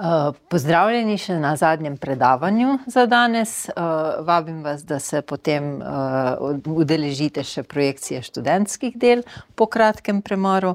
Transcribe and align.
Uh, 0.00 0.32
pozdravljeni 0.48 1.18
še 1.20 1.34
na 1.36 1.50
zadnjem 1.60 1.98
predavanju 2.00 2.78
za 2.88 3.02
danes. 3.06 3.66
Uh, 3.68 4.22
vabim 4.24 4.62
vas, 4.64 4.80
da 4.88 4.96
se 4.98 5.20
potem 5.20 5.74
uh, 5.76 6.56
udeležite 6.72 7.44
še 7.44 7.66
projekcije 7.68 8.22
študentskih 8.24 8.96
del 8.96 9.20
po 9.54 9.66
kratkem 9.68 10.22
premoru. 10.24 10.72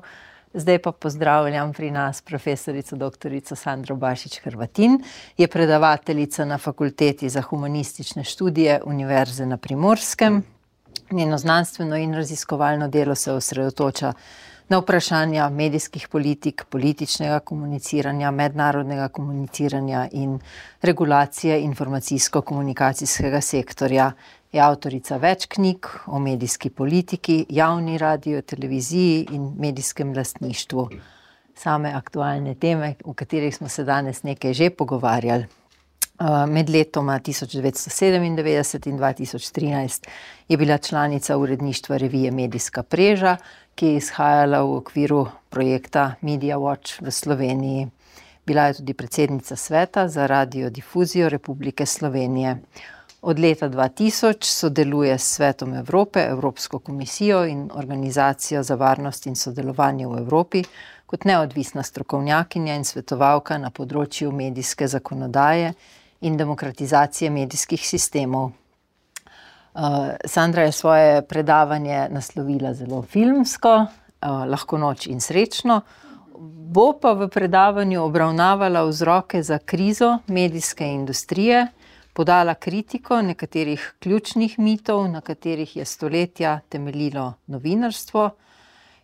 Zdaj 0.54 0.78
pa 0.86 0.94
pozdravljam 0.94 1.74
pri 1.74 1.90
nas 1.92 2.22
profesorico 2.22 3.00
dr. 3.02 3.34
Sandro 3.58 3.98
Bašič 3.98 4.44
Hrvatin, 4.46 5.02
je 5.38 5.48
predavateljica 5.50 6.46
na 6.46 6.62
Fakulteti 6.62 7.30
za 7.30 7.42
humanistične 7.42 8.24
študije 8.24 8.84
Univerze 8.86 9.50
na 9.50 9.58
Primorskem. 9.58 10.44
Njeno 11.12 11.38
znanstveno 11.42 11.98
in 11.98 12.14
raziskovalno 12.14 12.88
delo 12.94 13.16
se 13.16 13.34
osredotoča 13.34 14.14
vprašanja 14.70 15.50
medijskih 15.50 16.08
politik, 16.08 16.64
političnega 16.70 17.40
komuniciranja, 17.40 18.32
mednarodnega 18.32 19.08
komuniciranja 19.08 20.08
in 20.12 20.40
regulacije 20.82 21.62
informacijsko-komunikacijskega 21.62 23.42
sektorja. 23.42 24.12
Je 24.52 24.62
avtorica 24.62 25.18
več 25.18 25.46
knjig 25.52 25.86
o 26.08 26.20
medijski 26.20 26.70
politiki, 26.70 27.46
javni 27.50 27.98
radio, 27.98 28.42
televiziji 28.42 29.28
in 29.32 29.52
medijskem 29.60 30.14
lastništvu. 30.16 30.90
Same 31.56 31.92
aktualne 31.94 32.56
teme, 32.56 32.96
o 33.04 33.14
katerih 33.14 33.56
smo 33.56 33.70
se 33.70 33.84
danes 33.84 34.24
nekaj 34.24 34.54
že 34.54 34.70
pogovarjali. 34.70 35.46
Med 36.48 36.70
letoma 36.70 37.20
1997 37.20 38.24
in 38.24 38.38
2013 38.98 40.08
je 40.48 40.58
bila 40.58 40.78
članica 40.78 41.38
uredništva 41.38 41.98
revije 41.98 42.32
Medijska 42.32 42.84
preža, 42.84 43.38
ki 43.76 43.86
je 43.86 43.98
izhajala 43.98 44.62
v 44.64 44.76
okviru 44.80 45.28
projekta 45.50 46.16
Media 46.22 46.58
Watch 46.58 47.02
v 47.02 47.12
Sloveniji. 47.12 47.88
Bila 48.46 48.68
je 48.68 48.74
tudi 48.74 48.94
predsednica 48.94 49.56
sveta 49.56 50.08
za 50.08 50.28
radiodifuzijo 50.28 51.30
Republike 51.30 51.86
Slovenije. 51.86 52.58
Od 53.22 53.40
leta 53.40 53.70
2000 53.70 54.44
sodeluje 54.44 55.18
s 55.18 55.36
Svetom 55.36 55.74
Evrope, 55.74 56.20
Evropsko 56.30 56.80
komisijo 56.80 57.46
in 57.46 57.70
Organizacijo 57.74 58.64
za 58.64 58.76
varnost 58.76 59.28
in 59.28 59.36
sodelovanje 59.36 60.08
v 60.08 60.18
Evropi 60.18 60.64
kot 61.06 61.24
neodvisna 61.26 61.84
strokovnjakinja 61.84 62.76
in 62.76 62.86
svetovalka 62.86 63.58
na 63.58 63.70
področju 63.70 64.32
medijske 64.32 64.88
zakonodaje 64.88 65.74
in 66.22 66.38
demokratizacije 66.38 67.30
medijskih 67.30 67.88
sistemov. 67.88 68.52
Uh, 69.76 69.82
Sandra 70.26 70.64
je 70.64 70.72
svoje 70.72 71.22
predavanje 71.22 72.08
naslovila 72.10 72.74
zelo 72.74 73.02
filmsko, 73.02 73.74
uh, 73.76 74.46
lahko 74.48 74.78
noč 74.78 75.08
in 75.08 75.20
srečno. 75.22 75.82
Bo 76.76 76.94
pa 77.02 77.12
v 77.14 77.28
predavanju 77.28 78.04
obravnavala 78.04 78.86
vzroke 78.88 79.44
za 79.44 79.58
krizo 79.58 80.18
medijske 80.28 80.88
industrije, 80.88 81.68
podala 82.14 82.54
kritiko 82.54 83.22
nekaterih 83.22 83.94
ključnih 84.00 84.60
mitov, 84.60 85.10
na 85.12 85.22
katerih 85.22 85.76
je 85.76 85.86
stoletja 85.86 86.60
temeljilo 86.70 87.34
novinarstvo, 87.48 88.30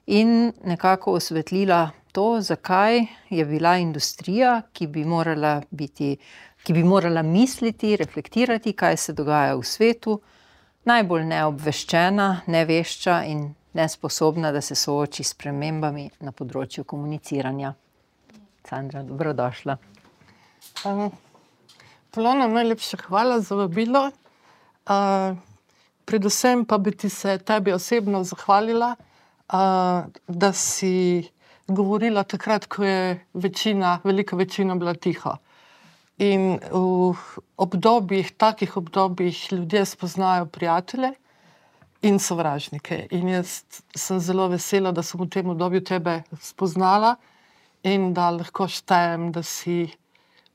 in 0.08 0.54
nekako 0.64 1.14
osvetlila 1.14 1.90
to, 2.12 2.42
zakaj 2.42 3.00
je 3.30 3.46
bila 3.46 3.78
industrija, 3.78 4.62
ki 4.74 4.88
bi 4.88 5.06
morala 5.06 5.62
biti 5.72 6.18
ki 6.64 6.74
bi 6.74 6.84
morala 6.84 7.22
misliti, 7.22 7.96
reflektirati, 7.98 8.74
kaj 8.74 8.98
se 8.98 9.14
dogaja 9.14 9.56
v 9.56 9.64
svetu, 9.66 10.20
najbolj 10.90 11.26
neobveščena, 11.30 12.28
nevešča 12.48 13.18
in 13.30 13.44
nesposobna, 13.78 14.52
da 14.52 14.62
se 14.62 14.76
sooči 14.76 15.24
s 15.24 15.38
premembami 15.38 16.10
na 16.26 16.34
področju 16.36 16.84
komuniciranja. 16.88 17.74
Sandra, 18.68 19.04
dobrodošla. 19.06 19.78
Uh, 20.86 21.08
Polona, 22.12 22.48
najlepša 22.52 23.06
hvala 23.08 23.40
za 23.42 23.56
vabilo. 23.56 24.10
Uh, 24.90 25.38
predvsem 26.06 26.66
pa 26.66 26.78
bi 26.78 26.92
ti 26.92 27.10
se 27.10 27.38
tebi 27.38 27.74
osebno 27.74 28.24
zahvalila, 28.28 28.96
uh, 28.98 30.10
da 30.28 30.52
si 30.54 31.24
govorila 31.68 32.24
takrat, 32.24 32.68
ko 32.68 32.84
je 32.84 33.22
večina, 33.34 34.00
velika 34.04 34.36
večina 34.36 34.76
bila 34.76 34.94
tiha. 34.94 35.38
In 36.22 36.60
v 36.62 37.16
obdobjih, 37.58 38.30
takih 38.38 38.78
obdobjih, 38.78 39.48
ljudje 39.52 39.86
spoznajo 39.86 40.46
prijatelje 40.46 41.14
in 42.02 42.20
sovražnike. 42.20 43.08
In 43.10 43.30
jaz 43.30 43.64
sem 43.98 44.20
zelo 44.20 44.46
vesela, 44.52 44.92
da 44.92 45.02
sem 45.04 45.22
v 45.22 45.30
tem 45.34 45.50
obdobju 45.50 45.82
tebe 45.82 46.22
spoznala 46.42 47.16
in 47.84 48.12
da 48.14 48.30
lahko 48.36 48.68
štejem, 48.70 49.32
da 49.34 49.42
si 49.42 49.88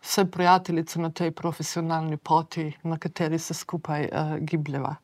vse 0.03 0.29
prijateljice 0.31 1.03
na 1.03 1.11
tej 1.11 1.33
profesionalni 1.35 2.17
poti, 2.17 2.69
na 2.83 2.99
kateri 2.99 3.39
se 3.39 3.55
skupaj 3.55 4.07
uh, 4.07 4.37
gibljeva. 4.39 4.95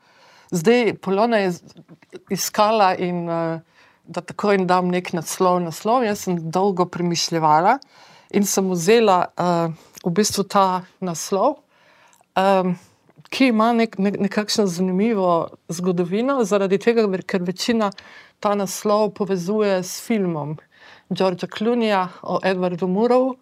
Zdaj, 0.54 0.94
Polona 1.02 1.42
je 1.42 1.52
iskala 2.30 2.94
in 2.94 3.26
uh, 3.26 3.58
da 4.06 4.20
tako 4.20 4.52
in 4.54 4.66
dam 4.66 4.94
nek 4.94 5.12
naslov. 5.12 5.58
naslov. 5.62 6.04
Jaz 6.06 6.22
sem 6.28 6.38
dolgo 6.50 6.86
premišljala 6.86 7.78
in 8.32 8.44
sem 8.48 8.70
vzela. 8.70 9.26
Uh, 9.36 9.92
v 10.02 10.10
bistvu 10.10 10.44
ta 10.44 10.82
naslov, 11.00 11.62
um, 12.34 12.74
ki 13.30 13.52
ima 13.52 13.70
nek, 13.72 13.96
nek, 13.98 14.18
nekakšno 14.26 14.66
zanimivo 14.66 15.54
zgodovino, 15.70 16.42
zaradi 16.44 16.78
tega, 16.82 17.06
ker 17.26 17.44
večina 17.46 17.92
ta 18.42 18.54
naslov 18.58 19.14
povezuje 19.14 19.78
s 19.82 20.02
filmom 20.02 20.58
Georgea 21.10 21.48
Clooneyja 21.48 22.08
o 22.22 22.40
Edwardu 22.42 22.88
Murrow. 22.90 23.36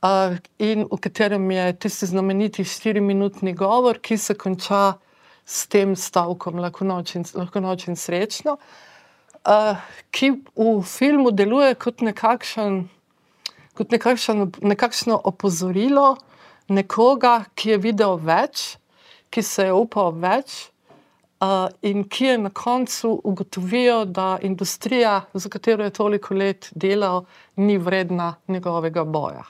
Uh, 0.00 0.36
in 0.58 0.86
v 0.88 0.96
katerem 0.96 1.50
je 1.50 1.72
tisti 1.76 2.06
znameniti 2.06 2.64
štiriminutni 2.64 3.52
govor, 3.52 3.98
ki 4.00 4.16
se 4.16 4.34
konča 4.34 4.94
s 5.44 5.66
tem 5.68 5.96
stavkom, 5.96 6.60
lahko 6.60 6.86
noč 6.88 7.16
in, 7.16 7.24
lahko 7.36 7.60
noč 7.60 7.84
in 7.88 7.98
srečno, 8.00 8.56
uh, 9.44 9.76
ki 10.08 10.30
v 10.56 10.80
filmu 10.88 11.34
deluje 11.36 11.74
kot 11.76 12.00
nekakšen 12.00 12.86
kot 13.80 13.94
nekakšen, 13.96 14.50
nekakšno 14.60 15.16
opozorilo 15.24 16.18
nekoga, 16.68 17.46
ki 17.56 17.74
je 17.74 17.78
videl 17.80 18.18
več, 18.20 18.74
ki 19.32 19.42
se 19.42 19.70
je 19.70 19.76
upal 19.76 20.12
več. 20.20 20.66
Uh, 21.40 21.70
in 21.88 22.02
ki 22.04 22.26
je 22.26 22.32
na 22.36 22.50
koncu 22.52 23.14
ugotovil, 23.24 24.04
da 24.04 24.34
industrija, 24.44 25.22
za 25.32 25.48
katero 25.48 25.86
je 25.86 25.94
toliko 25.96 26.36
let 26.36 26.68
delal, 26.76 27.24
ni 27.56 27.78
vredna 27.80 28.34
njegovega 28.52 29.06
boja. 29.08 29.46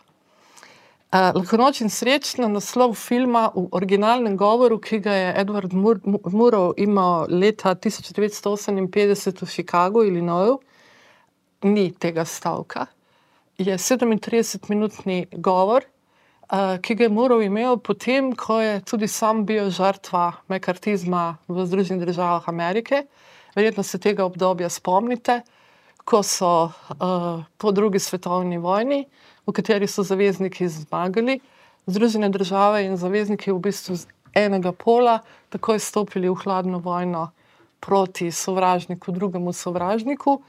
Uh, 1.11 1.33
lahko 1.35 1.59
noč 1.59 1.81
in 1.83 1.91
srečno 1.91 2.47
naslov 2.47 2.95
filma 2.95 3.49
v 3.57 3.67
originalnem 3.75 4.39
govoru, 4.39 4.79
ki 4.79 5.01
ga 5.03 5.17
je 5.19 5.35
Edward 5.43 5.75
Murrow 5.75 6.71
imel 6.79 7.27
leta 7.43 7.75
1958 7.75 9.43
v 9.43 9.51
Chicagu, 9.51 10.07
Illinoisu, 10.07 10.61
ni 11.67 11.91
tega 11.91 12.23
stavka 12.23 12.87
je 13.61 13.79
37-minutni 13.79 15.27
govor, 15.33 15.85
uh, 15.85 16.79
ki 16.81 16.95
ga 16.95 17.05
je 17.05 17.13
moral 17.13 17.43
imeti 17.43 17.83
potem, 17.85 18.33
ko 18.37 18.61
je 18.61 18.81
tudi 18.81 19.09
sam 19.09 19.45
bil 19.47 19.71
žrtva 19.71 20.33
mekartizma 20.49 21.37
v 21.49 21.67
Združenih 21.67 22.07
državah 22.07 22.49
Amerike. 22.49 23.05
Verjetno 23.55 23.83
se 23.83 23.99
tega 23.99 24.25
obdobja 24.25 24.69
spomnite, 24.69 25.43
ko 26.05 26.23
so 26.23 26.71
uh, 26.71 27.45
po 27.59 27.73
drugi 27.73 27.99
svetovni 27.99 28.59
vojni, 28.59 29.05
v 29.47 29.53
kateri 29.53 29.87
so 29.87 30.03
zavezniki 30.03 30.69
zmagali, 30.69 31.41
Združene 31.87 32.29
države 32.29 32.85
in 32.85 32.97
zavezniki 32.97 33.51
v 33.53 33.59
bistvu 33.59 33.97
z 33.97 34.07
enega 34.37 34.73
pola 34.73 35.21
takoj 35.51 35.81
stopili 35.81 36.29
v 36.29 36.37
hladno 36.39 36.79
vojno 36.79 37.31
proti 37.81 38.31
sovražniku, 38.31 39.13
drugemu 39.13 39.53
sovražniku. 39.53 40.43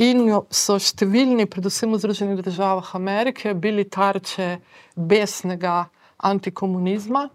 In 0.00 0.30
so 0.48 0.78
številni, 0.80 1.44
predvsem 1.44 1.92
v 1.92 2.00
Združenih 2.00 2.40
državah 2.40 2.94
Amerike, 2.96 3.52
bili 3.52 3.84
tarče 3.84 4.64
besnega 4.96 5.92
antikomunizma, 6.24 7.28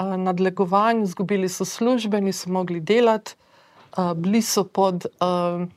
nadlegovanj, 0.00 1.04
izgubili 1.04 1.52
so 1.52 1.68
službe, 1.68 2.16
niso 2.24 2.48
mogli 2.48 2.80
delati, 2.80 3.36
bili 4.16 4.40
so 4.40 4.64
pod 4.64 5.04
uh, 5.20 5.68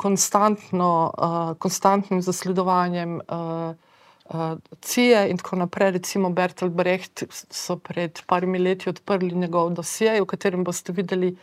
konstantnim 0.00 2.24
zasledovanjem 2.24 3.20
CIA 4.80 5.28
in 5.28 5.36
tako 5.36 5.56
naprej. 5.56 6.00
Recimo 6.00 6.32
Bertolt 6.32 6.72
Brecht 6.72 7.28
so 7.28 7.76
pred 7.76 8.22
parimi 8.26 8.58
leti 8.58 8.88
odprli 8.88 9.34
njegov 9.34 9.74
dosje, 9.76 10.16
v 10.16 10.26
katerem 10.26 10.64
boste 10.64 10.92
videli 10.96 11.36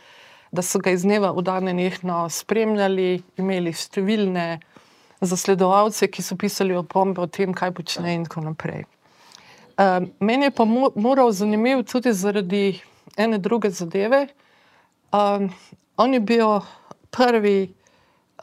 da 0.51 0.61
so 0.61 0.79
ga 0.79 0.91
iz 0.91 1.03
dneva 1.03 1.31
v 1.35 1.43
dan 1.43 1.69
nehno 1.75 2.25
spremljali, 2.29 3.21
imeli 3.37 3.73
številne 3.73 4.47
zasledovalce, 5.21 6.07
ki 6.07 6.23
so 6.23 6.37
pisali 6.37 6.77
opombe 6.77 7.21
o 7.23 7.27
tem, 7.27 7.53
kaj 7.53 7.73
počne 7.77 8.13
in 8.15 8.27
tako 8.27 8.45
naprej. 8.49 8.85
Uh, 9.77 10.07
meni 10.19 10.49
je 10.49 10.55
pa 10.57 10.65
moral 10.65 11.31
zanimiv 11.31 11.83
tudi 11.85 12.13
zaradi 12.13 12.79
ene 13.17 13.37
druge 13.37 13.69
zadeve. 13.69 14.27
Uh, 15.13 15.49
on 15.97 16.13
je 16.13 16.19
bil 16.19 16.59
prvi 17.13 17.73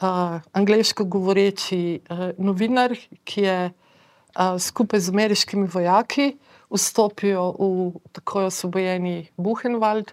uh, 0.01 0.39
angliško 0.51 1.03
govoreči 1.05 1.99
uh, 2.09 2.29
novinar, 2.37 2.95
ki 3.23 3.41
je 3.41 3.59
uh, 3.71 4.59
skupaj 4.59 4.99
z 4.99 5.09
ameriškimi 5.09 5.67
vojaki 5.67 6.35
vstopijo 6.69 7.51
v 7.59 7.91
tako 8.11 8.47
osvobojeni 8.49 9.29
Buchenwald, 9.37 10.11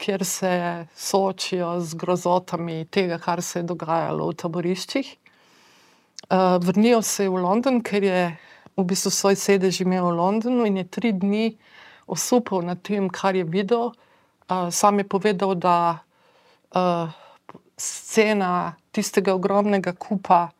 kjer 0.00 0.24
se 0.24 0.52
soočijo 0.96 1.74
z 1.80 1.94
grozotami 1.94 2.84
tega, 2.88 3.18
kar 3.18 3.42
se 3.42 3.60
je 3.60 3.68
dogajalo 3.68 4.30
v 4.30 4.36
taboriščih. 4.40 5.16
Uh, 6.30 6.56
vrnijo 6.62 7.02
se 7.02 7.28
v 7.28 7.42
London, 7.42 7.80
ker 7.84 8.04
je 8.04 8.20
v 8.76 8.84
bistvu 8.86 9.10
svoj 9.10 9.36
sedež 9.36 9.82
imel 9.84 10.08
v 10.08 10.16
Londonu 10.16 10.64
in 10.68 10.78
je 10.80 10.86
tri 10.88 11.12
dni 11.12 11.56
osupal 12.06 12.62
nad 12.64 12.80
tem, 12.82 13.10
kar 13.10 13.36
je 13.36 13.44
videl. 13.44 13.92
Uh, 14.48 14.70
sam 14.70 14.98
je 14.98 15.08
povedal, 15.08 15.54
da 15.54 16.00
uh, 16.74 17.10
scena 17.76 18.76
tistega 18.92 19.34
ogromnega 19.34 19.92
kupa 19.92 20.50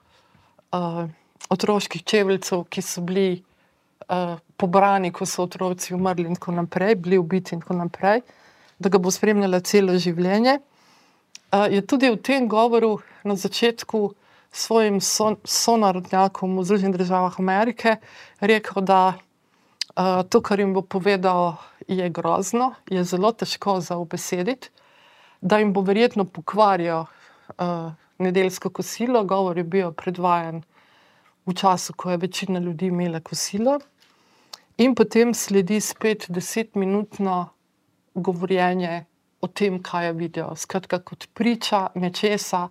uh, 0.74 1.06
otroških 1.50 2.04
čeveljcev, 2.04 2.66
ki 2.70 2.82
so 2.82 3.02
bili 3.06 3.40
uh, 4.08 4.36
pobrani, 4.56 5.12
ko 5.12 5.26
so 5.26 5.46
otroci 5.48 5.94
umrli 5.94 6.28
in 6.28 6.36
tako 6.38 6.58
naprej, 6.60 6.94
bili 6.94 7.18
ubiti 7.18 7.54
in 7.54 7.64
tako 7.64 7.78
naprej, 7.80 8.22
da 8.80 8.88
ga 8.88 8.98
bo 8.98 9.12
spremljala 9.12 9.60
celo 9.60 9.98
življenje. 10.00 10.58
Je 11.70 11.80
tudi 11.86 12.10
v 12.10 12.18
tem 12.24 12.48
govoru 12.48 12.98
na 13.24 13.36
začetku 13.36 14.10
svojim 14.52 15.00
son, 15.00 15.36
sonarodnjakom 15.44 16.58
v 16.58 16.64
Združenih 16.64 16.98
državah 16.98 17.38
Amerike 17.38 17.96
rekel, 18.40 18.82
da 18.82 19.14
uh, 19.14 20.22
to, 20.28 20.40
kar 20.42 20.60
jim 20.60 20.74
bo 20.74 20.82
povedal, 20.82 21.56
je 21.86 22.08
grozno, 22.10 22.74
je 22.90 23.04
zelo 23.04 23.32
težko 23.32 23.80
za 23.80 23.98
obesediti, 23.98 24.70
da 25.40 25.58
jim 25.58 25.72
bo 25.72 25.82
verjetno 25.82 26.24
pokvarjal 26.24 27.06
uh, 27.06 27.92
nedeljsko 28.18 28.70
kosilo, 28.70 29.24
govor 29.24 29.58
je 29.58 29.64
bil 29.64 29.92
predvajan 29.92 30.62
v 31.46 31.54
času, 31.54 31.94
ko 31.96 32.10
je 32.10 32.16
večina 32.26 32.58
ljudi 32.58 32.90
imela 32.90 33.20
kosilo. 33.20 33.78
In 34.78 34.94
potem 34.94 35.34
sledi 35.34 35.80
spet 35.80 36.26
desetminutno 36.28 37.48
govorjenje 38.14 39.04
o 39.40 39.48
tem, 39.48 39.78
kaj 39.82 40.06
je 40.06 40.12
videl. 40.12 40.56
Skratka, 40.56 41.00
kot 41.04 41.28
priča 41.34 41.86
nečesa, 41.94 42.68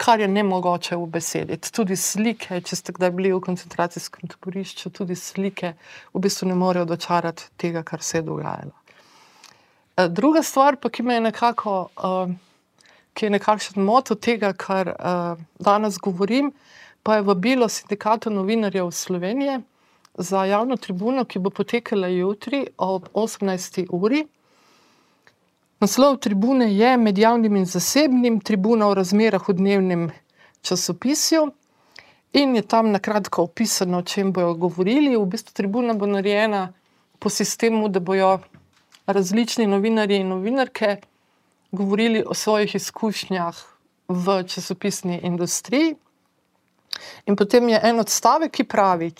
kar 0.00 0.20
je 0.20 0.28
ne 0.28 0.42
mogoče 0.42 0.96
v 0.96 1.06
besedi. 1.12 1.58
Tudi 1.60 1.96
slike, 1.96 2.60
če 2.64 2.76
ste 2.76 2.92
kdaj 2.96 3.10
bili 3.16 3.32
v 3.34 3.40
koncentracijskem 3.44 4.30
taborišču, 4.32 4.92
tudi 4.96 5.16
slike 5.16 5.74
v 6.14 6.22
bistvu 6.22 6.48
ne 6.48 6.56
morejo 6.56 6.86
dočarati 6.88 7.50
tega, 7.60 7.82
kar 7.82 8.02
se 8.02 8.18
je 8.18 8.28
dogajalo. 8.28 8.76
Eh, 9.96 10.08
druga 10.08 10.42
stvar, 10.42 10.78
pa, 10.80 10.88
ki 10.88 11.02
me 11.02 11.18
je 11.18 11.26
nekako. 11.30 11.80
Uh, 11.96 12.38
ki 13.14 13.26
je 13.26 13.30
nekakšen 13.34 13.82
moto 13.84 14.14
tega, 14.14 14.52
kar 14.54 14.92
uh, 14.94 15.40
danes 15.58 15.98
govorim, 15.98 16.52
pa 17.02 17.16
je 17.18 17.24
vabilo 17.26 17.68
sindikata 17.68 18.30
novinarjev 18.30 18.90
Slovenije 18.94 19.60
za 20.14 20.44
javno 20.44 20.76
tribuno, 20.76 21.24
ki 21.24 21.38
bo 21.38 21.50
potekala 21.50 22.08
jutri 22.08 22.66
ob 22.78 23.08
18. 23.14 23.86
uri. 23.90 24.24
Naslov 25.80 26.16
tribune 26.16 26.76
je 26.76 26.96
med 26.96 27.18
javnim 27.18 27.56
in 27.56 27.64
zasebnim, 27.64 28.40
tribuna 28.40 28.88
o 28.88 28.94
razmerah 28.94 29.48
v 29.48 29.52
dnevnem 29.56 30.02
časopisju. 30.62 31.46
In 32.32 32.52
je 32.56 32.62
tam 32.62 32.90
na 32.92 32.98
kratko 32.98 33.46
opisano, 33.48 33.98
o 33.98 34.02
čem 34.02 34.32
bojo 34.32 34.54
govorili. 34.54 35.16
V 35.16 35.24
bistvu 35.24 35.54
tribuna 35.56 35.94
bo 35.96 36.06
narejena 36.06 36.72
po 37.18 37.32
sistemu, 37.32 37.88
da 37.88 38.00
bojo 38.00 38.42
različni 39.06 39.66
novinarji 39.66 40.20
in 40.20 40.28
novinarke 40.28 40.96
govorili 41.72 42.24
o 42.26 42.34
svojih 42.34 42.74
izkušnjah 42.74 43.64
v 44.08 44.42
časopisni 44.44 45.20
industriji. 45.22 45.94
In 47.24 47.36
potem 47.36 47.68
je 47.68 47.80
en 47.82 48.04
odstavek, 48.04 48.52
ki 48.52 48.68
pravi, 48.68 49.10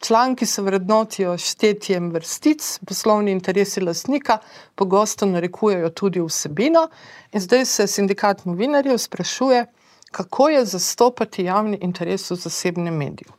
članki 0.00 0.46
se 0.46 0.62
vrednotijo 0.62 1.38
štetjem 1.38 2.10
vrstic, 2.10 2.78
poslovni 2.86 3.32
interesi 3.32 3.80
lastnika 3.80 4.38
pogosto 4.74 5.26
narekujejo 5.26 5.90
tudi 5.90 6.20
vsebino. 6.20 6.88
In 7.32 7.40
zdaj 7.40 7.64
se 7.64 7.86
sindikat 7.86 8.44
novinarjev 8.44 8.98
sprašuje, 8.98 9.66
kako 10.10 10.48
je 10.48 10.64
zastopati 10.64 11.44
javni 11.44 11.78
interes 11.80 12.30
v 12.30 12.34
zasebnem 12.34 12.94
mediju. 12.94 13.32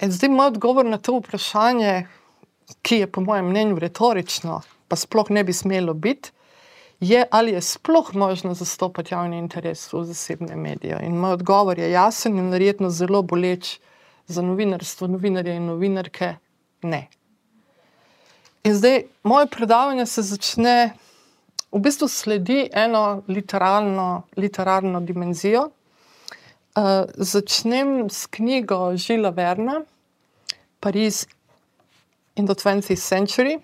In 0.00 0.12
zdaj 0.12 0.30
moj 0.30 0.46
odgovor 0.46 0.86
na 0.86 0.98
to 0.98 1.18
vprašanje, 1.18 2.06
ki 2.82 2.96
je 2.96 3.06
po 3.12 3.20
mojem 3.20 3.46
mnenju 3.48 3.78
retorično, 3.78 4.60
pa 4.88 4.96
sploh 4.96 5.30
ne 5.30 5.44
bi 5.44 5.52
smelo 5.52 5.94
biti, 5.94 6.30
je, 7.00 7.24
ali 7.30 7.52
je 7.52 7.60
sploh 7.60 8.14
možno 8.14 8.54
zastopati 8.54 9.14
javni 9.14 9.38
interes 9.38 9.92
v 9.92 10.04
zasebne 10.04 10.56
medije. 10.56 11.00
In 11.02 11.16
moj 11.16 11.32
odgovor 11.32 11.78
je 11.78 11.90
jasen 11.90 12.38
in 12.38 12.50
verjetno 12.50 12.90
zelo 12.90 13.22
boleč 13.22 13.78
za 14.26 14.42
novinarstvo, 14.42 15.06
novinarje 15.06 15.56
in 15.56 15.66
novinarke. 15.66 16.34
Ne. 16.82 17.06
In 18.64 18.74
zdaj 18.74 19.04
moje 19.22 19.46
predavanje 19.46 20.06
se 20.06 20.22
začne, 20.22 20.92
v 21.72 21.80
bistvu 21.80 22.08
sledi 22.08 22.68
eno 22.72 23.22
literarno, 23.28 24.22
literarno 24.36 25.00
dimenzijo. 25.00 25.70
Uh, 26.76 27.06
začnem 27.16 28.10
s 28.10 28.26
knjigo 28.26 28.96
Žila 28.96 29.30
Verna, 29.30 29.80
Pariz 30.80 31.26
in 32.36 32.46
the 32.46 32.54
20th 32.54 33.00
Century. 33.00 33.58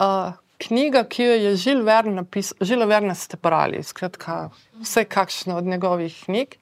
Uh, 0.00 0.32
knjiga, 0.62 1.04
ki 1.04 1.24
jo 1.24 1.34
je 1.34 1.56
Žil 1.56 1.82
Verne 1.84 2.14
napisal, 2.22 2.56
Žil 2.60 2.86
Verne 2.86 3.14
ste 3.14 3.36
brali, 3.36 3.82
skratka, 3.82 4.50
vse 4.80 5.04
kakšne 5.04 5.54
od 5.54 5.66
njegovih 5.66 6.14
knjig. 6.24 6.56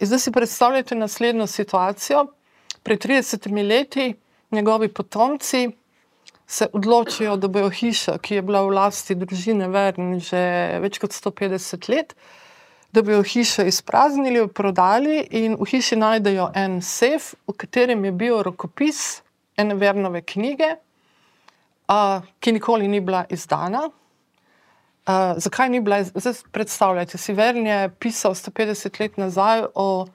In 0.00 0.06
zdaj 0.06 0.18
si 0.18 0.32
predstavljate 0.32 0.94
naslednjo 0.94 1.46
situacijo. 1.46 2.26
Pred 2.86 3.02
30 3.02 3.50
leti 3.66 4.14
njegovi 4.54 4.88
potomci 4.88 5.66
se 6.46 6.68
odločijo, 6.72 7.34
da 7.36 7.48
bojo 7.50 7.70
hišo, 7.74 8.18
ki 8.22 8.38
je 8.38 8.42
bila 8.46 8.62
v 8.62 8.74
lasti 8.78 9.16
družine 9.18 9.66
Verne 9.68 10.20
že 10.22 10.40
več 10.84 11.00
kot 11.02 11.10
150 11.10 11.90
let, 11.90 12.14
da 12.94 13.02
bojo 13.02 13.24
hišo 13.26 13.66
izpraznili, 13.66 14.38
jo 14.38 14.48
prodali 14.48 15.18
in 15.34 15.58
v 15.58 15.66
hiši 15.66 15.98
najdejo 15.98 16.52
en 16.54 16.78
sef, 16.78 17.34
v 17.50 17.58
katerem 17.58 18.06
je 18.06 18.12
bil 18.14 18.42
rokopis 18.46 19.22
ene 19.58 19.74
Vernove 19.74 20.22
knjige 20.22 20.76
ki 22.40 22.52
nikoli 22.52 22.88
ni 22.88 23.00
bila 23.00 23.24
izdana. 23.30 23.90
Zakaj 25.36 25.68
ni 25.70 25.80
bila? 25.80 26.02
Zdaj 26.04 26.34
predstavljajte 26.52 27.18
si, 27.18 27.32
Vern 27.32 27.66
je 27.66 27.90
pisal 27.98 28.34
150 28.34 29.00
let 29.00 29.16
nazaj 29.16 29.66
o 29.74 30.06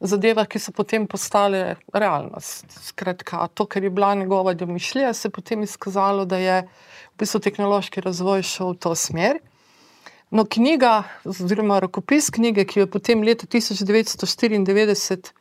zadevah, 0.00 0.46
ki 0.46 0.60
so 0.62 0.72
potem 0.72 1.06
postale 1.06 1.76
realnost. 1.92 2.66
Skratka, 2.90 3.48
to, 3.54 3.66
kar 3.66 3.84
je 3.84 3.90
bila 3.90 4.14
njegova 4.14 4.54
domišljija, 4.54 5.12
se 5.14 5.28
je 5.28 5.32
potem 5.32 5.62
izkazalo, 5.62 6.24
da 6.24 6.36
je 6.38 6.62
v 6.62 7.18
bistvu 7.18 7.40
tehnološki 7.40 8.00
razvoj 8.00 8.42
šel 8.42 8.74
v 8.74 8.78
to 8.78 8.94
smer. 8.94 9.40
No, 10.30 10.44
knjiga, 10.44 11.02
oziroma 11.24 11.78
rokopis 11.80 12.30
knjige, 12.30 12.66
ki 12.68 12.80
je 12.80 12.90
potem 12.90 13.22
leta 13.24 13.46
1994 13.46 15.32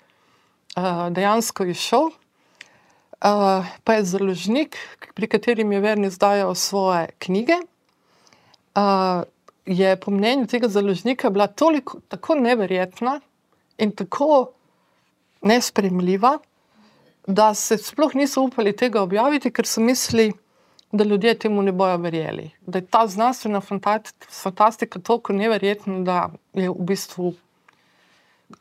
uh, 0.77 1.09
dejansko 1.11 1.67
izšel, 1.67 2.09
Uh, 3.17 3.65
pa 3.83 3.93
je 3.97 4.03
založnik, 4.05 4.77
pri 5.17 5.25
katerem 5.25 5.71
je 5.71 5.79
Verni 5.81 6.07
izdajal 6.07 6.53
svoje 6.55 7.09
knjige. 7.17 7.55
Uh, 8.77 9.25
je 9.65 9.95
po 9.97 10.11
mnenju 10.11 10.45
tega 10.45 10.67
založnika 10.69 11.29
bila 11.29 11.47
toliko, 11.47 11.97
tako 12.07 12.35
neverjetna 12.35 13.19
in 13.77 13.91
tako 13.91 14.51
nespremljiva, 15.41 16.37
da 17.27 17.53
se 17.53 17.77
sploh 17.77 18.15
niso 18.15 18.41
upali 18.41 18.75
tega 18.75 19.01
objaviti, 19.01 19.51
ker 19.51 19.67
so 19.67 19.81
mislili, 19.81 20.33
da 20.91 21.03
ljudje 21.03 21.33
temu 21.39 21.61
ne 21.61 21.71
bojo 21.71 21.97
verjeli. 21.97 22.51
Da 22.61 22.79
je 22.79 22.85
ta 22.85 23.07
znanstvena 23.07 23.61
fantastika 24.31 24.99
tako 24.99 25.33
neverjetna, 25.33 25.99
da 25.99 26.29
je 26.53 26.69
v 26.69 26.75
bistvu 26.79 27.33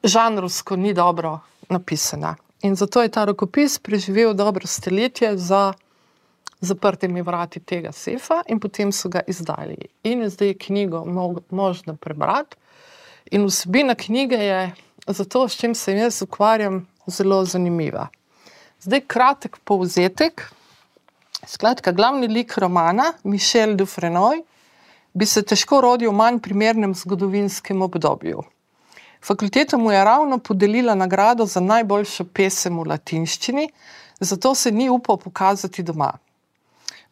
žanrovsko 0.02 0.76
ni 0.76 0.94
dobro 0.94 1.38
napisana. 1.68 2.34
In 2.62 2.74
zato 2.74 3.02
je 3.02 3.08
ta 3.08 3.24
rokopis 3.24 3.78
preživel 3.78 4.34
dobro 4.34 4.66
stoletje 4.66 5.36
za 5.38 5.72
zaprtimi 6.60 7.22
vrati 7.22 7.60
tega 7.60 7.92
sefa, 7.92 8.42
in 8.48 8.60
potem 8.60 8.92
so 8.92 9.08
ga 9.08 9.20
izdali. 9.26 9.76
In 10.02 10.20
je 10.20 10.28
zdaj 10.28 10.54
knjigo 10.54 11.04
možno 11.50 11.96
prebrati. 11.96 12.56
In 13.30 13.46
vsebina 13.46 13.94
knjige 13.94 14.36
je, 14.36 14.72
zato 15.06 15.48
s 15.48 15.56
čim 15.56 15.74
se 15.74 15.92
jaz 15.92 16.22
ukvarjam, 16.22 16.86
zelo 17.06 17.44
zanimiva. 17.44 18.08
Zdaj 18.80 19.00
kratek 19.06 19.56
povzetek. 19.64 20.52
Skratka, 21.46 21.92
glavni 21.92 22.28
lik 22.28 22.58
romana, 22.58 23.12
Mišel 23.24 23.76
Dufresnoy, 23.76 24.42
bi 25.14 25.26
se 25.26 25.42
težko 25.42 25.80
rodil 25.80 26.10
v 26.10 26.16
manj 26.16 26.40
primernem 26.42 26.94
zgodovinskem 26.94 27.82
obdobju. 27.82 28.42
Fakulteta 29.22 29.78
mu 29.78 29.92
je 29.92 30.04
ravno 30.04 30.38
podelila 30.38 30.94
nagrado 30.94 31.46
za 31.46 31.60
najboljšo 31.60 32.24
pesem 32.34 32.78
v 32.78 32.88
latinščini, 32.90 33.68
zato 34.20 34.54
se 34.54 34.70
ni 34.70 34.88
upal 34.90 35.16
pokazati 35.16 35.82
doma. 35.82 36.12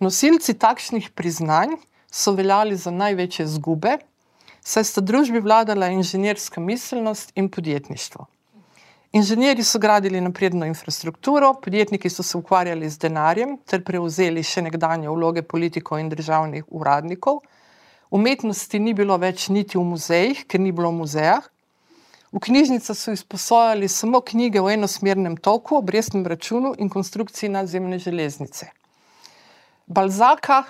Nosilci 0.00 0.54
takšnih 0.58 1.10
priznanj 1.10 1.78
so 2.10 2.32
veljali 2.32 2.76
za 2.76 2.90
največje 2.90 3.46
zgube, 3.46 3.98
saj 4.64 4.84
sta 4.84 5.00
družbi 5.00 5.40
vladala 5.44 5.90
inženirska 5.92 6.60
miselnost 6.60 7.32
in 7.34 7.48
podjetništvo. 7.48 8.26
Inženirji 9.14 9.64
so 9.64 9.78
gradili 9.78 10.20
napredno 10.20 10.66
infrastrukturo, 10.66 11.54
podjetniki 11.54 12.10
so 12.10 12.22
se 12.22 12.38
ukvarjali 12.38 12.90
z 12.90 12.98
denarjem 12.98 13.58
ter 13.66 13.84
prevzeli 13.84 14.42
še 14.42 14.64
nekdanje 14.66 15.08
vloge 15.08 15.42
politikov 15.42 16.00
in 16.02 16.08
državnih 16.10 16.64
uradnikov. 16.68 17.38
Umetnosti 18.10 18.78
ni 18.78 18.94
bilo 18.94 19.16
več 19.18 19.48
niti 19.48 19.78
v 19.78 19.84
muzejih, 19.86 20.44
ker 20.50 20.60
ni 20.60 20.72
bilo 20.72 20.90
v 20.90 20.98
muzejah. 21.04 21.46
V 22.34 22.42
knjižnicah 22.42 22.98
so 22.98 23.14
izposojali 23.14 23.88
samo 23.88 24.18
knjige 24.20 24.60
v 24.60 24.74
enosmernem 24.74 25.36
toku, 25.36 25.76
obrestnem 25.78 26.26
računu 26.26 26.74
in 26.78 26.90
konstrukciji 26.90 27.52
nadzemne 27.54 27.98
železnice. 28.02 28.72
Balzaka 29.86 30.64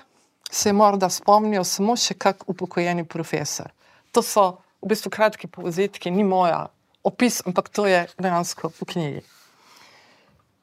se 0.50 0.68
je 0.68 0.76
morda 0.76 1.08
spomnil 1.08 1.64
samo 1.64 1.96
še 1.96 2.14
kak 2.14 2.44
upokojeni 2.46 3.04
profesor. 3.04 3.72
To 4.14 4.22
so 4.22 4.44
v 4.82 4.92
bistvu 4.92 5.10
kratki 5.10 5.50
povzetki, 5.50 6.10
ni 6.10 6.24
moja 6.24 6.68
opis, 7.04 7.42
ampak 7.46 7.68
to 7.68 7.86
je 7.90 8.06
dejansko 8.18 8.70
v 8.70 8.86
knjigi. 8.92 9.22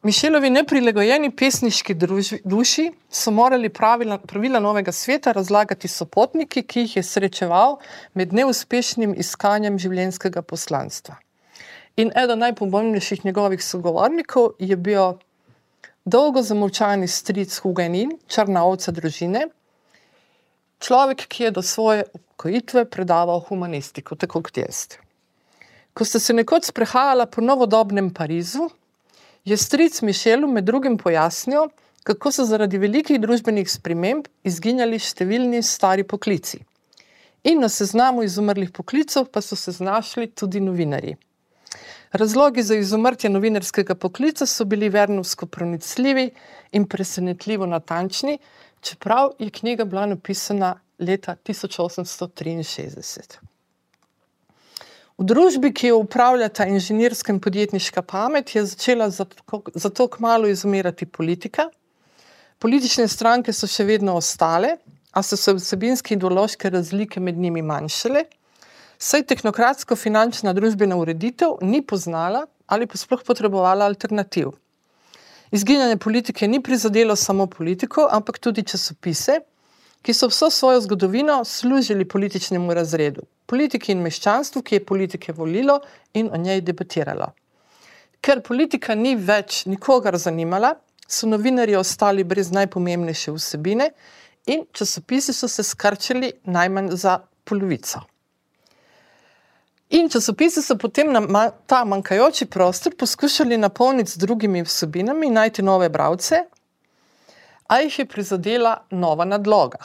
Mišelovi 0.01 0.49
neprilagojeni 0.49 1.29
pesniški 1.37 1.93
druži, 1.93 2.39
duši 2.41 2.87
so 3.09 3.29
morali 3.31 3.69
pravila, 3.69 4.17
pravila 4.17 4.59
novega 4.59 4.91
sveta 4.91 5.29
razlagati 5.31 5.87
sopotniki, 5.87 6.63
ki 6.63 6.85
jih 6.85 6.95
je 6.97 7.03
srečeval 7.05 7.77
med 8.17 8.33
neuspešnim 8.33 9.13
iskanjem 9.13 9.77
življenjskega 9.77 10.41
poslanstva. 10.41 11.19
In 12.01 12.09
eden 12.17 12.41
najpomembnejših 12.41 13.25
njegovih 13.27 13.61
sogovornikov 13.61 14.55
je 14.57 14.75
bil 14.75 15.19
dolgo 16.05 16.41
zamolčani 16.41 17.07
stric 17.07 17.59
Hugenin, 17.61 18.15
črna 18.25 18.63
ovca 18.65 18.91
družine, 18.91 19.51
človek, 20.81 21.25
ki 21.27 21.43
je 21.43 21.51
do 21.51 21.61
svoje 21.61 22.03
upokojitve 22.13 22.85
predaval 22.89 23.39
humanistiko, 23.45 24.15
tako 24.15 24.41
kot 24.41 24.57
jaz. 24.57 24.87
Ko 25.93 26.05
sta 26.05 26.19
se 26.19 26.33
nekoč 26.33 26.71
sprehajala 26.71 27.25
po 27.25 27.41
novodobnem 27.41 28.09
Parizu, 28.13 28.69
je 29.45 29.57
stric 29.57 30.01
Mišelu 30.01 30.47
med 30.47 30.63
drugim 30.63 30.97
pojasnil, 30.97 31.69
kako 32.03 32.31
so 32.31 32.45
zaradi 32.45 32.79
velikih 32.81 33.19
družbenih 33.21 33.69
sprememb 33.69 34.27
izginjali 34.43 34.97
številni 34.99 35.61
stari 35.61 36.03
poklici. 36.03 36.61
In 37.43 37.61
na 37.61 37.69
seznamu 37.69 38.23
izumrlih 38.25 38.71
poklicov 38.73 39.27
pa 39.33 39.41
so 39.41 39.57
se 39.57 39.73
znašli 39.73 40.29
tudi 40.33 40.61
novinari. 40.61 41.15
Razlogi 42.11 42.63
za 42.63 42.75
izumrtje 42.75 43.29
novinarskega 43.29 43.95
poklica 43.95 44.45
so 44.45 44.65
bili 44.65 44.89
vernovsko 44.89 45.45
pronicljivi 45.45 46.29
in 46.71 46.85
presenetljivo 46.85 47.65
natančni, 47.65 48.37
čeprav 48.81 49.31
je 49.39 49.49
knjiga 49.49 49.85
bila 49.85 50.05
napisana 50.05 50.75
leta 50.99 51.35
1863. 51.45 53.39
V 55.17 55.25
družbi, 55.25 55.69
ki 55.73 55.91
jo 55.91 55.97
upravljata 56.01 56.65
inženirska 56.65 57.33
in 57.33 57.39
podjetniška 57.41 58.01
pamet, 58.01 58.55
je 58.55 58.65
začela 58.65 59.09
zato, 59.09 59.61
zato 59.73 60.07
kmalo 60.07 60.47
izumirati 60.47 61.05
politika. 61.05 61.69
Politične 62.59 63.07
stranke 63.07 63.53
so 63.53 63.67
še 63.69 63.85
vedno 63.85 64.15
ostale, 64.17 64.77
a 65.11 65.21
so 65.23 65.37
se 65.37 65.53
vsebinske 65.53 66.15
ideološke 66.15 66.69
razlike 66.69 67.19
med 67.19 67.37
njimi 67.37 67.61
manjšale, 67.61 68.23
saj 68.97 69.25
tehnokratsko-finančna 69.29 70.53
družbena 70.57 70.95
ureditev 70.97 71.59
ni 71.61 71.81
poznala 71.81 72.45
ali 72.71 72.87
pa 72.87 72.97
sploh 72.97 73.23
potrebovala 73.27 73.85
alternativ. 73.85 74.53
Izginjanje 75.51 75.97
politike 75.97 76.47
ni 76.47 76.63
prizadelo 76.63 77.15
samo 77.15 77.47
politiko, 77.47 78.07
ampak 78.11 78.39
tudi 78.39 78.63
časopise, 78.63 79.39
ki 80.01 80.13
so 80.13 80.27
vso 80.27 80.49
svojo 80.49 80.81
zgodovino 80.81 81.43
služili 81.45 82.07
političnemu 82.07 82.73
razredu, 82.73 83.21
politiki 83.45 83.91
in 83.91 83.99
meščanstvu, 84.01 84.61
ki 84.61 84.75
je 84.75 84.85
politike 84.85 85.33
volilo 85.33 85.79
in 86.13 86.29
o 86.33 86.37
njej 86.37 86.61
debatiralo. 86.61 87.33
Ker 88.21 88.41
politika 88.41 88.95
ni 88.95 89.15
več 89.15 89.65
nikogar 89.65 90.17
zanimala, 90.17 90.75
so 91.07 91.27
novinarji 91.27 91.75
ostali 91.75 92.23
brez 92.23 92.51
najpomembnejše 92.55 93.35
vsebine 93.35 93.89
in 94.47 94.63
časopisi 94.71 95.33
so 95.33 95.47
se 95.47 95.63
skrčili 95.63 96.31
najmanj 96.43 96.95
za 96.95 97.19
polovico. 97.43 97.99
In 99.91 100.09
časopisi 100.09 100.61
so 100.61 100.77
potem 100.79 101.11
na 101.11 101.49
ta 101.67 101.83
manjkajoči 101.85 102.45
prostor 102.45 102.93
poskušali 102.95 103.57
napolniti 103.57 104.11
z 104.11 104.17
drugimi 104.17 104.63
vsebinami, 104.63 105.29
najti 105.29 105.61
nove 105.61 105.89
bralce, 105.89 106.45
a 107.67 107.79
jih 107.81 107.99
je 107.99 108.05
prizadela 108.05 108.85
nova 108.91 109.25
nadloga. 109.25 109.83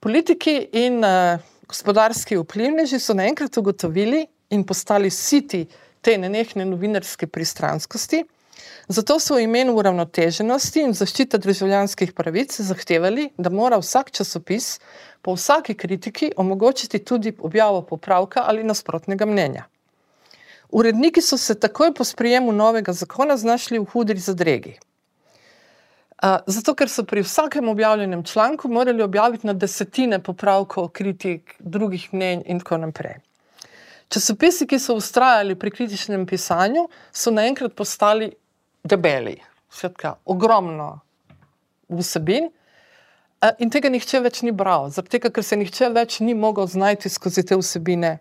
Politiki 0.00 0.68
in 0.72 1.04
uh, 1.04 1.40
gospodarski 1.68 2.38
vplivneži 2.40 2.98
so 2.98 3.14
naenkrat 3.14 3.56
ugotovili 3.56 4.26
in 4.50 4.64
postali 4.64 5.10
siti 5.10 5.66
te 6.00 6.16
nenehne 6.18 6.64
novinarske 6.64 7.26
pristranskosti, 7.26 8.24
zato 8.88 9.18
so 9.20 9.34
v 9.34 9.44
imenu 9.46 9.74
uravnoteženosti 9.76 10.82
in 10.86 10.94
zaščite 10.94 11.38
državljanskih 11.38 12.12
pravic 12.12 12.56
zahtevali, 12.60 13.30
da 13.38 13.50
mora 13.50 13.78
vsak 13.78 14.10
časopis 14.10 14.78
po 15.22 15.34
vsaki 15.34 15.74
kritiki 15.74 16.32
omogočiti 16.36 16.98
tudi 16.98 17.34
objavo 17.38 17.82
popravka 17.82 18.44
ali 18.46 18.64
nasprotnega 18.64 19.26
mnenja. 19.26 19.64
Uredniki 20.68 21.22
so 21.22 21.38
se 21.38 21.54
takoj 21.54 21.94
po 21.94 22.04
sprejemu 22.04 22.52
novega 22.52 22.92
zakona 22.92 23.36
znašli 23.36 23.78
v 23.78 23.88
hudri 23.92 24.20
zadregi 24.20 24.78
zato, 26.46 26.74
ker 26.74 26.88
so 26.88 27.04
pri 27.04 27.22
vsakem 27.22 27.68
objavljenem 27.68 28.24
članku 28.24 28.68
morali 28.68 29.02
objaviti 29.02 29.46
na 29.46 29.52
desetine 29.52 30.22
popravkov, 30.22 30.88
kritik, 30.88 31.54
drugih 31.58 32.08
mnenj 32.12 32.42
in 32.46 32.58
tako 32.60 32.76
naprej. 32.76 33.20
Časopisi, 34.08 34.66
ki 34.66 34.78
so 34.78 34.96
ustrajali 34.96 35.54
pri 35.54 35.70
kritičnem 35.70 36.26
pisanju, 36.26 36.88
so 37.12 37.30
naenkrat 37.30 37.74
postali 37.74 38.32
debeli, 38.84 39.36
svetka, 39.70 40.16
ogromno 40.24 41.00
vsebin. 41.88 42.50
In 43.62 43.70
tega 43.70 43.90
nihče 43.92 44.20
več 44.24 44.42
ni 44.42 44.52
bral, 44.52 44.90
zato 44.90 45.20
ker 45.22 45.44
se 45.46 45.56
nihče 45.56 45.92
več 45.94 46.18
ni 46.20 46.34
mogel 46.34 46.66
znajti 46.66 47.10
skozi 47.10 47.44
te 47.46 47.58
vsebine, 47.58 48.18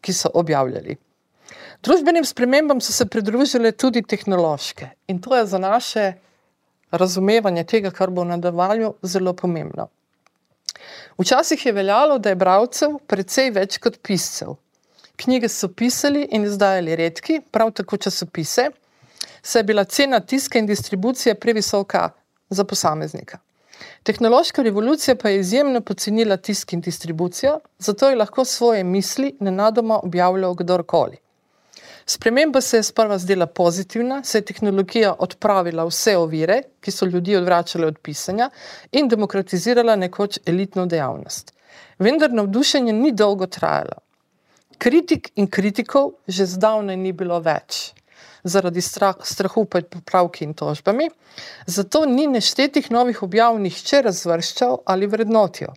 ki 0.00 0.12
so 0.12 0.30
objavljali. 0.34 0.98
Družbenim 1.84 2.24
spremembam 2.26 2.80
so 2.84 2.92
se 2.92 3.06
pridružile 3.06 3.72
tudi 3.72 4.02
tehnološke 4.02 4.90
in 5.08 5.20
to 5.22 5.36
je 5.36 5.46
za 5.46 5.58
naše 5.58 6.12
razumevanje 6.90 7.64
tega, 7.64 7.90
kar 7.90 8.10
bo 8.10 8.24
v 8.24 8.34
nadaljevanju, 8.34 8.94
zelo 9.02 9.32
pomembno. 9.32 9.88
Včasih 11.18 11.66
je 11.66 11.72
veljalo, 11.72 12.18
da 12.18 12.32
je 12.32 12.38
bralcev 12.38 12.98
precej 13.06 13.50
več 13.56 13.78
kot 13.82 13.98
piscev. 14.02 14.56
Knjige 15.18 15.48
so 15.48 15.68
pisali 15.68 16.26
in 16.32 16.44
izdajali 16.46 16.96
redki, 16.96 17.40
prav 17.50 17.72
tako 17.76 17.96
časopise, 17.96 18.68
saj 19.48 19.60
je 19.60 19.64
bila 19.64 19.84
cena 19.84 20.20
tiska 20.20 20.58
in 20.58 20.66
distribucije 20.66 21.34
previsoka 21.34 22.10
za 22.50 22.64
posameznika. 22.64 23.38
Tehnološka 24.02 24.62
revolucija 24.62 25.14
pa 25.16 25.28
je 25.28 25.40
izjemno 25.40 25.80
pocenila 25.80 26.36
tisk 26.36 26.72
in 26.72 26.80
distribucijo, 26.80 27.60
zato 27.78 28.08
je 28.08 28.16
lahko 28.16 28.44
svoje 28.44 28.84
misli 28.84 29.36
nenadoma 29.40 30.00
objavljal 30.02 30.54
kdorkoli. 30.54 31.16
Sprememba 32.06 32.60
se 32.60 32.76
je 32.76 32.82
sprva 32.82 33.18
zdela 33.18 33.46
pozitivna, 33.46 34.22
saj 34.24 34.38
je 34.38 34.44
tehnologija 34.44 35.14
odpravila 35.18 35.84
vse 35.84 36.16
ovire, 36.16 36.62
ki 36.80 36.90
so 36.90 37.06
ljudi 37.06 37.36
odvračale 37.36 37.86
od 37.86 37.98
pisanja 37.98 38.50
in 38.92 39.08
demokratizirala 39.08 39.96
nekoč 39.96 40.38
elitno 40.46 40.86
dejavnost. 40.86 41.54
Vendar 41.98 42.32
navdušenje 42.32 42.92
ni 42.92 43.12
dolgo 43.12 43.46
trajalo. 43.46 44.02
Kritik 44.78 45.30
in 45.34 45.46
kritikov 45.46 46.12
že 46.26 46.46
zdavnaj 46.46 46.96
ni 46.96 47.12
bilo 47.12 47.40
več 47.40 47.97
zaradi 48.44 48.80
strah, 48.80 49.16
strahu 49.22 49.64
pred 49.64 49.86
popravki 49.86 50.44
in 50.44 50.54
tožbami, 50.54 51.10
zato 51.66 52.06
ni 52.06 52.26
neštetih 52.26 52.90
novih 52.90 53.22
objav 53.22 53.58
nihče 53.60 54.02
razvrščal 54.02 54.78
ali 54.84 55.06
vrednotil. 55.06 55.74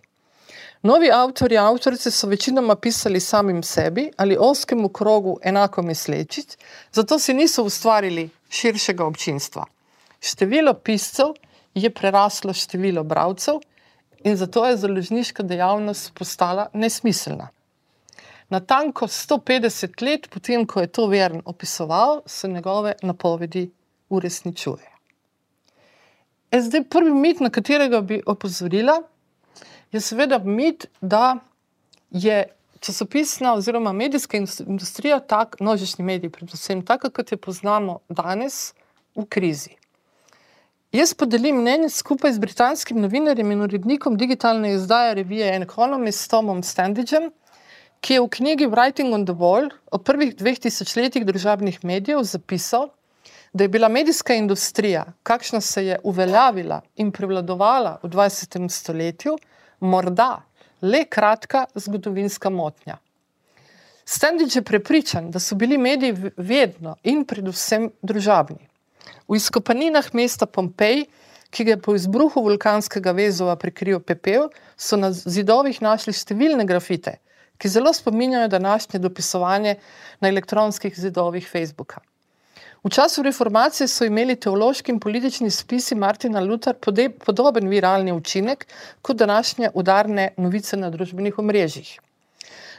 Novi 0.82 1.10
avtori 1.14 1.54
in 1.54 1.60
avtorice 1.60 2.10
so 2.10 2.26
večinoma 2.26 2.74
pisali 2.74 3.20
samim 3.20 3.62
sebi 3.62 4.10
ali 4.16 4.36
oskemu 4.40 4.88
krogu 4.88 5.38
enako 5.42 5.82
mislečic, 5.82 6.56
zato 6.92 7.18
si 7.18 7.34
niso 7.34 7.62
ustvarili 7.62 8.30
širšega 8.50 9.04
občinstva. 9.04 9.64
Število 10.20 10.74
piscev 10.74 11.34
je 11.74 11.90
preraslo 11.90 12.52
število 12.52 13.04
bralcev 13.04 13.60
in 14.24 14.36
zato 14.36 14.66
je 14.66 14.76
založniška 14.76 15.42
dejavnost 15.42 16.14
postala 16.14 16.66
nesmiselna. 16.72 17.48
Na 18.52 18.60
tanko 18.60 19.06
150 19.08 20.02
let 20.04 20.26
potem, 20.30 20.66
ko 20.68 20.80
je 20.80 20.86
to 20.86 21.06
Vern 21.08 21.40
opisoval, 21.44 22.20
se 22.26 22.48
njegove 22.48 22.92
napovedi 23.02 23.70
uresničuje. 24.08 24.90
E 26.50 26.60
zdaj 26.60 26.84
prvi 26.84 27.14
mit, 27.16 27.40
na 27.40 27.48
katerega 27.50 28.00
bi 28.00 28.20
opozorila, 28.26 28.98
je 29.92 30.00
seveda 30.00 30.38
mit, 30.44 30.86
da 31.00 31.38
je 32.10 32.44
časopisna 32.80 33.54
oziroma 33.54 33.92
medijska 33.92 34.36
industrija, 34.66 35.20
tak, 35.20 35.56
množični 35.60 36.04
mediji, 36.04 36.30
predvsem 36.30 36.84
tako, 36.84 37.10
kot 37.10 37.32
jo 37.32 37.38
poznamo 37.38 37.98
danes, 38.08 38.74
v 39.16 39.24
krizi. 39.28 39.78
Jaz 40.92 41.14
podelim 41.14 41.56
mnenje 41.56 41.88
skupaj 41.88 42.32
z 42.32 42.40
britanskim 42.40 43.00
novinarjem 43.00 43.50
in 43.52 43.64
urednikom 43.64 44.16
digitalne 44.16 44.74
izdaje 44.74 45.14
revije 45.14 45.54
Economist, 45.56 46.30
Tomom 46.30 46.62
Standidgem, 46.62 47.30
ki 48.02 48.14
je 48.14 48.20
v 48.20 48.28
knjigi 48.28 48.66
Writing 48.66 49.14
on 49.14 49.24
the 49.24 49.34
Wall 49.34 49.70
o 49.90 49.98
prvih 49.98 50.34
dveh 50.34 50.58
tisočletjih 50.58 51.26
državnih 51.26 51.84
medijev 51.86 52.24
zapisal, 52.26 52.90
da 53.52 53.64
je 53.64 53.68
bila 53.68 53.88
medijska 53.88 54.34
industrija, 54.34 55.04
kakšna 55.22 55.60
se 55.60 55.86
je 55.86 55.98
uveljavila 56.02 56.80
in 56.96 57.12
prevladovala 57.12 57.98
v 58.02 58.10
20. 58.10 58.68
stoletju, 58.68 59.36
morda 59.80 60.42
le 60.82 61.04
kratka 61.04 61.66
zgodovinska 61.74 62.50
motnja. 62.50 62.98
Standič 64.04 64.56
je 64.56 64.62
prepričan, 64.62 65.30
da 65.30 65.38
so 65.38 65.54
bili 65.54 65.78
mediji 65.78 66.32
vedno 66.36 66.96
in 67.02 67.24
predvsem 67.24 67.90
družabni. 68.02 68.66
V 69.28 69.38
izkopaninah 69.38 70.10
mesta 70.12 70.46
Pompej, 70.46 71.04
ki 71.50 71.64
ga 71.64 71.76
je 71.76 71.82
po 71.84 71.94
izbruhu 71.94 72.42
vulkanskega 72.42 73.12
vezova 73.12 73.54
prekril 73.56 74.00
pepel, 74.00 74.48
so 74.76 74.96
na 74.96 75.12
zidovih 75.12 75.78
našli 75.82 76.16
številne 76.16 76.66
grafite, 76.66 77.20
ki 77.58 77.68
zelo 77.68 77.92
spominjajo 77.92 78.48
današnje 78.48 79.00
dopisovanje 79.00 79.74
na 80.20 80.28
elektronskih 80.28 81.00
zidovih 81.00 81.48
Facebooka. 81.52 82.00
V 82.84 82.90
času 82.90 83.22
reformacije 83.22 83.86
so 83.88 84.04
imeli 84.04 84.34
teološki 84.36 84.90
in 84.90 85.00
politični 85.00 85.50
spisi 85.50 85.94
Martina 85.94 86.40
Luther 86.40 86.74
podoben 87.24 87.68
viralni 87.68 88.12
učinek 88.12 88.66
kot 89.02 89.16
današnje 89.16 89.70
udarne 89.74 90.32
novice 90.36 90.76
na 90.76 90.90
družbenih 90.90 91.38
omrežjih. 91.38 92.00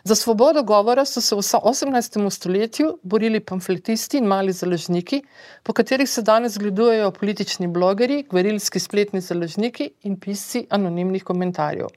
Za 0.04 0.16
svobodo 0.16 0.64
govora 0.64 1.06
so 1.06 1.22
se 1.22 1.36
v 1.36 1.40
18. 1.40 2.30
stoletju 2.30 2.98
borili 3.04 3.40
pamfletisti 3.40 4.18
in 4.18 4.26
mali 4.28 4.52
založniki, 4.52 5.22
po 5.64 5.74
katerih 5.74 6.10
se 6.10 6.22
danes 6.22 6.58
gledujejo 6.58 7.12
politični 7.12 7.68
blogeri, 7.68 8.26
gverilski 8.30 8.80
spletni 8.80 9.22
založniki 9.22 9.90
in 10.04 10.20
pisci 10.20 10.68
anonimnih 10.70 11.24
komentarjev. 11.24 11.88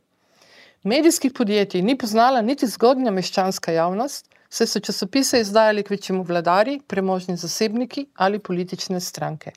Medijskih 0.86 1.32
podjetij 1.32 1.82
ni 1.82 1.96
poznala 1.98 2.40
niti 2.46 2.66
zgodnja 2.70 3.10
meščanska 3.10 3.72
javnost, 3.74 4.28
saj 4.48 4.68
so 4.70 4.80
časopise 4.88 5.40
izdajali 5.42 5.82
kvečemu 5.82 6.20
vladari, 6.28 6.76
premožni 6.86 7.34
zasebniki 7.36 8.04
ali 8.14 8.38
politične 8.38 9.00
stranke. 9.00 9.50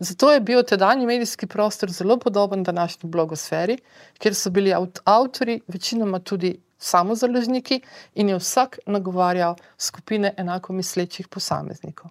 Zato 0.00 0.32
je 0.32 0.40
bil 0.40 0.64
tedajni 0.66 1.06
medijski 1.06 1.46
prostor 1.46 1.94
zelo 1.94 2.16
podoben 2.18 2.66
današnji 2.66 3.10
blogosferi, 3.10 3.78
kjer 4.18 4.34
so 4.34 4.50
bili 4.50 4.74
avtori 5.04 5.60
večinoma 5.68 6.18
tudi 6.18 6.56
samozaložniki 6.78 7.80
in 8.14 8.34
je 8.34 8.42
vsak 8.42 8.78
nagovarjal 8.86 9.54
skupine 9.78 10.34
enako 10.36 10.72
mislečih 10.72 11.28
posameznikov. 11.28 12.10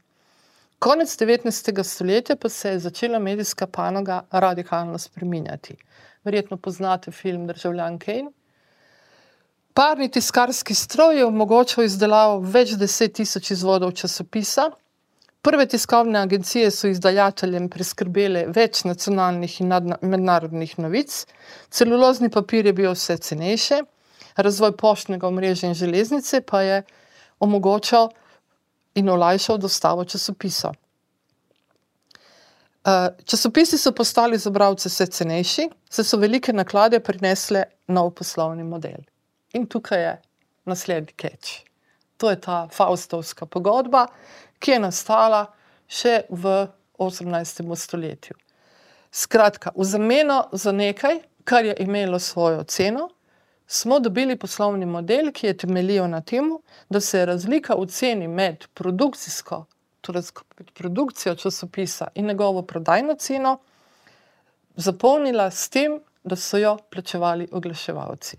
Konec 0.79 1.17
19. 1.17 1.83
stoletja 1.83 2.35
pa 2.35 2.49
se 2.49 2.69
je 2.69 2.79
začela 2.79 3.19
medijska 3.19 3.67
panoga 3.67 4.21
radikalno 4.31 4.97
spreminjati. 4.97 5.75
Verjetno 6.23 6.57
poznate 6.57 7.11
film 7.11 7.47
Državljan 7.47 7.99
Kane. 7.99 8.31
Parni 9.73 10.11
tiskarski 10.11 10.75
stroj 10.75 11.17
je 11.17 11.25
omogočal 11.25 11.83
izdelavo 11.83 12.39
več 12.39 12.75
deset 12.77 13.13
tisoč 13.13 13.51
izvodov 13.51 13.91
časopisa. 13.91 14.69
Prve 15.41 15.65
tiskovne 15.65 16.19
agencije 16.19 16.71
so 16.71 16.87
izdajateljem 16.87 17.69
priskrbele 17.69 18.45
več 18.47 18.83
nacionalnih 18.83 19.61
in 19.61 19.73
mednarodnih 20.01 20.79
novic, 20.79 21.25
celulozni 21.69 22.29
papir 22.29 22.65
je 22.65 22.73
bil 22.73 22.91
vse 22.91 23.17
cenejši 23.17 23.81
razvoj 24.37 24.77
poštnega 24.77 25.27
omrežja 25.27 25.69
in 25.69 25.75
železnice 25.75 26.41
pa 26.41 26.61
je 26.61 26.81
omogočal 27.39 28.09
in 28.97 29.09
olajšal 29.09 29.57
dostavo 29.61 30.05
časopisov. 30.05 30.73
Eh, 32.87 33.09
časopisi 33.25 33.77
so 33.77 33.91
postali 33.91 34.37
za 34.37 34.49
bralce 34.49 34.89
vse 34.89 35.05
cenejši, 35.05 35.69
saj 35.89 36.05
so 36.05 36.17
velike 36.17 36.53
naklade 36.53 36.99
prinesle 36.99 37.63
nov 37.87 38.13
poslovni 38.15 38.63
model. 38.63 39.03
In 39.53 39.67
tukaj 39.67 40.01
je 40.01 40.13
naslednji 40.65 41.13
keč. 41.15 41.63
To 42.17 42.29
je 42.29 42.39
ta 42.41 42.67
Faustovska 42.73 43.45
pogodba, 43.45 44.07
ki 44.59 44.71
je 44.71 44.79
nastala 44.79 45.45
še 45.87 46.23
v 46.29 46.67
18. 46.97 47.75
stoletju. 47.75 48.37
Skratka, 49.11 49.71
v 49.75 49.83
zameno 49.83 50.47
za 50.51 50.71
nekaj, 50.71 51.19
kar 51.43 51.65
je 51.65 51.75
imelo 51.79 52.19
svojo 52.19 52.63
ceno, 52.63 53.09
smo 53.67 53.99
dobili 53.99 54.35
poslovni 54.35 54.85
model, 54.85 55.31
ki 55.31 55.47
je 55.47 55.57
temeljil 55.57 56.07
na 56.07 56.21
tem, 56.21 56.51
da 56.89 57.01
se 57.01 57.19
je 57.19 57.25
razlika 57.25 57.75
v 57.75 57.85
ceni 57.87 58.27
med 58.27 58.65
produkcijsko, 58.73 59.65
torej 60.01 60.23
produkcijo 60.73 61.35
časopisa 61.35 62.07
in 62.15 62.27
njegovo 62.27 62.61
prodajno 62.61 63.15
ceno, 63.19 63.57
zapolnila 64.75 65.51
s 65.51 65.69
tem, 65.69 65.99
da 66.23 66.35
so 66.35 66.57
jo 66.57 66.77
plačevali 66.91 67.47
oglaševalci. 67.51 68.37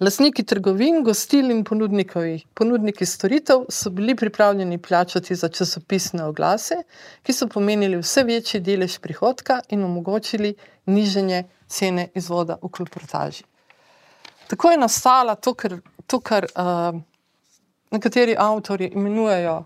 Lastniki 0.00 0.44
trgovin, 0.44 1.02
gostil 1.04 1.50
in 1.50 1.64
ponudniki 1.64 3.06
storitev 3.06 3.64
so 3.70 3.90
bili 3.90 4.14
pripravljeni 4.14 4.78
plačati 4.78 5.34
za 5.34 5.48
časopisne 5.48 6.24
oglase, 6.24 6.82
ki 7.22 7.32
so 7.32 7.48
pomenili 7.48 7.98
vse 8.02 8.24
večji 8.24 8.60
delež 8.60 8.98
prihodka 8.98 9.60
in 9.68 9.84
omogočili 9.84 10.54
niženje 10.86 11.44
cene 11.66 12.08
izvoda 12.14 12.58
v 12.62 12.68
kloportaži. 12.68 13.44
Tako 14.46 14.70
je 14.70 14.78
nastala 14.78 15.34
to, 15.34 15.54
kar, 15.54 15.78
to, 16.06 16.20
kar 16.20 16.46
uh, 16.54 17.00
nekateri 17.90 18.36
avtori 18.38 18.90
imenujejo 18.94 19.64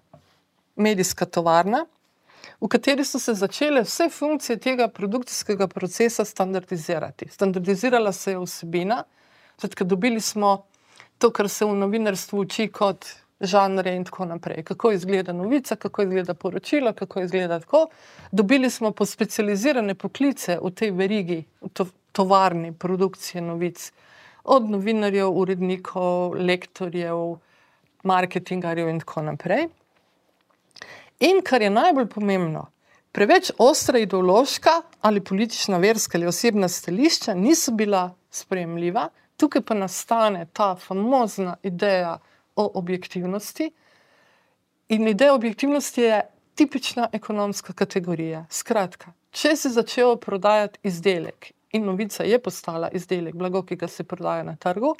medijska 0.76 1.26
tovarna, 1.26 1.84
v 2.60 2.68
kateri 2.68 3.04
so 3.04 3.18
se 3.18 3.34
začele 3.34 3.82
vse 3.82 4.08
funkcije 4.08 4.58
tega 4.58 4.88
produkcijskega 4.88 5.68
procesa 5.68 6.24
standardizirati. 6.24 7.28
Standardizirala 7.28 8.12
se 8.12 8.30
je 8.30 8.38
vsebina, 8.38 9.02
zato 9.60 9.84
dobili 9.84 10.20
smo 10.20 10.64
to, 11.18 11.30
kar 11.30 11.48
se 11.48 11.64
v 11.64 11.74
novinarstvu 11.76 12.40
uči 12.40 12.68
kot 12.68 13.06
žanre 13.40 13.94
in 13.96 14.04
tako 14.04 14.24
naprej. 14.24 14.62
Kako 14.64 14.92
izgleda 14.92 15.32
novica, 15.32 15.76
kako 15.76 16.02
izgleda 16.02 16.34
poročilo, 16.34 16.92
kako 16.92 17.20
izgleda 17.20 17.60
tako. 17.60 17.86
Dobili 18.32 18.70
smo 18.70 18.90
po 18.92 19.06
specializirane 19.06 19.94
poklice 19.94 20.58
v 20.62 20.70
tej 20.70 20.90
verigi, 20.90 21.44
v 21.60 21.68
to, 21.72 21.86
tovarni 22.12 22.72
produkcije 22.72 23.42
novic 23.42 23.92
od 24.50 24.70
novinarjev, 24.70 25.30
urednikov, 25.30 26.34
lektorjev, 26.34 27.36
marketingarjev 28.02 28.88
in 28.88 29.00
tako 29.00 29.22
naprej. 29.22 29.68
In 31.20 31.42
kar 31.44 31.62
je 31.62 31.70
najbolj 31.70 32.08
pomembno, 32.10 32.64
preveč 33.12 33.50
ostra 33.58 33.98
ideološka 33.98 34.80
ali 35.00 35.24
politična, 35.24 35.78
verska 35.78 36.18
ali 36.18 36.26
osebna 36.26 36.68
stališča 36.68 37.34
niso 37.34 37.72
bila 37.72 38.10
sprejemljiva, 38.30 39.08
tukaj 39.36 39.62
pa 39.62 39.74
nastane 39.74 40.46
ta 40.52 40.74
famozna 40.76 41.56
ideja 41.62 42.18
o 42.56 42.70
objektivnosti. 42.74 43.70
In 44.88 45.08
ideja 45.08 45.34
objektivnosti 45.34 46.02
je 46.02 46.22
tipična 46.54 47.08
ekonomska 47.12 47.72
kategorija. 47.72 48.46
Skratka, 48.50 49.12
če 49.30 49.54
si 49.56 49.70
začel 49.70 50.16
prodajati 50.16 50.78
izdelek 50.82 51.52
in 51.72 51.84
novica 51.84 52.24
je 52.24 52.38
postala 52.42 52.88
izdelek, 52.92 53.34
blago, 53.34 53.62
ki 53.62 53.76
ga 53.76 53.88
se 53.88 54.04
prodaja 54.04 54.42
na 54.42 54.56
trgu, 54.56 54.94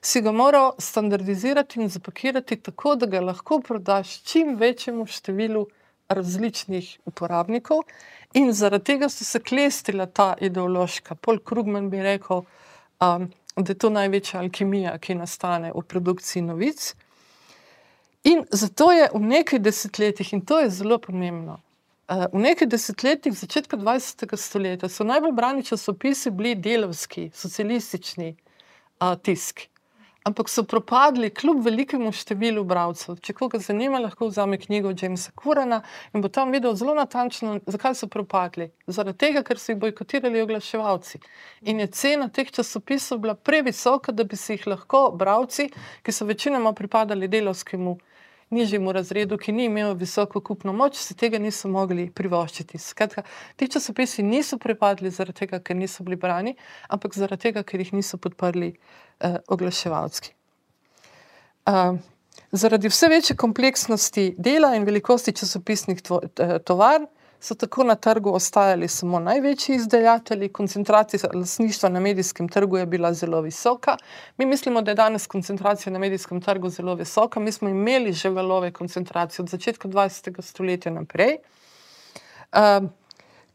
si 0.00 0.20
ga 0.20 0.32
moral 0.32 0.72
standardizirati 0.78 1.80
in 1.80 1.88
zapakirati 1.88 2.56
tako, 2.56 2.96
da 2.96 3.06
ga 3.06 3.20
lahko 3.20 3.60
prodaš 3.60 4.22
čim 4.22 4.56
večjemu 4.56 5.06
številu 5.06 5.66
različnih 6.08 6.98
uporabnikov. 7.06 7.82
In 8.34 8.52
zaradi 8.52 8.84
tega 8.84 9.08
so 9.08 9.24
se 9.24 9.40
klestila 9.40 10.06
ta 10.06 10.34
ideološka. 10.40 11.14
Pol 11.14 11.38
Krugman 11.38 11.90
bi 11.90 12.02
rekel, 12.02 12.42
um, 13.00 13.28
da 13.56 13.72
je 13.72 13.78
to 13.78 13.90
največja 13.90 14.40
alkimija, 14.40 14.98
ki 14.98 15.14
nastane 15.14 15.72
v 15.74 15.82
produkciji 15.82 16.42
novic. 16.42 16.94
In 18.26 18.42
zato 18.50 18.90
je 18.92 19.08
v 19.14 19.20
nekaj 19.22 19.62
desetletjih, 19.62 20.32
in 20.34 20.42
to 20.42 20.58
je 20.60 20.70
zelo 20.70 20.98
pomembno, 20.98 21.60
v 22.08 22.38
nekaj 22.38 22.68
desetletjih, 22.70 23.34
začetka 23.34 23.76
20. 23.76 24.36
stoletja, 24.38 24.88
so 24.88 25.04
najbolj 25.04 25.32
brani 25.32 25.64
časopisi 25.66 26.30
bili 26.30 26.54
delovski, 26.54 27.30
socialistični 27.34 28.36
uh, 29.00 29.16
tisk. 29.22 29.66
Ampak 30.26 30.48
so 30.50 30.64
propadli 30.66 31.30
kljub 31.30 31.60
velikemu 31.62 32.10
številu 32.10 32.64
bralcev. 32.66 33.20
Če 33.22 33.34
koga 33.38 33.60
zanima, 33.62 34.00
lahko 34.02 34.26
vzame 34.26 34.58
knjigo 34.58 34.90
Jamesa 34.90 35.30
Kurana 35.38 35.84
in 36.14 36.22
bo 36.22 36.30
tam 36.30 36.50
videl 36.50 36.74
zelo 36.74 36.96
natančno, 36.98 37.60
zakaj 37.66 37.94
so 37.94 38.08
propadli. 38.10 38.72
Zaradi 38.90 39.18
tega, 39.22 39.44
ker 39.46 39.58
so 39.62 39.70
jih 39.70 39.78
bojkotirali 39.84 40.42
oglaševalci. 40.42 41.22
In 41.70 41.82
je 41.82 41.86
cena 41.94 42.26
teh 42.26 42.50
časopisov 42.50 43.22
bila 43.22 43.36
previsoka, 43.38 44.10
da 44.10 44.26
bi 44.26 44.38
si 44.38 44.56
jih 44.56 44.66
lahko 44.74 45.12
bralci, 45.14 45.68
ki 46.02 46.14
so 46.14 46.26
večinoma 46.26 46.74
pripadali 46.74 47.30
delovskemu 47.30 47.94
nižjemu 48.50 48.92
razredu, 48.92 49.38
ki 49.38 49.52
ni 49.52 49.64
imel 49.66 49.94
visoko 49.98 50.40
kupno 50.40 50.72
moč, 50.72 50.96
si 51.02 51.14
tega 51.18 51.38
niso 51.42 51.68
mogli 51.68 52.08
privoščiti. 52.14 52.78
Skratka, 52.78 53.24
ti 53.56 53.68
časopisi 53.68 54.22
niso 54.22 54.58
prepadli 54.62 55.10
zaradi 55.10 55.40
tega, 55.44 55.60
ker 55.60 55.76
niso 55.76 56.06
bili 56.06 56.18
brani, 56.20 56.54
ampak 56.88 57.16
zaradi 57.18 57.48
tega, 57.48 57.64
ker 57.66 57.82
jih 57.82 57.92
niso 57.96 58.20
podprli 58.22 58.72
eh, 58.72 59.38
oglaševalci. 59.48 60.34
Uh, 61.66 61.98
zaradi 62.54 62.88
vse 62.88 63.08
večje 63.10 63.36
kompleksnosti 63.36 64.34
dela 64.38 64.76
in 64.76 64.84
velikosti 64.86 65.32
časopisnih 65.32 65.98
eh, 65.98 66.58
tovar 66.58 67.08
so 67.46 67.54
tako 67.54 67.84
na 67.84 67.94
trgu 67.94 68.30
ostajali 68.34 68.88
samo 68.88 69.20
največji 69.20 69.76
izdajatelji, 69.76 70.48
koncentracija 70.52 71.20
lasništva 71.34 71.88
na 71.88 72.00
medijskem 72.00 72.48
trgu 72.48 72.78
je 72.78 72.86
bila 72.86 73.12
zelo 73.12 73.40
visoka. 73.40 73.96
Mi 74.36 74.46
mislimo, 74.46 74.82
da 74.82 74.90
je 74.90 74.94
danes 74.94 75.26
koncentracija 75.26 75.92
na 75.92 75.98
medijskem 75.98 76.40
trgu 76.40 76.68
zelo 76.68 76.94
visoka. 76.94 77.40
Mi 77.40 77.52
smo 77.52 77.68
imeli 77.68 78.12
že 78.12 78.30
valove 78.30 78.72
koncentracije 78.72 79.42
od 79.42 79.48
začetka 79.48 79.88
20. 79.88 80.42
stoletja 80.42 80.92
naprej, 80.92 81.36
uh, 82.52 82.88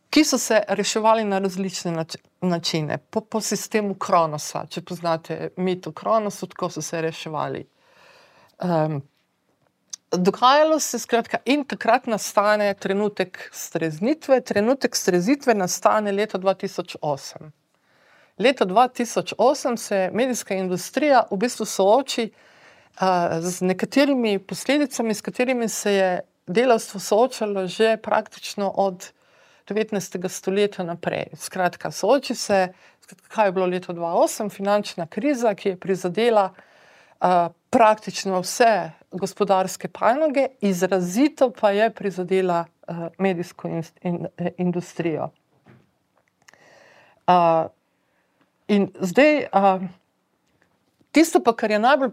ki 0.10 0.24
so 0.24 0.38
se 0.38 0.64
reševali 0.68 1.24
na 1.24 1.40
različne 1.40 1.92
nač 1.92 2.16
načine, 2.42 2.98
po, 2.98 3.22
po 3.22 3.42
sistemu 3.42 3.96
Kronosa. 3.96 4.66
Če 4.70 4.82
poznate 4.82 5.50
mit 5.58 5.88
o 5.88 5.92
Kronosu, 5.92 6.48
tako 6.48 6.70
so 6.70 6.82
se 6.82 7.02
reševali. 7.02 7.66
Um, 8.64 9.02
dogajalo 10.18 10.80
se 10.80 11.00
skratka, 11.00 11.38
in 11.46 11.64
takrat 11.66 12.08
nastane 12.08 12.74
trenutek 12.74 13.50
streznitve. 13.54 14.42
Trenutek 14.42 14.96
streznitve 14.96 15.54
nastane 15.54 16.12
leta 16.12 16.40
2008. 16.40 17.52
Leta 18.40 18.66
2008 18.66 19.78
se 19.78 20.10
medijska 20.14 20.56
industrija 20.56 21.24
v 21.32 21.38
bistvu 21.38 21.66
sooči 21.66 22.32
uh, 22.32 23.08
z 23.40 23.62
nekaterimi 23.62 24.40
posledicami, 24.40 25.14
s 25.14 25.22
katerimi 25.22 25.70
se 25.70 25.94
je 25.94 26.20
delavstvo 26.48 27.00
soočalo 27.00 27.68
že 27.68 27.98
praktično 27.98 28.70
od 28.70 29.12
19. 29.70 30.30
stoletja 30.30 30.86
naprej. 30.86 31.26
Skratka, 31.36 31.92
sooči 31.92 32.36
se, 32.36 32.74
skratka, 33.00 33.28
kaj 33.28 33.48
je 33.48 33.52
bilo 33.52 33.66
leto 33.66 33.94
2008, 33.94 34.50
finančna 34.50 35.08
kriza, 35.08 35.56
ki 35.56 35.70
je 35.70 35.80
prizadela 35.80 36.50
uh, 37.22 37.28
praktično 37.72 38.42
vse 38.44 38.92
gospodarske 39.12 39.88
panoge, 39.88 40.48
izrazito 40.62 41.52
pa 41.60 41.72
je 41.72 41.90
prizadela 41.90 42.66
uh, 42.88 42.98
medijsko 43.18 43.68
in, 43.68 43.84
in, 44.02 44.28
industrijo. 44.58 45.30
Uh, 47.28 47.70
in 48.68 48.90
zdaj, 49.00 49.46
uh, 49.54 49.82
tisto, 51.12 51.40
pa, 51.44 51.56
kar 51.56 51.72
je 51.72 51.80
najbolj 51.80 52.12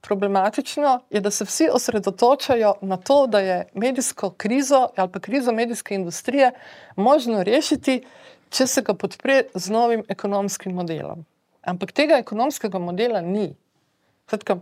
problematično, 0.00 1.00
je, 1.10 1.20
da 1.20 1.30
se 1.30 1.44
vsi 1.44 1.68
osredotočajo 1.72 2.74
na 2.80 2.96
to, 2.96 3.26
da 3.26 3.38
je 3.38 3.66
medijsko 3.74 4.30
krizo 4.30 4.88
ali 4.96 5.12
pa 5.12 5.20
krizo 5.20 5.52
medijske 5.52 5.94
industrije 5.94 6.52
možno 6.96 7.42
rešiti, 7.42 8.04
če 8.50 8.66
se 8.66 8.82
ga 8.82 8.94
podpre 8.94 9.42
z 9.54 9.70
novim 9.70 10.02
ekonomskim 10.08 10.74
modelom. 10.74 11.24
Ampak 11.62 11.92
tega 11.92 12.16
ekonomskega 12.16 12.78
modela 12.78 13.20
ni. 13.20 13.54
Zatka, 14.30 14.56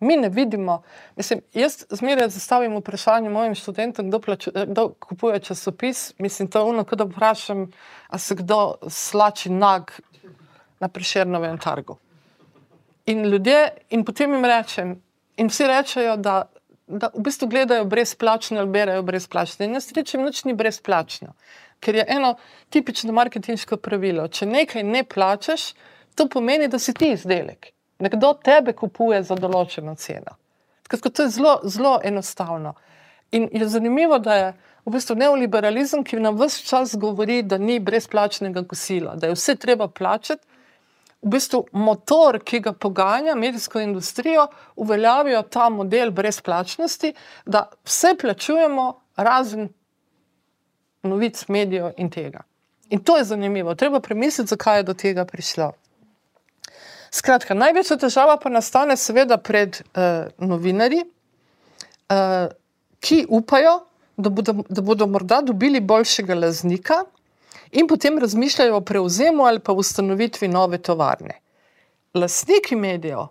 mi 0.00 0.16
ne 0.16 0.28
vidimo. 0.28 0.82
Mislim, 1.16 1.40
jaz 1.54 1.84
zmeraj 1.90 2.28
zastavim 2.28 2.76
vprašanje 2.76 3.30
mojim 3.30 3.54
študentom, 3.54 4.08
kdo, 4.08 4.20
plaču, 4.20 4.50
kdo 4.66 4.88
kupuje 5.00 5.38
časopis. 5.40 6.12
Mislim, 6.18 6.48
to 6.48 6.58
je 6.58 6.64
ono, 6.64 6.82
da 6.82 7.04
vprašam, 7.04 7.70
ali 8.08 8.20
se 8.20 8.34
kdo 8.34 8.74
slači 8.88 9.50
nag 9.50 9.90
na 10.80 10.88
priširnovem 10.88 11.58
trgu. 11.58 11.96
In 13.06 13.24
ljudje, 13.24 13.68
in 13.90 14.04
potem 14.04 14.32
jim 14.32 14.44
rečem, 14.44 15.02
in 15.36 15.48
vsi 15.48 15.66
rečejo, 15.66 16.16
da, 16.16 16.42
da 16.86 17.10
v 17.14 17.22
bistvu 17.22 17.48
gledajo 17.48 17.84
brezplačno 17.84 18.60
ali 18.60 18.70
berajo 18.70 19.02
brezplačno. 19.02 19.64
In 19.64 19.78
jaz 19.78 19.92
rečem, 19.92 20.22
noč 20.22 20.44
ni 20.44 20.54
brezplačno. 20.54 21.32
Ker 21.80 21.94
je 21.94 22.04
eno 22.08 22.34
tipično 22.70 23.12
marketinško 23.12 23.76
pravilo. 23.76 24.28
Če 24.28 24.46
nekaj 24.46 24.82
ne 24.82 25.04
plačeš, 25.04 25.72
to 26.14 26.28
pomeni, 26.28 26.68
da 26.68 26.78
si 26.78 26.94
ti 26.94 27.12
izdelek. 27.12 27.75
Nekdo 27.98 28.34
tebe 28.44 28.72
kupuje 28.76 29.22
za 29.22 29.34
določeno 29.34 29.94
ceno. 29.96 30.36
Tako, 30.88 31.10
to 31.10 31.22
je 31.22 31.32
zelo, 31.34 31.60
zelo 31.64 31.98
enostavno. 32.04 32.74
In 33.32 33.48
je 33.52 33.68
zanimivo, 33.68 34.18
da 34.18 34.34
je 34.34 34.50
v 34.86 34.92
bistvu 34.94 35.16
neoliberalizem, 35.18 36.04
ki 36.04 36.20
nam 36.22 36.36
vse 36.38 36.62
čas 36.66 36.94
govori, 36.94 37.40
da 37.42 37.58
ni 37.58 37.80
brezplačnega 37.82 38.62
kosila, 38.68 39.16
da 39.16 39.26
je 39.26 39.34
vse 39.34 39.56
treba 39.56 39.88
plačati. 39.88 40.46
V 41.22 41.32
bistvu 41.32 41.64
motor, 41.72 42.38
ki 42.44 42.60
ga 42.60 42.72
poganja 42.72 43.34
medijsko 43.34 43.80
industrijo, 43.80 44.46
uveljavijo 44.76 45.42
ta 45.42 45.68
model 45.68 46.12
brezplačnosti, 46.14 47.14
da 47.46 47.64
vse 47.84 48.14
plačujemo, 48.20 48.84
razen 49.16 49.68
novic, 51.02 51.48
medijev 51.48 51.96
in 51.96 52.10
tega. 52.10 52.44
In 52.90 53.02
to 53.02 53.16
je 53.16 53.24
zanimivo. 53.24 53.74
Treba 53.74 54.00
premisliti, 54.00 54.48
zakaj 54.48 54.78
je 54.78 54.82
do 54.82 54.94
tega 54.94 55.24
prišlo. 55.24 55.72
Skratka, 57.10 57.54
največja 57.54 57.96
težava 58.00 58.36
pa 58.42 58.50
nastane, 58.50 58.96
seveda, 58.96 59.38
pred 59.38 59.78
uh, 59.80 60.28
novinarji, 60.38 61.04
uh, 62.10 62.48
ki 63.00 63.24
upajo, 63.28 63.78
da 64.16 64.30
bodo, 64.32 64.54
da 64.68 64.82
bodo 64.82 65.06
morda 65.06 65.42
dobili 65.44 65.80
boljšega 65.80 66.34
laznika 66.34 67.02
in 67.76 67.86
potem 67.86 68.18
razmišljajo 68.18 68.76
o 68.76 68.80
prevzemu 68.80 69.44
ali 69.44 69.60
pa 69.60 69.72
ustanovitvi 69.72 70.48
nove 70.48 70.78
tovarne. 70.78 71.40
Lastniki 72.14 72.76
medijev, 72.76 73.26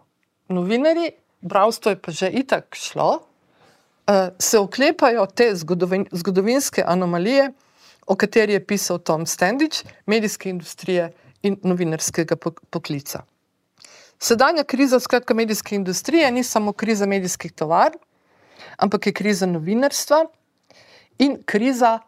novinari, 0.48 1.12
bravstvo 1.42 1.96
je 1.96 2.02
pa 2.02 2.12
že 2.12 2.30
itak 2.30 2.76
šlo, 2.78 3.12
uh, 3.16 4.28
se 4.40 4.60
oklepajo 4.60 5.26
te 5.26 5.50
zgodovin, 5.56 6.06
zgodovinske 6.12 6.84
anomalije, 6.86 7.52
o 8.08 8.16
kateri 8.16 8.54
je 8.54 8.66
pisal 8.66 9.00
Tom 9.00 9.26
Standič, 9.26 9.84
medijske 10.06 10.50
industrije 10.50 11.12
in 11.42 11.58
novinarskega 11.64 12.36
poklica. 12.70 13.26
Sedanja 14.20 14.64
kriza, 14.64 15.00
skratka, 15.00 15.34
medijske 15.34 15.76
industrije 15.76 16.32
ni 16.32 16.44
samo 16.44 16.74
kriza 16.74 17.06
medijskih 17.06 17.52
tovarn, 17.52 17.98
ampak 18.78 19.08
je 19.08 19.14
kriza 19.14 19.46
novinarstva 19.46 20.26
in 21.18 21.38
kriza, 21.46 22.00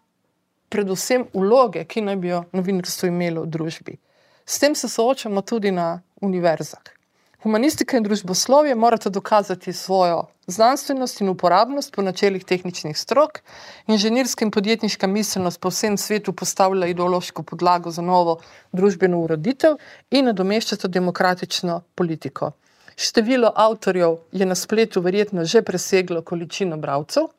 predvsem, 0.69 1.27
vloge, 1.33 1.85
ki 1.85 2.01
naj 2.01 2.15
bi 2.15 2.27
jo 2.27 2.43
novinarstvo 2.51 3.07
imelo 3.07 3.43
v 3.43 3.51
družbi. 3.55 3.97
S 4.45 4.59
tem 4.59 4.75
se 4.75 4.89
soočamo 4.89 5.41
tudi 5.41 5.71
na 5.71 6.01
univerzah. 6.21 6.96
Humanistika 7.45 7.99
in 7.99 8.03
družboslovje 8.03 8.75
morata 8.75 9.09
dokazati 9.13 9.73
svojo 9.73 10.23
znanstvenost 10.47 11.19
in 11.21 11.29
uporabnost 11.29 11.91
po 11.93 12.01
načelih 12.01 12.45
tehničnih 12.45 12.97
strok, 12.97 13.39
inženirska 13.87 14.45
in 14.45 14.51
podjetniška 14.51 15.07
miselnost 15.07 15.61
po 15.61 15.69
vsem 15.69 15.97
svetu 16.01 16.33
postavlja 16.33 16.87
ideološko 16.87 17.43
podlago 17.43 17.91
za 17.91 18.01
novo 18.01 18.39
družbeno 18.73 19.19
uroditev 19.21 19.77
in 20.09 20.25
nadomeščata 20.25 20.87
demokratično 20.87 21.81
politiko. 21.95 22.51
Število 22.95 23.53
avtorjev 23.55 24.17
je 24.31 24.45
na 24.45 24.55
spletu 24.55 25.01
verjetno 25.01 25.45
že 25.45 25.61
preseglo 25.61 26.21
količino 26.21 26.77
bralcev, 26.77 27.29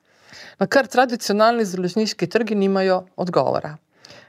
na 0.58 0.66
kar 0.66 0.86
tradicionalni 0.86 1.64
založniški 1.64 2.30
trgi 2.30 2.54
nimajo 2.54 3.02
odgovora. 3.16 3.76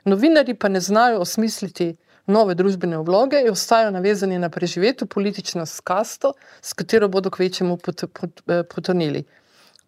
Novinari 0.06 0.54
pa 0.54 0.68
ne 0.68 0.82
znajo 0.82 1.20
osmisliti 1.20 1.96
nove 2.30 2.56
družbene 2.56 3.02
vloge 3.06 3.42
in 3.42 3.52
ostajajo 3.52 3.92
navezani 3.92 4.40
na 4.40 4.50
preživeto 4.50 5.06
politično 5.06 5.66
skasto, 5.66 6.34
s 6.62 6.74
katero 6.74 7.08
bodo 7.08 7.30
kvečemu 7.30 7.78
pot, 7.78 8.06
pot, 8.14 8.42
eh, 8.48 8.64
potonili. 8.64 9.26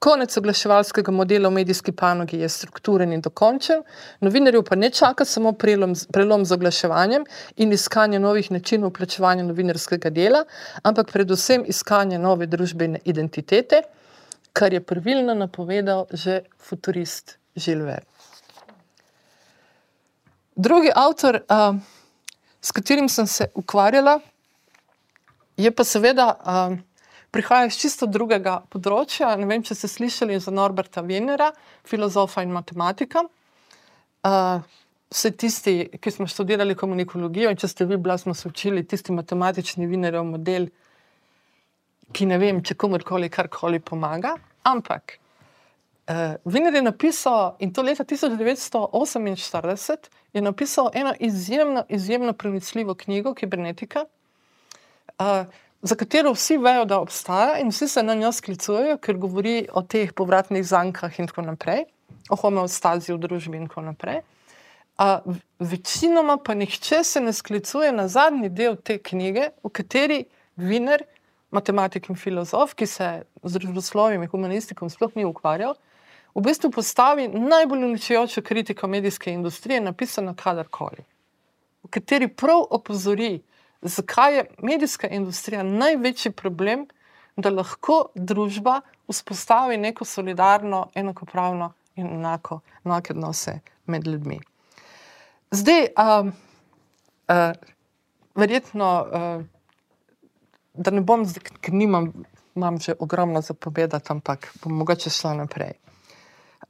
Konec 0.01 0.33
oglaševalskega 0.37 1.11
modela 1.13 1.49
v 1.49 1.53
medijski 1.59 1.91
panogi 1.91 2.39
je 2.41 2.47
strukturen 2.49 3.11
in 3.13 3.21
dokončen, 3.21 3.83
novinarjev 4.25 4.63
pa 4.65 4.75
ne 4.75 4.89
čaka 4.89 5.25
samo 5.25 5.51
prelom, 5.53 5.93
prelom 6.13 6.45
z 6.45 6.57
oglaševanjem 6.57 7.25
in 7.57 7.71
iskanje 7.71 8.19
novih 8.19 8.49
načinov 8.51 8.95
plačevanja 8.97 9.45
novinarskega 9.45 10.09
dela, 10.09 10.41
ampak 10.83 11.13
predvsem 11.13 11.67
iskanje 11.67 12.17
nove 12.17 12.49
družbene 12.49 13.03
identitete, 13.05 13.83
kar 14.53 14.73
je 14.73 14.81
pravilno 14.81 15.37
napovedal 15.37 16.07
že 16.11 16.41
futurist 16.57 17.37
Žilver. 17.55 18.01
Drugi 20.55 20.89
avtor. 20.95 21.43
Uh, 21.45 22.00
s 22.61 22.71
katerim 22.71 23.09
sem 23.09 23.27
se 23.27 23.47
ukvarjala, 23.55 24.19
je 25.57 25.71
pa 25.71 25.83
seveda 25.83 26.27
uh, 26.37 26.77
prihaja 27.31 27.69
iz 27.69 27.77
čisto 27.79 28.07
drugega 28.09 28.59
področja. 28.69 29.33
Ne 29.39 29.47
vem, 29.49 29.63
če 29.63 29.77
ste 29.77 29.89
slišali 29.89 30.39
za 30.41 30.53
Norberta 30.53 31.03
Venera, 31.05 31.51
filozofa 31.87 32.43
in 32.45 32.53
matematika. 32.53 33.25
Uh, 34.21 34.61
vse 35.11 35.31
tisti, 35.35 35.75
ki 35.99 36.13
smo 36.13 36.27
študirali 36.29 36.77
komunikologijo 36.77 37.51
in 37.51 37.59
če 37.59 37.71
ste 37.71 37.87
vi, 37.89 37.97
bila 37.97 38.17
smo 38.21 38.35
se 38.37 38.47
učili 38.47 38.85
tisti 38.87 39.15
matematični 39.15 39.89
Venerov 39.89 40.27
model, 40.29 40.69
ki 42.11 42.27
ne 42.27 42.37
vem, 42.39 42.61
če 42.63 42.77
komorkoli 42.79 43.31
karkoli 43.31 43.81
pomaga. 43.83 44.35
Ampak 44.67 45.17
uh, 46.11 46.53
Vener 46.53 46.73
je 46.73 46.81
napisal 46.81 47.55
in 47.59 47.73
to 47.73 47.81
leta 47.81 48.03
1948 48.03 49.97
je 50.33 50.41
napisal 50.41 50.89
eno 50.93 51.13
izjemno, 51.19 51.83
izjemno 51.89 52.33
pronicljivo 52.33 52.95
knjigo, 52.95 53.33
Kibernetika, 53.33 54.05
uh, 55.19 55.25
za 55.81 55.95
katero 55.95 56.33
vsi 56.33 56.57
vejo, 56.57 56.85
da 56.85 56.99
obstaja 56.99 57.57
in 57.59 57.69
vsi 57.69 57.87
se 57.87 58.03
na 58.03 58.15
njo 58.15 58.31
sklicujejo, 58.31 58.97
ker 58.97 59.17
govori 59.17 59.67
o 59.73 59.81
teh 59.81 60.13
povratnih 60.13 60.65
zankah 60.67 61.19
in 61.19 61.27
tako 61.27 61.41
naprej, 61.41 61.85
o 62.29 62.35
homeostazi 62.35 63.13
v 63.13 63.17
družbi 63.17 63.57
in 63.57 63.67
tako 63.67 63.81
naprej. 63.81 64.21
Uh, 65.01 65.35
večinoma 65.59 66.37
pa 66.37 66.53
nihče 66.53 67.03
se 67.03 67.21
ne 67.21 67.33
sklicuje 67.33 67.91
na 67.91 68.07
zadnji 68.07 68.49
del 68.49 68.75
te 68.75 68.97
knjige, 68.97 69.49
v 69.63 69.69
kateri 69.69 70.25
Viner, 70.55 71.03
matematik 71.51 72.09
in 72.09 72.15
filozof, 72.15 72.75
ki 72.75 72.85
se 72.87 73.07
z 73.43 73.53
družboslovjem 73.57 74.21
in 74.23 74.29
humanistikom 74.29 74.89
sploh 74.89 75.15
ni 75.15 75.25
ukvarjal, 75.25 75.73
v 76.35 76.41
bistvu 76.41 76.71
postavi 76.71 77.27
najbolj 77.27 77.85
uničujočo 77.85 78.41
kritiko 78.41 78.87
medijske 78.87 79.31
industrije, 79.31 79.81
napisano 79.81 80.35
kadarkoli, 80.35 81.03
v 81.83 81.89
kateri 81.89 82.27
prav 82.27 82.63
opozori, 82.69 83.41
zakaj 83.81 84.35
je 84.35 84.45
medijska 84.61 85.07
industrija 85.07 85.63
največji 85.63 86.31
problem, 86.31 86.87
da 87.35 87.49
lahko 87.49 88.11
družba 88.15 88.81
vzpostavi 89.07 89.77
neko 89.77 90.05
solidarno, 90.05 90.87
enakopravno 90.95 91.73
in 91.95 92.07
enako, 92.07 92.59
odnose 92.83 93.59
med 93.85 94.07
ljudmi. 94.07 94.39
Zdaj, 95.51 95.87
um, 95.97 96.27
uh, 96.27 97.51
verjetno, 98.35 98.89
uh, 99.11 99.45
da 100.73 100.91
ne 100.91 101.01
bom, 101.01 101.25
ker 101.61 101.73
nimam, 101.73 102.11
imam 102.55 102.79
že 102.79 102.95
ogromno 102.99 103.41
za 103.41 103.53
povedati, 103.53 104.11
ampak 104.11 104.53
bom 104.63 104.77
mogoče 104.77 105.09
šla 105.09 105.33
naprej. 105.33 105.73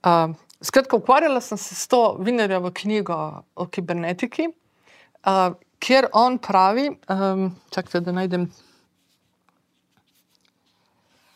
Uh, 0.02 0.34
skratka, 0.62 0.98
ukvarjala 0.98 1.42
sem 1.42 1.58
se 1.58 1.76
s 1.76 1.88
to 1.88 2.18
Vinerjevo 2.20 2.72
knjigo 2.74 3.44
o 3.56 3.66
kibernetiki, 3.68 4.48
uh, 4.50 5.54
kjer 5.80 6.08
on 6.14 6.38
pravi, 6.38 6.90
um, 7.10 7.52
čakajte, 7.70 8.00
da 8.06 8.12
najdem 8.12 8.48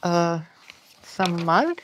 uh, 0.04 0.41
samo 1.04 1.38
malo. 1.45 1.75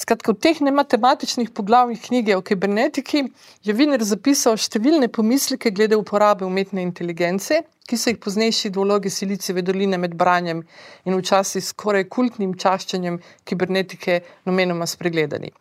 Skratka, 0.00 0.32
v 0.32 0.40
teh 0.40 0.60
nematematičnih 0.64 1.50
poglavjih 1.52 2.00
knjige 2.00 2.36
o 2.36 2.40
kibernetiki 2.40 3.20
je 3.66 3.74
Viner 3.76 4.00
zapisal 4.00 4.56
številne 4.56 5.10
pomisleke 5.12 5.68
glede 5.76 5.98
uporabe 6.00 6.46
umetne 6.46 6.80
inteligence, 6.80 7.58
ki 7.84 7.98
so 8.00 8.08
jih 8.08 8.20
poznejši 8.24 8.70
ideologi 8.70 9.12
Silicijeve 9.12 9.60
doline 9.66 9.98
med 10.00 10.14
branjem 10.16 10.62
in 11.04 11.16
včasih 11.18 11.66
skoraj 11.66 12.06
kultnim 12.16 12.54
čaščenjem 12.56 13.18
kibernetike 13.44 14.22
namenoma 14.48 14.88
spregledani. 14.88 15.52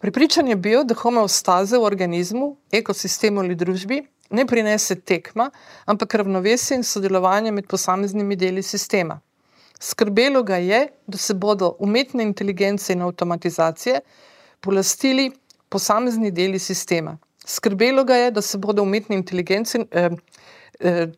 Pripričan 0.00 0.48
je 0.48 0.56
bil, 0.56 0.86
da 0.88 0.96
homeostaze 0.96 1.76
v 1.76 1.84
organizmu, 1.90 2.48
ekosistemu 2.72 3.44
ali 3.44 3.58
družbi 3.60 4.00
ne 4.32 4.46
prinese 4.48 4.96
tekma, 5.04 5.50
ampak 5.84 6.16
ravnovesje 6.22 6.80
in 6.80 6.88
sodelovanje 6.94 7.52
med 7.52 7.68
posameznimi 7.68 8.40
deli 8.40 8.64
sistema. 8.64 9.20
Skrbelo 9.82 10.42
ga 10.42 10.56
je, 10.56 10.86
da 11.06 11.18
se 11.18 11.34
bodo 11.34 11.72
umetne 11.78 12.22
inteligence 12.22 12.92
in 12.92 13.02
avtomatizacije 13.02 14.00
polastili 14.60 15.32
posamezni 15.68 16.30
deli 16.30 16.58
sistema. 16.58 17.16
Skrbelo 17.46 18.04
ga 18.04 18.16
je, 18.16 18.30
da 18.30 18.42
se 18.42 18.58
bodo 18.58 18.82
umetne 18.82 19.16
inteligence 19.16 19.80
eh, 19.90 20.10
eh, 20.80 21.08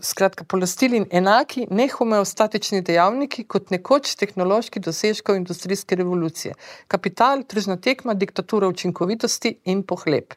skratka, 0.00 0.44
polastili 0.44 1.04
enaki 1.10 1.68
nehomeostatični 1.70 2.82
dejavniki 2.82 3.44
kot 3.44 3.70
nekoč 3.70 4.16
tehnološki 4.18 4.82
dosežkov 4.82 5.38
industrijske 5.38 5.96
revolucije. 6.02 6.54
Kapital, 6.88 7.44
tržna 7.46 7.76
tekma, 7.76 8.14
diktatura 8.14 8.68
učinkovitosti 8.68 9.54
in 9.64 9.86
pohleb. 9.86 10.34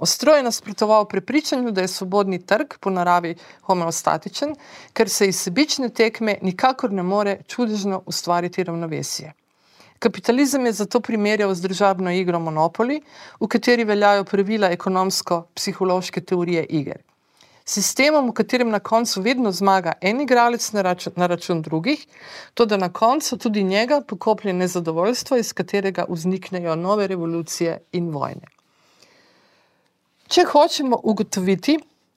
Ostro 0.00 0.32
je 0.32 0.42
nasprotoval 0.42 1.04
prepričanju, 1.04 1.70
da 1.70 1.80
je 1.80 1.88
svobodni 1.88 2.38
trg 2.46 2.74
po 2.80 2.90
naravi 2.90 3.34
homeostatičen, 3.62 4.54
ker 4.92 5.08
se 5.08 5.26
iz 5.28 5.40
sebične 5.40 5.88
tekme 5.88 6.38
nikakor 6.42 6.92
ne 6.92 7.02
more 7.02 7.42
čudežno 7.46 8.02
ustvariti 8.06 8.64
ravnovesje. 8.64 9.32
Kapitalizem 9.98 10.66
je 10.66 10.72
zato 10.72 11.00
primerjal 11.00 11.52
z 11.54 11.60
državno 11.60 12.12
igro 12.16 12.38
Monopoli, 12.40 13.02
v 13.40 13.48
kateri 13.48 13.84
veljajo 13.84 14.24
pravila 14.24 14.70
ekonomsko-psihološke 14.72 16.22
teorije 16.24 16.62
iger. 16.64 17.02
Sistemom, 17.64 18.30
v 18.30 18.32
katerem 18.40 18.70
na 18.72 18.80
koncu 18.80 19.20
vedno 19.20 19.52
zmaga 19.52 19.92
en 20.00 20.20
igralec 20.24 20.72
na 20.72 20.82
račun, 20.82 21.12
na 21.16 21.26
račun 21.26 21.60
drugih, 21.62 22.06
to 22.54 22.64
da 22.66 22.76
na 22.76 22.88
koncu 22.88 23.38
tudi 23.38 23.62
njega 23.62 24.00
pokoplje 24.00 24.52
nezadovoljstvo, 24.52 25.36
iz 25.36 25.52
katerega 25.52 26.06
vzniknejo 26.08 26.76
nove 26.76 27.06
revolucije 27.06 27.78
in 27.92 28.08
vojne. 28.10 28.59
Če 30.30 30.44
hočemo 30.46 30.94
ugotoviti, 31.10 31.72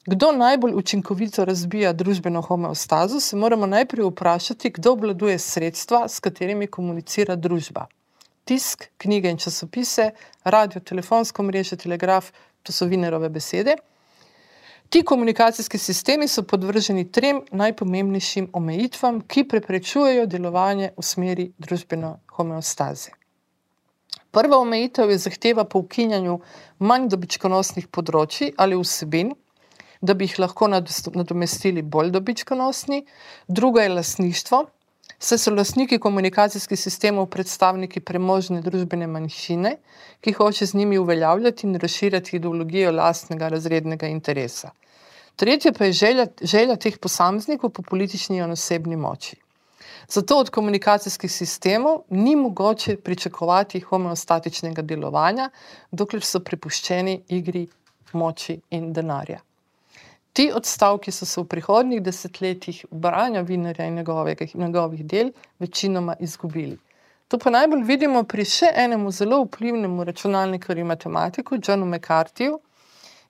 kdo 0.06 0.28
najbolj 0.38 0.76
učinkovito 0.78 1.46
razbija 1.50 1.94
družbeno 1.98 2.44
homeostazo, 2.46 3.18
se 3.20 3.36
moramo 3.36 3.66
najprej 3.66 4.06
vprašati, 4.06 4.70
kdo 4.76 4.92
obvladuje 4.94 5.40
sredstva, 5.40 6.04
s 6.08 6.22
katerimi 6.22 6.68
komunicira 6.68 7.34
družba. 7.36 7.88
Tisk, 8.46 8.86
knjige 9.02 9.32
in 9.34 9.42
časopise, 9.42 10.12
radio, 10.44 10.82
telefonsko 10.92 11.48
mreže, 11.48 11.80
telegraf, 11.86 12.30
to 12.62 12.76
so 12.76 12.86
Vinerove 12.86 13.32
besede. 13.34 13.80
Ti 14.94 15.02
komunikacijski 15.02 15.82
sistemi 15.82 16.28
so 16.28 16.46
podvrženi 16.46 17.08
trem 17.12 17.42
najpomembnejšim 17.50 18.52
omejitvam, 18.54 19.24
ki 19.26 19.48
preprečujejo 19.50 20.30
delovanje 20.30 20.94
v 20.94 21.10
smeri 21.10 21.50
družbeno 21.58 22.20
homeostaze. 22.38 23.23
Prva 24.34 24.58
omejitev 24.58 25.12
je 25.12 25.18
zahteva 25.18 25.64
po 25.70 25.84
ukinjanju 25.84 26.40
manj 26.82 27.10
dobičkonosnih 27.14 27.86
področji 27.94 28.48
ali 28.58 28.80
vsebin, 28.80 29.30
da 30.02 30.16
bi 30.18 30.26
jih 30.26 30.40
lahko 30.42 30.70
nadomestili 30.74 31.84
bolj 31.96 32.10
dobičkonosni. 32.16 33.04
Druga 33.48 33.86
je 33.86 33.92
lasništvo, 33.94 34.64
saj 35.20 35.42
so 35.44 35.54
lasniki 35.54 36.00
komunikacijskih 36.02 36.82
sistemov 36.82 37.30
predstavniki 37.36 38.02
premožne 38.02 38.64
družbene 38.66 39.08
manjšine, 39.08 39.76
ki 40.26 40.34
hoče 40.40 40.66
z 40.66 40.82
njimi 40.82 40.98
uveljavljati 40.98 41.70
in 41.70 41.78
razširjati 41.86 42.36
ideologijo 42.40 42.92
lastnega 42.92 43.54
razrednega 43.54 44.10
interesa. 44.10 44.74
Tretje 45.36 45.78
pa 45.78 45.86
je 45.86 46.00
želja, 46.02 46.28
želja 46.42 46.76
teh 46.76 46.98
posameznikov 46.98 47.70
po 47.70 47.86
politični 47.86 48.42
in 48.42 48.58
osebni 48.58 48.98
moči. 48.98 49.43
Zato 50.14 50.38
od 50.38 50.50
komunikacijskih 50.50 51.32
sistemov 51.32 52.04
ni 52.10 52.36
mogoče 52.36 52.98
pričakovati 52.98 53.80
homeostatičnega 53.80 54.82
delovanja, 54.82 55.48
dokler 55.92 56.22
so 56.22 56.40
prepuščeni 56.40 57.16
igri 57.34 57.64
moči 58.14 58.60
in 58.78 58.92
denarja. 58.94 59.40
Ti 60.34 60.52
odstavki 60.54 61.12
so 61.12 61.26
se 61.26 61.42
v 61.42 61.48
prihodnjih 61.50 62.04
desetletjih 62.06 62.86
branja 62.92 63.42
Vinerja 63.42 63.90
in 63.90 63.96
njegovih, 63.96 64.56
njegovih 64.56 65.06
del 65.06 65.34
večinoma 65.60 66.16
izgubili. 66.20 66.78
To 67.28 67.42
pa 67.42 67.50
najbolj 67.50 67.84
vidimo 67.90 68.24
pri 68.24 68.46
še 68.46 68.70
enemu 68.86 69.12
zelo 69.12 69.44
vplivnemu 69.48 70.04
računalniku 70.04 70.78
in 70.78 70.94
matematiku, 70.94 71.58
Johnu 71.58 71.90
McCarthyju, 71.90 72.60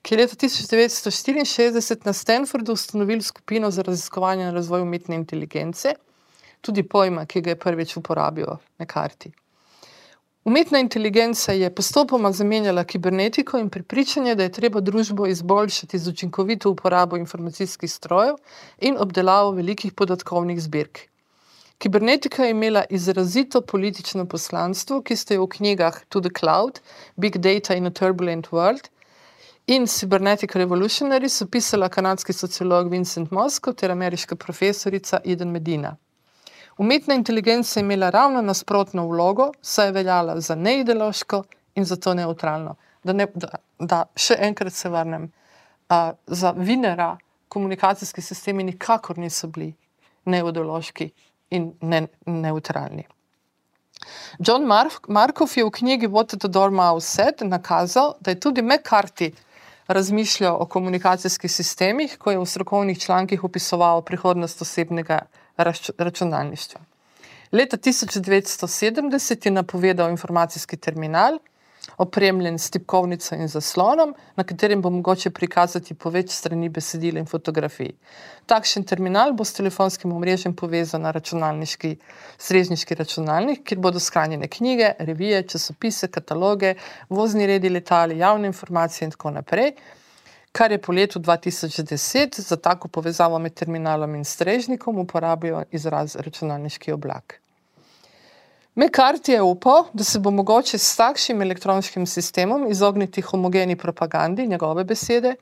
ki 0.02 0.14
je 0.14 0.18
leta 0.20 0.36
1964 0.36 2.04
na 2.04 2.12
Stanfordu 2.12 2.72
ustanovil 2.72 3.22
skupino 3.22 3.70
za 3.70 3.82
raziskovanje 3.82 4.50
in 4.50 4.54
razvoj 4.54 4.82
umetne 4.84 5.16
inteligence 5.16 5.94
tudi 6.64 6.82
pojma, 6.82 7.26
ki 7.26 7.40
ga 7.40 7.54
je 7.54 7.60
prvič 7.60 7.96
uporabil 8.00 8.56
na 8.78 8.86
karti. 8.86 9.32
Umetna 10.44 10.78
inteligenca 10.78 11.52
je 11.52 11.70
postopoma 11.74 12.32
zamenjala 12.32 12.84
kibernetiko 12.84 13.58
in 13.58 13.70
pripričanje, 13.70 14.34
da 14.34 14.42
je 14.42 14.52
treba 14.52 14.80
družbo 14.80 15.26
izboljšati 15.26 15.98
z 15.98 16.08
učinkovito 16.08 16.70
uporabo 16.70 17.16
informacijskih 17.16 17.92
strojev 17.92 18.36
in 18.80 18.96
obdelavo 19.00 19.50
velikih 19.50 19.92
podatkovnih 19.92 20.60
zbirk. 20.62 20.98
Kibernetika 21.78 22.44
je 22.44 22.50
imela 22.50 22.84
izrazito 22.90 23.60
politično 23.60 24.26
poslanstvo, 24.26 25.00
ki 25.02 25.16
ste 25.16 25.34
jo 25.34 25.46
v 25.46 25.48
knjigah 25.56 26.04
To 26.08 26.20
the 26.20 26.30
Cloud, 26.40 26.80
Big 27.16 27.38
Data 27.38 27.74
in 27.74 27.86
a 27.86 27.90
Turbulent 27.90 28.52
World 28.52 28.88
in 29.66 29.86
Cybernetic 29.86 30.54
Revolutionaries 30.56 31.42
opisala 31.42 31.88
kanadski 31.88 32.32
sociolog 32.32 32.90
Vincent 32.90 33.30
Mosko 33.30 33.72
ter 33.72 33.90
ameriška 33.90 34.36
profesorica 34.36 35.20
Eden 35.24 35.50
Medina. 35.50 35.96
Umetna 36.78 37.14
inteligenca 37.14 37.80
je 37.80 37.84
imela 37.84 38.10
ravno 38.10 38.42
nasprotno 38.42 39.06
vlogo, 39.06 39.52
saj 39.62 39.86
je 39.86 39.92
veljala 39.92 40.40
za 40.40 40.54
neideološko 40.54 41.42
in 41.74 41.84
zato 41.84 42.14
neutralno. 42.14 42.74
Da, 43.04 43.12
ne, 43.12 43.26
da, 43.34 43.48
da 43.78 44.04
še 44.16 44.36
enkrat 44.40 44.72
se 44.72 44.88
vrnem, 44.88 45.30
uh, 45.88 46.10
za 46.26 46.54
Vinera 46.56 47.16
komunikacijski 47.48 48.22
sistemi 48.22 48.64
nikakor 48.64 49.18
niso 49.18 49.46
bili 49.46 49.74
neideološki 50.24 51.10
in 51.50 51.72
ne, 51.80 52.06
neutralni. 52.26 53.06
John 54.38 54.66
Mark, 54.66 55.08
Markov 55.08 55.52
je 55.56 55.64
v 55.64 55.70
knjigi 55.70 56.08
What 56.08 56.34
the 56.38 56.48
Door 56.48 56.70
Mouse 56.70 57.06
Said 57.06 57.42
nakazal, 57.42 58.14
da 58.20 58.30
je 58.30 58.40
tudi 58.40 58.62
McCarthy 58.62 59.30
razmišljal 59.86 60.56
o 60.60 60.66
komunikacijskih 60.66 61.52
sistemih, 61.52 62.18
ko 62.18 62.30
je 62.30 62.38
v 62.38 62.46
strokovnih 62.46 63.00
člankih 63.00 63.44
opisoval 63.44 64.02
prihodnost 64.02 64.62
osebnega 64.62 65.20
računalništva. 65.98 66.80
Leta 67.52 67.76
1970 67.76 69.46
je 69.46 69.50
napovedal 69.50 70.10
informacijski 70.10 70.76
terminal, 70.76 71.38
opremljen 71.96 72.58
s 72.58 72.70
tipkovnico 72.70 73.34
in 73.34 73.48
zaslonom, 73.48 74.14
na 74.36 74.44
katerem 74.44 74.82
bo 74.82 74.90
mogoče 74.90 75.30
prikazati 75.30 75.94
po 75.94 76.10
več 76.10 76.32
strani 76.34 76.68
besedila 76.68 77.20
in 77.20 77.26
fotografij. 77.26 77.92
Takšen 78.46 78.84
terminal 78.84 79.32
bo 79.32 79.44
s 79.44 79.54
telefonskim 79.54 80.12
omrežjem 80.12 80.56
povezan 80.56 81.06
na 81.06 81.12
računalniški, 81.14 81.96
srežniški 82.38 82.94
računalnik, 82.98 83.62
kjer 83.68 83.80
bodo 83.80 84.00
shranjene 84.00 84.48
knjige, 84.48 84.94
revije, 84.98 85.42
časopise, 85.54 86.08
kataloge, 86.08 86.74
vozni 87.08 87.46
redi 87.46 87.70
letali, 87.70 88.18
javne 88.18 88.50
informacije 88.50 89.06
in 89.06 89.14
tako 89.14 89.30
naprej. 89.38 89.76
Kar 90.54 90.72
je 90.72 90.78
po 90.78 90.92
letu 90.92 91.18
2010 91.18 92.40
za 92.40 92.56
tako 92.56 92.88
povezavo 92.88 93.38
med 93.38 93.54
terminalom 93.54 94.14
in 94.14 94.24
strežnikom 94.24 94.98
uporabil 95.02 95.64
izraz 95.74 96.14
računalniški 96.16 96.92
oblak. 96.92 97.40
McCarthy 98.74 99.32
je 99.32 99.42
upal, 99.42 99.88
da 99.92 100.04
se 100.04 100.18
bo 100.18 100.30
mogoče 100.30 100.78
s 100.78 100.96
takšnim 100.96 101.42
elektronskim 101.42 102.06
sistemom 102.06 102.70
izogniti 102.70 103.22
homogeni 103.22 103.76
propagandi, 103.76 104.46
njegove 104.46 104.84
besede, 104.84 105.34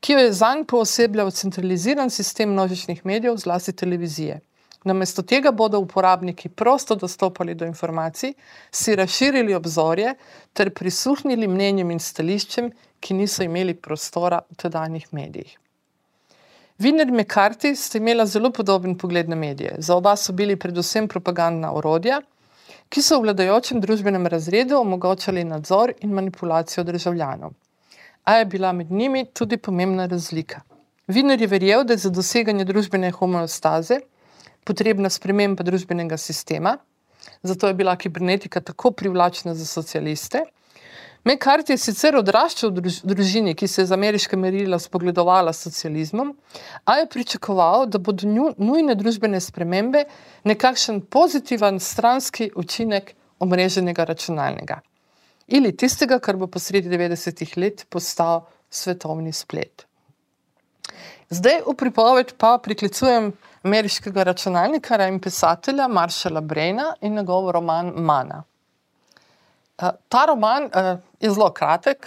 ki 0.00 0.12
jo 0.12 0.18
je 0.18 0.32
zanj 0.32 0.64
poosebljal 0.68 1.30
centraliziran 1.30 2.10
sistem 2.10 2.52
množičnih 2.52 3.06
medijev, 3.06 3.36
zlasti 3.36 3.72
televizije. 3.72 4.40
Namesto 4.84 5.22
tega 5.22 5.52
bodo 5.52 5.78
uporabniki 5.78 6.48
prosto 6.48 6.94
dostopali 6.94 7.54
do 7.54 7.64
informacij, 7.64 8.32
si 8.70 8.96
razširili 8.96 9.54
obzorje 9.54 10.14
ter 10.52 10.74
prisluhnili 10.74 11.48
mnenjem 11.48 11.90
in 11.90 12.00
stališčem, 12.00 12.72
ki 13.02 13.18
niso 13.18 13.42
imeli 13.42 13.74
prostora 13.74 14.38
v 14.46 14.60
tedanjih 14.62 15.10
medijih. 15.10 15.58
Viner 16.82 17.08
in 17.08 17.16
McCarthy 17.18 17.74
sta 17.76 17.98
imela 17.98 18.26
zelo 18.26 18.50
podoben 18.50 18.94
pogled 18.98 19.28
na 19.28 19.36
medije. 19.36 19.74
Za 19.78 19.96
oba 19.96 20.16
so 20.16 20.32
bili 20.32 20.56
predvsem 20.56 21.08
propagandna 21.08 21.72
orodja, 21.74 22.20
ki 22.88 23.02
so 23.02 23.18
v 23.18 23.26
vladajočem 23.26 23.80
družbenem 23.80 24.26
razredu 24.26 24.78
omogočali 24.80 25.44
nadzor 25.44 25.92
in 26.00 26.14
manipulacijo 26.16 26.84
državljanov. 26.84 27.52
A 28.24 28.36
je 28.38 28.44
bila 28.46 28.72
med 28.72 28.90
njimi 28.90 29.24
tudi 29.34 29.56
pomembna 29.56 30.06
razlika. 30.06 30.60
Viner 31.06 31.40
je 31.40 31.46
verjel, 31.46 31.84
da 31.84 31.94
je 31.94 32.04
za 32.06 32.10
doseganje 32.10 32.64
družbene 32.64 33.10
homeostaze 33.10 34.00
potrebna 34.64 35.10
sprememba 35.10 35.64
družbenega 35.66 36.16
sistema, 36.16 36.76
zato 37.42 37.68
je 37.68 37.74
bila 37.74 37.96
kibernetika 37.96 38.60
tako 38.60 38.90
privlačna 38.90 39.54
za 39.54 39.66
socialiste. 39.66 40.44
Mekart 41.22 41.68
je 41.70 41.76
sicer 41.78 42.16
odraščal 42.18 42.72
v 42.74 42.90
družini, 43.06 43.54
ki 43.54 43.68
se 43.70 43.84
je 43.84 43.86
z 43.86 43.94
ameriške 43.94 44.36
merila 44.36 44.78
spogledovala 44.82 45.52
s 45.54 45.68
socializmom, 45.68 46.32
a 46.82 46.96
je 46.98 47.06
pričakoval, 47.12 47.86
da 47.86 48.00
bodo 48.02 48.26
nujne 48.58 48.96
družbene 48.98 49.38
spremembe 49.40 50.02
nekakšen 50.50 51.04
pozitiven 51.06 51.78
stranski 51.78 52.50
učinek 52.58 53.14
omreženega 53.38 54.08
računalnega. 54.10 54.80
Ali 55.52 55.76
tistega, 55.76 56.18
kar 56.18 56.38
bo 56.40 56.50
posredi 56.50 56.90
90-ih 56.90 57.56
let 57.56 57.86
postal 57.90 58.46
svetovni 58.70 59.32
splet. 59.36 59.86
Zdaj 61.30 61.62
v 61.68 61.74
pripoved 61.78 62.34
pa 62.36 62.56
priklicujem 62.58 63.30
ameriškega 63.62 64.26
računalnika 64.26 64.98
in 65.06 65.20
pisatelja 65.22 65.86
Maršala 65.88 66.40
Brejna 66.40 66.94
in 67.00 67.14
njegov 67.14 67.50
roman 67.54 67.94
Mana. 67.94 68.42
Uh, 69.82 69.88
ta 70.08 70.26
roman 70.26 70.62
uh, 70.70 70.98
je 71.20 71.30
zelo 71.30 71.50
kratek, 71.50 72.06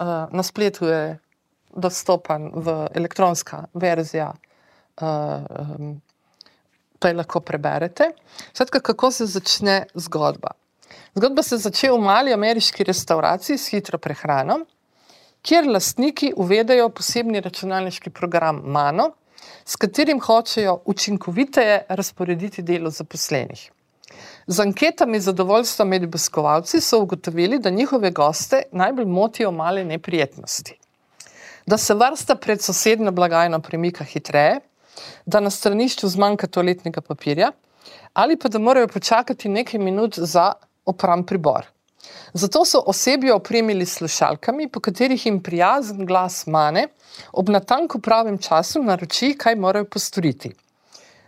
uh, 0.00 0.06
na 0.30 0.42
spletu 0.42 0.86
je 0.86 1.18
dostopen 1.76 2.50
v 2.54 2.88
elektronska 2.94 3.64
verzija, 3.74 4.32
pa 6.98 7.08
jo 7.10 7.16
lahko 7.18 7.40
preberete. 7.40 8.12
Svetka, 8.52 8.78
kako 8.80 9.10
se 9.10 9.26
začne 9.26 9.86
zgodba? 9.94 10.54
Zgodba 11.18 11.42
se 11.42 11.58
začne 11.58 11.90
v 11.90 11.98
mali 11.98 12.32
ameriški 12.32 12.86
restauraciji 12.86 13.58
s 13.58 13.74
hitro 13.74 13.98
prehrano, 13.98 14.60
kjer 15.42 15.66
lastniki 15.66 16.30
uvedejo 16.36 16.88
posebni 16.94 17.42
računalniški 17.42 18.10
program 18.14 18.62
Mano, 18.64 19.10
s 19.66 19.76
katerim 19.76 20.20
hočejo 20.22 20.78
učinkoviteje 20.84 21.86
razporediti 21.88 22.62
delo 22.62 22.90
zaposlenih. 22.90 23.73
Z 24.46 24.60
anketami 24.60 25.20
zadovoljstva 25.20 25.84
med 25.84 26.04
obiskovalci 26.04 26.80
so 26.80 26.98
ugotovili, 27.00 27.58
da 27.58 27.70
njihove 27.70 28.10
goste 28.10 28.62
najbolj 28.72 29.04
motijo 29.04 29.50
male 29.50 29.84
neprijetnosti. 29.84 30.78
Da 31.66 31.78
se 31.78 31.94
vrsta 31.94 32.34
pred 32.34 32.62
sosednjo 32.62 33.12
blagajno 33.12 33.60
premika 33.60 34.04
hitreje, 34.04 34.60
da 35.26 35.40
na 35.40 35.50
stranišču 35.50 36.08
zmanjka 36.08 36.46
toaletnega 36.46 37.00
papirja, 37.00 37.52
ali 38.12 38.36
pa 38.36 38.48
da 38.48 38.58
morajo 38.58 38.88
počakati 38.88 39.48
nekaj 39.48 39.80
minut 39.80 40.18
za 40.18 40.52
opram 40.84 41.24
pribor. 41.26 41.66
Zato 42.32 42.64
so 42.64 42.82
osebje 42.86 43.34
opremili 43.34 43.86
slušalkami, 43.86 44.68
po 44.68 44.80
katerih 44.80 45.26
jim 45.26 45.42
prijazen 45.42 46.06
glas 46.06 46.46
mane 46.46 46.88
ob 47.32 47.48
natanko 47.48 47.98
pravem 47.98 48.38
času 48.38 48.82
naroči, 48.82 49.34
kaj 49.38 49.56
morajo 49.56 49.84
postoriti. 49.84 50.52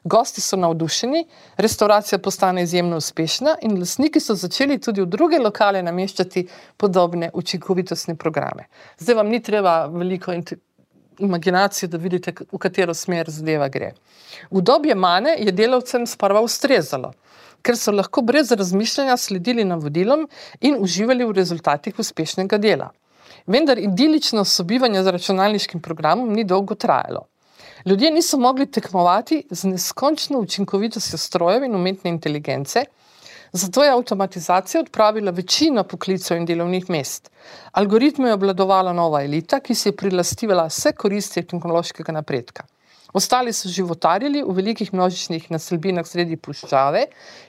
Gosti 0.07 0.41
so 0.41 0.57
navdušeni, 0.57 1.25
restauracija 1.57 2.19
postane 2.23 2.63
izjemno 2.63 2.97
uspešna 3.03 3.57
in 3.67 3.79
lastniki 3.79 4.21
so 4.23 4.37
začeli 4.39 4.79
tudi 4.79 5.03
v 5.03 5.07
druge 5.11 5.41
lokale 5.43 5.83
nameščati 5.83 6.47
podobne 6.77 7.31
učinkovitostne 7.35 8.15
programe. 8.15 8.69
Zdaj 8.99 9.19
vam 9.19 9.29
ni 9.35 9.43
treba 9.43 9.87
veliko 9.91 10.35
imaginacije, 11.19 11.89
da 11.89 11.99
vidite, 11.99 12.35
v 12.53 12.59
katero 12.59 12.95
smer 12.95 13.31
zadeva 13.31 13.69
gre. 13.69 13.93
V 14.51 14.63
dobje 14.63 14.95
mane 14.95 15.35
je 15.39 15.53
delavcem 15.53 16.07
sprva 16.07 16.41
ustrezalo 16.41 17.13
ker 17.67 17.75
so 17.75 17.91
lahko 17.93 18.23
brez 18.23 18.53
razmišljanja 18.53 19.17
sledili 19.17 19.65
navodilom 19.65 20.29
in 20.61 20.77
uživali 20.79 21.27
v 21.27 21.35
rezultatih 21.35 21.99
uspešnega 21.99 22.59
dela. 22.63 22.93
Vendar 23.47 23.79
idilično 23.79 24.45
sobivanje 24.45 25.03
z 25.03 25.15
računalniškim 25.17 25.83
programom 25.83 26.33
ni 26.33 26.45
dolgo 26.45 26.75
trajalo. 26.75 27.27
Ljudje 27.87 28.11
niso 28.11 28.39
mogli 28.39 28.67
tekmovati 28.67 29.45
z 29.51 29.65
neskončno 29.65 30.39
učinkovitostjo 30.39 31.19
strojev 31.19 31.65
in 31.65 31.75
umetne 31.75 32.11
inteligence, 32.11 32.81
zato 33.53 33.85
je 33.85 33.91
avtomatizacija 33.91 34.81
odpravila 34.81 35.31
večino 35.31 35.85
poklicov 35.85 36.37
in 36.37 36.47
delovnih 36.47 36.89
mest. 36.91 37.31
Algoritme 37.73 38.29
je 38.29 38.35
obladovala 38.35 38.93
nova 38.93 39.21
elita, 39.23 39.61
ki 39.61 39.75
si 39.75 39.89
je 39.89 39.97
prilastivala 39.97 40.65
vse 40.67 40.93
koristi 40.99 41.45
tehnološkega 41.47 42.13
napredka. 42.13 42.65
Ostali 43.15 43.53
so 43.53 43.71
životarili 43.71 44.43
v 44.43 44.55
velikih 44.57 44.91
množičnih 44.93 45.47
naselbinah 45.55 46.07
sredi 46.07 46.37
puščave, 46.37 47.05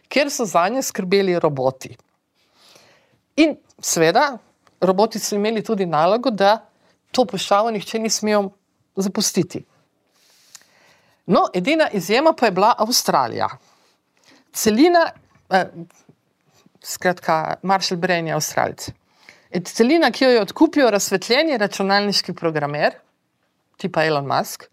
kjer 0.07 0.29
so 0.29 0.45
za 0.45 0.67
nje 0.69 0.83
skrbeli 0.85 1.39
roboti. 1.39 1.95
In 3.41 3.55
seveda, 3.81 4.37
roboti 4.81 5.19
so 5.19 5.33
imeli 5.35 5.65
tudi 5.65 5.89
nalogo, 5.89 6.29
da 6.29 6.59
to 7.11 7.25
puščavo 7.25 7.73
nihče 7.73 8.03
ni 8.05 8.13
smel 8.13 8.51
zapustiti. 8.95 9.63
No, 11.27 11.47
edina 11.53 11.89
izjema 11.93 12.33
pa 12.33 12.45
je 12.45 12.51
bila 12.51 12.73
Avstralija. 12.77 13.49
Celina, 14.53 15.09
eh, 15.49 15.65
skratka, 16.81 17.55
Marshall 17.63 17.99
Brain 17.99 18.27
je 18.27 18.33
Avstralci. 18.33 18.91
Celina, 19.63 20.11
ki 20.11 20.23
jo 20.23 20.29
je 20.29 20.41
odkupil 20.41 20.89
razsvetljeni 20.89 21.57
računalniški 21.57 22.33
programer, 22.33 22.95
tipa 23.77 24.05
Elon 24.05 24.27
Musk, 24.27 24.63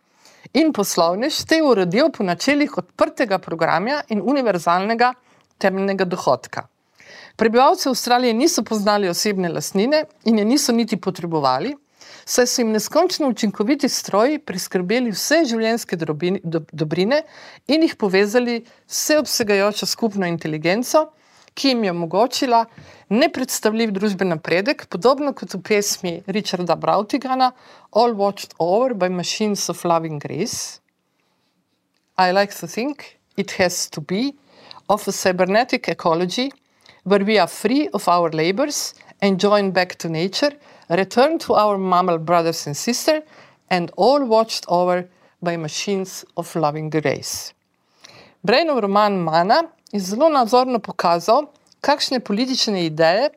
in 0.52 0.72
poslovnež 0.72 1.44
te 1.48 1.58
je 1.58 1.66
uredil 1.66 2.10
po 2.12 2.24
načelih 2.24 2.78
odprtega 2.78 3.38
programa 3.38 4.02
in 4.08 4.22
univerzalnega 4.22 5.12
temeljnega 5.58 6.04
dohodka. 6.04 6.66
Prebivalci 7.36 7.88
Avstralije 7.88 8.34
niso 8.34 8.62
poznali 8.62 9.08
osebne 9.08 9.48
lastnine 9.48 10.04
in 10.24 10.38
je 10.38 10.44
niso 10.44 10.72
niti 10.72 10.96
potrebovali, 10.96 11.74
saj 12.26 12.46
so 12.46 12.62
jim 12.62 12.72
neskončno 12.72 13.28
učinkoviti 13.28 13.88
stroji 13.88 14.38
priskrbeli 14.38 15.12
vse 15.12 15.42
življenjske 15.50 15.98
dobrine 16.72 17.22
in 17.66 17.84
jih 17.84 17.96
povezali 17.96 18.62
vseobsegajočo 18.88 19.86
skupno 19.86 20.26
inteligenco, 20.26 21.10
ki 21.54 21.68
jim 21.68 21.84
je 21.84 21.90
omogočila 21.90 22.64
nepredstavljiv 23.14 23.92
družben 23.94 24.32
napredek, 24.34 24.86
podobno 24.90 25.32
kot 25.36 25.54
v 25.54 25.60
pesmi 25.62 26.14
Richarda 26.26 26.74
Brautigana 26.76 27.52
All 27.92 28.16
Watched 28.18 28.56
Over 28.58 28.94
by 28.94 29.08
Machines 29.08 29.68
of 29.70 29.84
Loving 29.84 30.18
Grace. 30.18 30.80
I 32.18 32.32
like 32.32 32.54
to 32.60 32.66
think 32.66 33.18
it 33.36 33.52
has 33.58 33.88
to 33.90 34.00
be 34.00 34.34
of 34.88 35.06
a 35.08 35.12
cybernetic 35.12 35.88
ecology 35.88 36.50
where 37.04 37.24
we 37.24 37.38
are 37.38 37.48
free 37.48 37.88
of 37.92 38.08
our 38.08 38.30
labors 38.30 38.94
and 39.20 39.38
join 39.38 39.70
back 39.70 39.96
to 39.96 40.08
nature, 40.08 40.52
return 40.88 41.38
to 41.38 41.54
our 41.54 41.78
mammal 41.78 42.18
brothers 42.18 42.66
and 42.66 42.76
sisters, 42.76 43.22
and 43.70 43.90
all 43.96 44.24
watched 44.24 44.64
over 44.68 45.08
by 45.42 45.56
machines 45.56 46.24
of 46.36 46.54
loving 46.56 46.90
grace. 46.90 47.52
Brainov 48.42 48.80
roman 48.80 49.16
Mana 49.16 49.62
je 49.92 50.00
zelo 50.00 50.28
nadzorno 50.28 50.78
pokazal, 50.78 51.46
kakšne 51.80 52.20
politične 52.20 52.86
ideje 52.86 53.30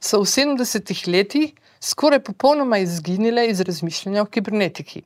so 0.00 0.20
v 0.22 0.26
70-ih 0.26 1.06
letih 1.08 1.54
skoraj 1.80 2.20
popolnoma 2.20 2.78
izginile 2.78 3.46
iz 3.48 3.60
razmišljanja 3.60 4.22
o 4.22 4.26
kibernetiki. 4.26 5.02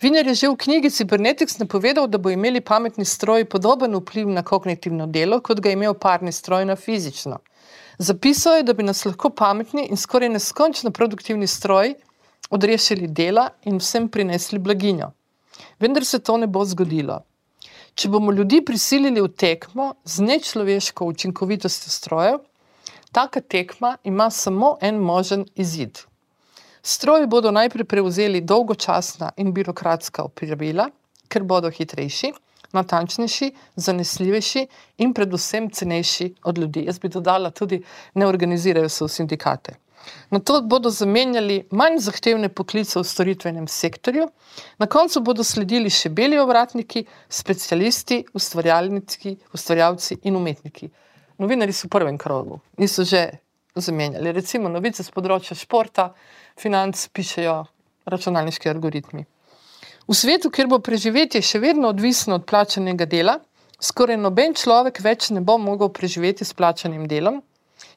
Viner 0.00 0.26
je 0.26 0.34
že 0.34 0.48
v 0.48 0.56
knjigi 0.56 0.90
Cybernetics 0.94 1.58
napovedal, 1.58 2.06
da 2.06 2.18
bo 2.18 2.30
imeli 2.30 2.60
pametni 2.60 3.04
stroji 3.04 3.44
podoben 3.44 3.96
vpliv 3.98 4.28
na 4.28 4.42
kognitivno 4.42 5.06
delo, 5.06 5.40
kot 5.40 5.60
ga 5.60 5.68
je 5.68 5.72
imel 5.72 5.94
parni 5.94 6.32
stroj 6.32 6.64
na 6.64 6.76
fizično. 6.76 7.38
Zapisal 7.98 8.56
je, 8.56 8.62
da 8.62 8.72
bi 8.72 8.82
nas 8.82 9.04
lahko 9.04 9.30
pametni 9.30 9.88
in 9.90 9.96
skoraj 9.96 10.28
neskončno 10.28 10.90
produktivni 10.90 11.46
stroji 11.46 11.94
odrešili 12.50 13.08
dela 13.08 13.48
in 13.64 13.80
vsem 13.82 14.08
prinesli 14.08 14.58
blaginjo. 14.58 15.10
Vendar 15.80 16.04
se 16.04 16.18
to 16.18 16.36
ne 16.36 16.46
bo 16.46 16.64
zgodilo. 16.64 17.24
Če 17.94 18.08
bomo 18.08 18.32
ljudi 18.32 18.60
prisilili 18.64 19.20
v 19.20 19.28
tekmo 19.28 19.94
z 20.04 20.22
nečloveško 20.22 21.08
učinkovitostjo 21.10 21.90
strojev, 21.90 22.38
taka 23.12 23.40
tekma 23.40 23.96
ima 24.04 24.30
samo 24.30 24.76
en 24.80 25.02
možen 25.02 25.44
izid. 25.54 25.98
Stroji 26.82 27.26
bodo 27.26 27.50
najprej 27.50 27.84
prevzeli 27.84 28.40
dolgočasna 28.40 29.32
in 29.36 29.50
birokratska 29.52 30.22
opravila, 30.22 30.86
ker 31.28 31.42
bodo 31.42 31.70
hitrejši, 31.70 32.30
natančnejši, 32.72 33.50
zanesljivejši 33.76 34.66
in 35.04 35.14
predvsem 35.14 35.70
cenejši 35.70 36.34
od 36.44 36.58
ljudi. 36.58 36.84
Jaz 36.86 36.98
bi 36.98 37.08
dodala 37.08 37.50
tudi, 37.50 37.82
ne 38.14 38.26
organizirajo 38.26 38.88
se 38.88 39.04
v 39.04 39.08
sindikate. 39.08 39.76
Na 40.30 40.38
to 40.38 40.60
bodo 40.62 40.90
zamenjali 40.90 41.66
manj 41.70 41.98
zahtevne 41.98 42.48
poklice 42.48 42.98
v 42.98 43.04
storitvenem 43.04 43.66
sektorju, 43.68 44.28
na 44.78 44.86
koncu 44.86 45.20
bodo 45.20 45.44
sledili 45.44 45.90
še 45.90 46.08
beli 46.08 46.38
ovratniki, 46.38 47.04
specialisti, 47.28 48.22
ustvarjalci 48.34 50.20
in 50.22 50.36
umetniki. 50.36 50.90
Novinari 51.38 51.72
so 51.72 51.86
v 51.86 51.94
prvem 51.96 52.18
krogu 52.18 52.60
in 52.78 52.88
so 52.88 53.04
že 53.04 53.30
zamenjali. 53.74 54.32
Recimo 54.32 54.68
novice 54.68 55.04
z 55.04 55.14
področja 55.14 55.56
športa, 55.56 56.12
financ 56.58 57.08
pišejo 57.14 57.58
računalniški 58.08 58.70
algoritmi. 58.70 59.26
V 60.08 60.14
svetu, 60.16 60.48
kjer 60.48 60.70
bo 60.72 60.78
preživetje 60.80 61.42
še 61.44 61.58
vedno 61.60 61.90
odvisno 61.92 62.38
od 62.38 62.46
plačanega 62.48 63.04
dela, 63.04 63.34
skoraj 63.76 64.16
noben 64.16 64.54
človek 64.56 65.02
več 65.04 65.28
ne 65.36 65.42
bo 65.44 65.58
mogel 65.60 65.90
preživeti 65.92 66.46
s 66.48 66.56
plačanim 66.56 67.04
delom, 67.10 67.42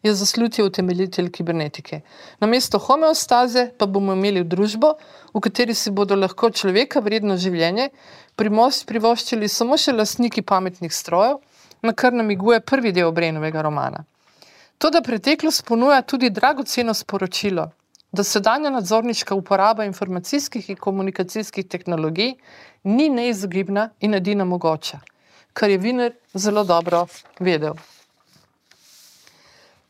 je 0.04 0.12
zaslutil 0.12 0.68
utemeljitelj 0.68 1.30
kibernetike. 1.32 2.02
Na 2.44 2.50
mesto 2.52 2.82
homeostaze 2.84 3.70
pa 3.78 3.88
bomo 3.88 4.12
imeli 4.18 4.44
družbo, 4.44 4.98
v 5.32 5.40
kateri 5.40 5.72
si 5.72 5.94
bodo 5.96 6.20
lahko 6.20 6.52
človeka 6.52 7.00
vredno 7.00 7.38
življenje 7.40 7.90
privoščili 8.36 9.48
samo 9.48 9.80
še 9.80 9.96
lastniki 9.96 10.44
pametnih 10.44 10.92
strojev, 10.92 11.40
na 11.82 11.94
kar 11.96 12.12
namiguje 12.12 12.60
prvi 12.60 12.92
del 12.92 13.16
Brenovega 13.16 13.64
romana. 13.64 14.04
To, 14.84 14.90
da 14.90 15.00
preteklost 15.00 15.64
ponuja 15.64 16.02
tudi 16.02 16.30
dragoceno 16.30 16.94
sporočilo, 16.94 17.70
da 18.12 18.24
sedanja 18.24 18.70
nadzorniška 18.70 19.36
uporaba 19.36 19.86
informacijskih 19.86 20.70
in 20.70 20.76
komunikacijskih 20.76 21.68
tehnologij 21.68 22.36
ni 22.84 23.10
neizogibna 23.10 23.90
in 24.00 24.14
edina 24.14 24.46
mogoča, 24.46 25.00
kar 25.54 25.70
je 25.70 25.78
Viner 25.78 26.14
zelo 26.34 26.64
dobro 26.64 27.06
vedel. 27.40 27.74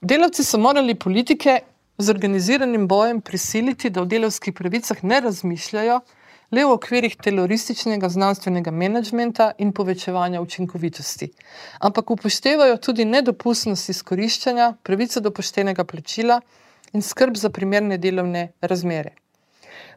Delavci 0.01 0.43
so 0.43 0.57
morali 0.57 0.95
politike 0.95 1.59
z 1.97 2.09
organiziranim 2.09 2.87
bojem 2.87 3.21
prisiliti, 3.21 3.89
da 3.89 4.01
o 4.01 4.05
delovskih 4.05 4.53
pravicah 4.53 5.03
ne 5.03 5.19
razmišljajo 5.21 5.99
le 6.51 6.63
v 6.65 6.71
okvirih 6.71 7.15
terorističnega 7.15 8.09
znanstvenega 8.09 8.71
menedžmenta 8.71 9.51
in 9.57 9.71
povečevanja 9.71 10.41
učinkovitosti, 10.41 11.29
ampak 11.79 12.11
upoštevajo 12.11 12.77
tudi 12.77 13.05
nedopustnost 13.05 13.89
izkoriščanja, 13.89 14.73
pravico 14.83 15.19
do 15.19 15.31
poštenega 15.31 15.83
plačila 15.83 16.41
in 16.93 17.01
skrb 17.01 17.37
za 17.37 17.49
primerne 17.49 17.97
delovne 17.97 18.51
razmere. 18.61 19.15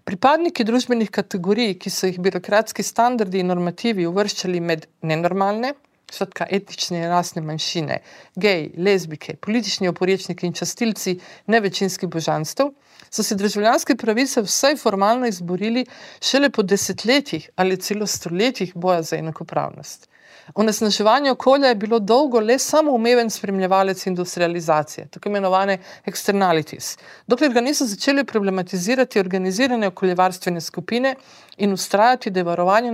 Pripadniki 0.04 0.66
družbenih 0.68 1.08
kategorij, 1.10 1.78
ki 1.80 1.90
so 1.90 2.10
jih 2.10 2.20
birokratski 2.20 2.84
standardi 2.84 3.40
in 3.40 3.48
normativi 3.48 4.04
uvrščali 4.06 4.60
med 4.60 4.84
nenormalne, 5.00 5.72
skratka 6.12 6.46
etične 6.50 7.00
in 7.00 7.08
rasne 7.08 7.42
manjšine, 7.42 8.00
gej, 8.36 8.66
lezbike, 8.76 9.36
politični 9.40 9.88
oporečniki 9.88 10.46
in 10.46 10.56
častilci 10.56 11.16
nevečinskih 11.50 12.10
božanstv, 12.12 12.70
so 13.10 13.24
si 13.24 13.36
državljanske 13.40 13.96
pravice 13.96 14.42
vsaj 14.44 14.76
formalno 14.76 15.26
izborili 15.30 15.86
šele 16.20 16.50
po 16.50 16.62
desetletjih 16.62 17.48
ali 17.56 17.80
celo 17.80 18.06
stoletjih 18.06 18.74
boja 18.74 19.02
za 19.02 19.16
enakopravnost. 19.16 20.08
Onesnaževanje 20.54 21.30
okolja 21.30 21.68
je 21.68 21.74
bilo 21.74 21.98
dolgo 21.98 22.40
le 22.40 22.58
samo 22.58 22.92
umeven 22.92 23.30
spremljevalec 23.30 24.06
industrializacije, 24.06 25.06
tako 25.08 25.28
imenovane 25.28 25.78
externalities, 26.06 26.98
dokler 27.26 27.52
ga 27.52 27.60
niso 27.60 27.86
začeli 27.86 28.24
problematizirati 28.24 29.20
organizirane 29.20 29.86
okoljevarstvene 29.86 30.60
skupine 30.60 31.14
in 31.56 31.72
ustrajati, 31.72 32.30
da 32.30 32.40
je 32.40 32.44
varovanje 32.44 32.92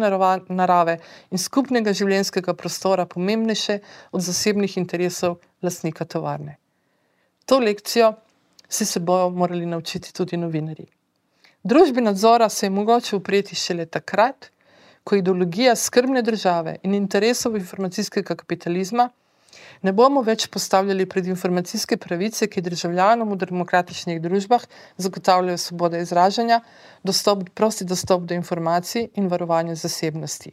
narave 0.49 0.99
in 1.31 1.39
skupnega 1.39 1.93
življenjskega 1.93 2.55
prostora 2.55 3.07
pomembnejše 3.07 3.79
od 4.13 4.23
zasebnih 4.23 4.77
interesov 4.79 5.37
lastnika 5.63 6.05
tovarne. 6.05 6.57
To 7.47 7.59
lekcijo 7.59 8.15
si 8.69 8.85
se 8.85 9.01
bojo 9.01 9.31
morali 9.31 9.67
naučiti 9.67 10.15
tudi 10.15 10.37
novinari. 10.37 10.87
Družbi 11.63 12.01
nadzora 12.01 12.49
se 12.49 12.67
je 12.67 12.71
mogoče 12.71 13.17
upreti 13.17 13.55
šele 13.55 13.87
takrat, 13.87 14.51
ko 15.05 15.17
ideologija 15.17 15.77
skrbne 15.77 16.23
države 16.23 16.77
in 16.83 16.95
interesov 16.95 17.57
informacijskega 17.57 18.35
kapitalizma 18.37 19.09
ne 19.83 19.93
bomo 19.93 20.23
več 20.23 20.47
postavljali 20.53 21.07
pred 21.09 21.27
informacijske 21.27 21.97
pravice, 21.97 22.47
ki 22.47 22.63
državljanom 22.65 23.33
v 23.33 23.39
demokratičnih 23.43 24.21
družbah 24.23 24.67
zagotavljajo 25.01 25.59
svobodo 25.59 26.01
izražanja, 26.01 26.61
dostop, 27.05 27.47
prosti 27.55 27.85
dostop 27.85 28.27
do 28.29 28.37
informacij 28.37 29.09
in 29.15 29.31
varovanje 29.33 29.79
zasebnosti. 29.81 30.53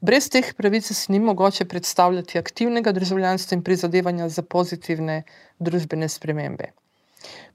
Brez 0.00 0.28
teh 0.32 0.52
pravic 0.56 0.88
si 0.92 1.12
ni 1.12 1.20
mogoče 1.20 1.64
predstavljati 1.68 2.38
aktivnega 2.38 2.92
državljanstva 2.92 3.56
in 3.56 3.62
prizadevanja 3.64 4.28
za 4.28 4.42
pozitivne 4.42 5.22
družbene 5.58 6.08
spremembe. 6.08 6.72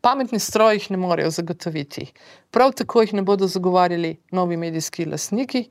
Pametni 0.01 0.39
stroji 0.39 0.79
jih 0.79 0.87
ne 0.91 0.97
morejo 0.97 1.29
zagotoviti, 1.31 2.07
prav 2.51 2.73
tako 2.73 3.05
jih 3.05 3.13
ne 3.13 3.21
bodo 3.21 3.47
zagovarjali 3.47 4.15
novi 4.31 4.57
medijski 4.57 5.05
lastniki, 5.05 5.67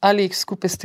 ali 0.00 0.22
jih 0.22 0.36
skupaj 0.36 0.70
s 0.70 0.78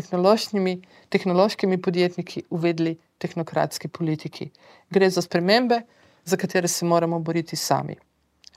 tehnološkimi, 1.10 1.78
podjetniki 1.82 2.44
uvedli 2.50 2.98
tehnokratski 3.18 3.88
politiki. 3.88 4.50
Gre 4.90 5.10
za 5.10 5.22
spremembe, 5.22 5.82
za 6.26 6.38
katere 6.38 6.68
se 6.68 6.86
moramo 6.86 7.20
boriti 7.20 7.56
sami. 7.56 7.96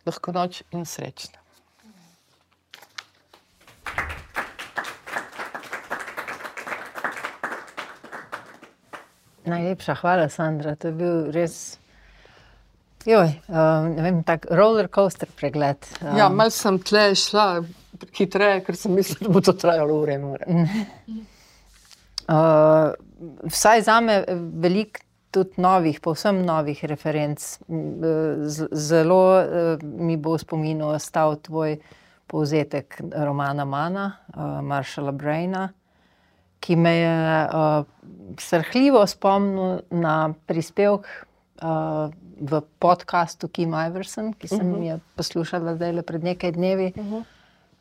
Lahko 0.06 0.32
noč 0.32 0.62
in 0.72 0.84
srečno. 0.84 1.44
Najlepša 9.44 9.94
hvala, 9.94 10.28
Sandra. 10.28 10.74
To 10.74 10.88
je 10.88 10.92
bil 10.92 11.32
res. 11.32 11.78
Joj, 13.04 13.28
uh, 13.48 13.84
ne 13.92 14.00
vem, 14.00 14.22
tak 14.24 14.46
roller 14.48 14.88
coaster 14.88 15.28
pregled. 15.36 15.76
Uh. 16.00 16.14
Ja, 16.16 16.30
malo 16.32 16.50
sem 16.50 16.78
tle 16.80 17.10
šla 17.14 17.60
hitreje, 18.16 18.60
ker 18.66 18.76
sem 18.76 18.94
mislila, 18.94 19.28
da 19.28 19.32
bo 19.34 19.40
to 19.44 19.52
trajalo 19.52 20.00
ure 20.02 20.14
in 20.14 20.24
ure. 20.24 20.46
Uh, 22.24 22.94
vsaj 23.52 23.82
za 23.84 23.98
me 24.00 24.24
veliko 24.62 25.02
tudi 25.34 25.60
novih, 25.60 25.98
povsem 26.00 26.44
novih 26.46 26.84
referenc. 26.84 27.42
Zelo 28.72 29.20
uh, 29.38 29.82
mi 29.82 30.16
bo 30.16 30.36
v 30.36 30.42
spominu 30.44 30.92
ostal 30.94 31.36
tvoj 31.42 31.78
povzetek 32.30 33.00
romana 33.12 33.64
Mana, 33.64 34.06
uh, 34.34 34.60
Maršala 34.64 35.12
Braina, 35.12 35.68
ki 36.64 36.76
me 36.76 36.94
je 36.96 37.16
uh, 37.44 37.84
srhljivo 38.40 39.04
spomnil 39.06 39.82
na 39.90 40.32
prispevek 40.46 41.04
uh, 41.60 42.08
v 42.40 42.62
podkastu 42.78 43.48
Kim 43.48 43.74
Iverson, 43.76 44.32
ki 44.32 44.48
sem 44.48 44.60
uh 44.60 44.66
mhm. 44.66 44.82
-huh. 44.82 44.90
jo 44.90 45.00
poslušala 45.16 45.74
zdaj 45.74 45.92
le 45.92 46.02
pred 46.02 46.24
nekaj 46.24 46.52
dnevi. 46.52 46.92
Uh 46.96 47.04
-huh. 47.04 47.22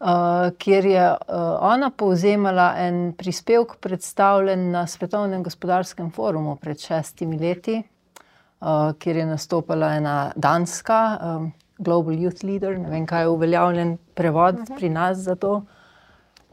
Uh, 0.04 0.50
kjer 0.60 0.86
je 0.86 1.04
uh, 1.12 1.18
ona 1.64 1.88
povzemala 1.96 2.74
en 2.78 3.14
prispevek, 3.16 3.78
predstavljen 3.80 4.66
na 4.72 4.82
Svetovnem 4.88 5.44
gospodarskem 5.44 6.10
forumu 6.12 6.58
pred 6.60 6.80
šestimi 6.80 7.38
leti, 7.40 7.78
uh, 7.80 8.92
kjer 9.00 9.22
je 9.22 9.26
nastopila 9.26 9.94
ena 9.96 10.16
danska, 10.36 11.00
Global 11.78 12.20
Youth 12.20 12.44
Leader, 12.44 12.76
ne 12.80 12.90
vem, 12.90 13.06
kaj 13.08 13.24
je 13.24 13.30
uveljavljen 13.30 13.98
prevod 14.14 14.60
uh 14.60 14.62
mhm. 14.66 14.76
pri 14.76 14.90
nas 14.90 15.18
za 15.18 15.36
to. 15.36 15.62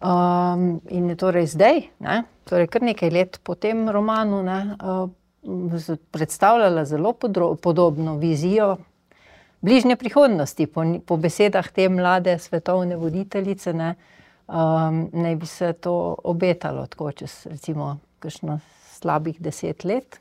Um, 0.00 0.80
in 0.88 1.08
je 1.08 1.16
torej 1.16 1.46
zdaj, 1.46 1.82
ne, 1.98 2.22
torej 2.48 2.70
kar 2.70 2.82
nekaj 2.82 3.10
let 3.10 3.40
po 3.42 3.54
tem 3.54 3.88
romanu, 3.90 4.42
ne, 4.42 4.76
uh, 4.78 5.10
predstavljala 6.10 6.84
zelo 6.84 7.12
podobno 7.62 8.16
vizijo 8.16 8.76
bližnje 9.60 9.96
prihodnosti. 9.96 10.66
Po, 10.66 10.84
po 11.06 11.16
besedah 11.16 11.68
te 11.72 11.88
mlade 11.88 12.38
svetovne 12.38 12.96
voditeljice, 12.96 13.72
ne, 13.72 13.94
um, 14.48 15.08
ne 15.12 15.36
bi 15.36 15.46
se 15.46 15.72
to 15.72 16.16
obetalo 16.24 16.86
tako 16.86 17.12
čez 17.12 17.46
recimo 17.50 17.98
kakšno 18.18 18.60
slabih 19.00 19.40
deset 19.40 19.84
let. 19.84 20.20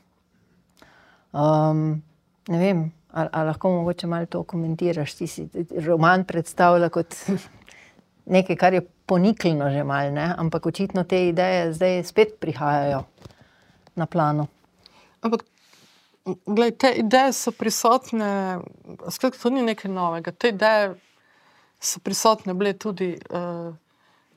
Um, 1.32 2.02
ne 2.48 2.58
vem, 2.58 2.92
ali, 3.12 3.46
lahko 3.46 3.70
mogoče 3.70 4.06
malo 4.06 4.26
to 4.26 4.42
komentiraš. 4.42 5.14
Ti 5.14 5.26
si 5.26 5.48
roman 5.86 6.24
predstavlja 6.24 6.88
kot 6.88 7.14
nekaj, 8.36 8.56
kar 8.56 8.74
je 8.74 8.86
poniklino 9.06 9.70
že 9.70 9.84
malo, 9.84 10.10
ne? 10.14 10.34
ampak 10.38 10.66
očitno 10.66 11.04
te 11.04 11.28
ideje 11.28 11.72
zdaj 11.72 12.02
spet 12.04 12.38
prihajajo 12.40 13.02
na 13.94 14.06
plano. 14.06 14.46
Ampak, 15.20 15.44
gledaj, 16.46 16.72
te 16.78 16.90
ideje 17.02 17.32
so 17.32 17.52
prisotne, 17.52 18.60
skratka, 19.10 19.38
to 19.38 19.50
ni 19.50 19.62
nekaj 19.62 19.90
novega. 19.90 20.32
Te 20.32 20.52
ideje 20.54 20.94
so 21.80 22.00
prisotne 22.04 22.54
bile 22.54 22.72
tudi 22.78 23.12
uh, 23.16 23.70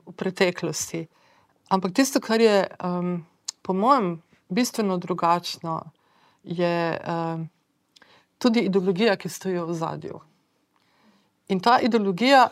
v 0.05 0.15
preteklosti. 0.15 1.05
Ampak 1.73 1.93
tisto, 1.95 2.21
kar 2.21 2.41
je 2.41 2.67
um, 2.83 3.25
po 3.61 3.73
mojem 3.73 4.21
bistveno 4.49 4.97
drugačno, 4.97 5.81
je 6.43 6.99
um, 6.99 7.47
tudi 8.37 8.65
ideologija, 8.67 9.15
ki 9.15 9.29
stoji 9.29 9.63
v 9.63 9.73
zadju. 9.73 10.19
In 11.47 11.59
ta 11.59 11.79
ideologija 11.79 12.49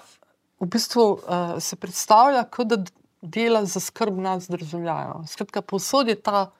v 0.60 0.68
bistvu 0.68 1.06
uh, 1.12 1.60
se 1.60 1.76
predstavlja, 1.76 2.46
kot 2.52 2.68
da 2.68 2.84
dela 3.22 3.66
za 3.66 3.80
skrb 3.80 4.18
nas, 4.18 4.48
državljanov. 4.50 5.28
Skratka, 5.28 5.62
posod 5.62 6.08
je 6.08 6.16
ta 6.16 6.52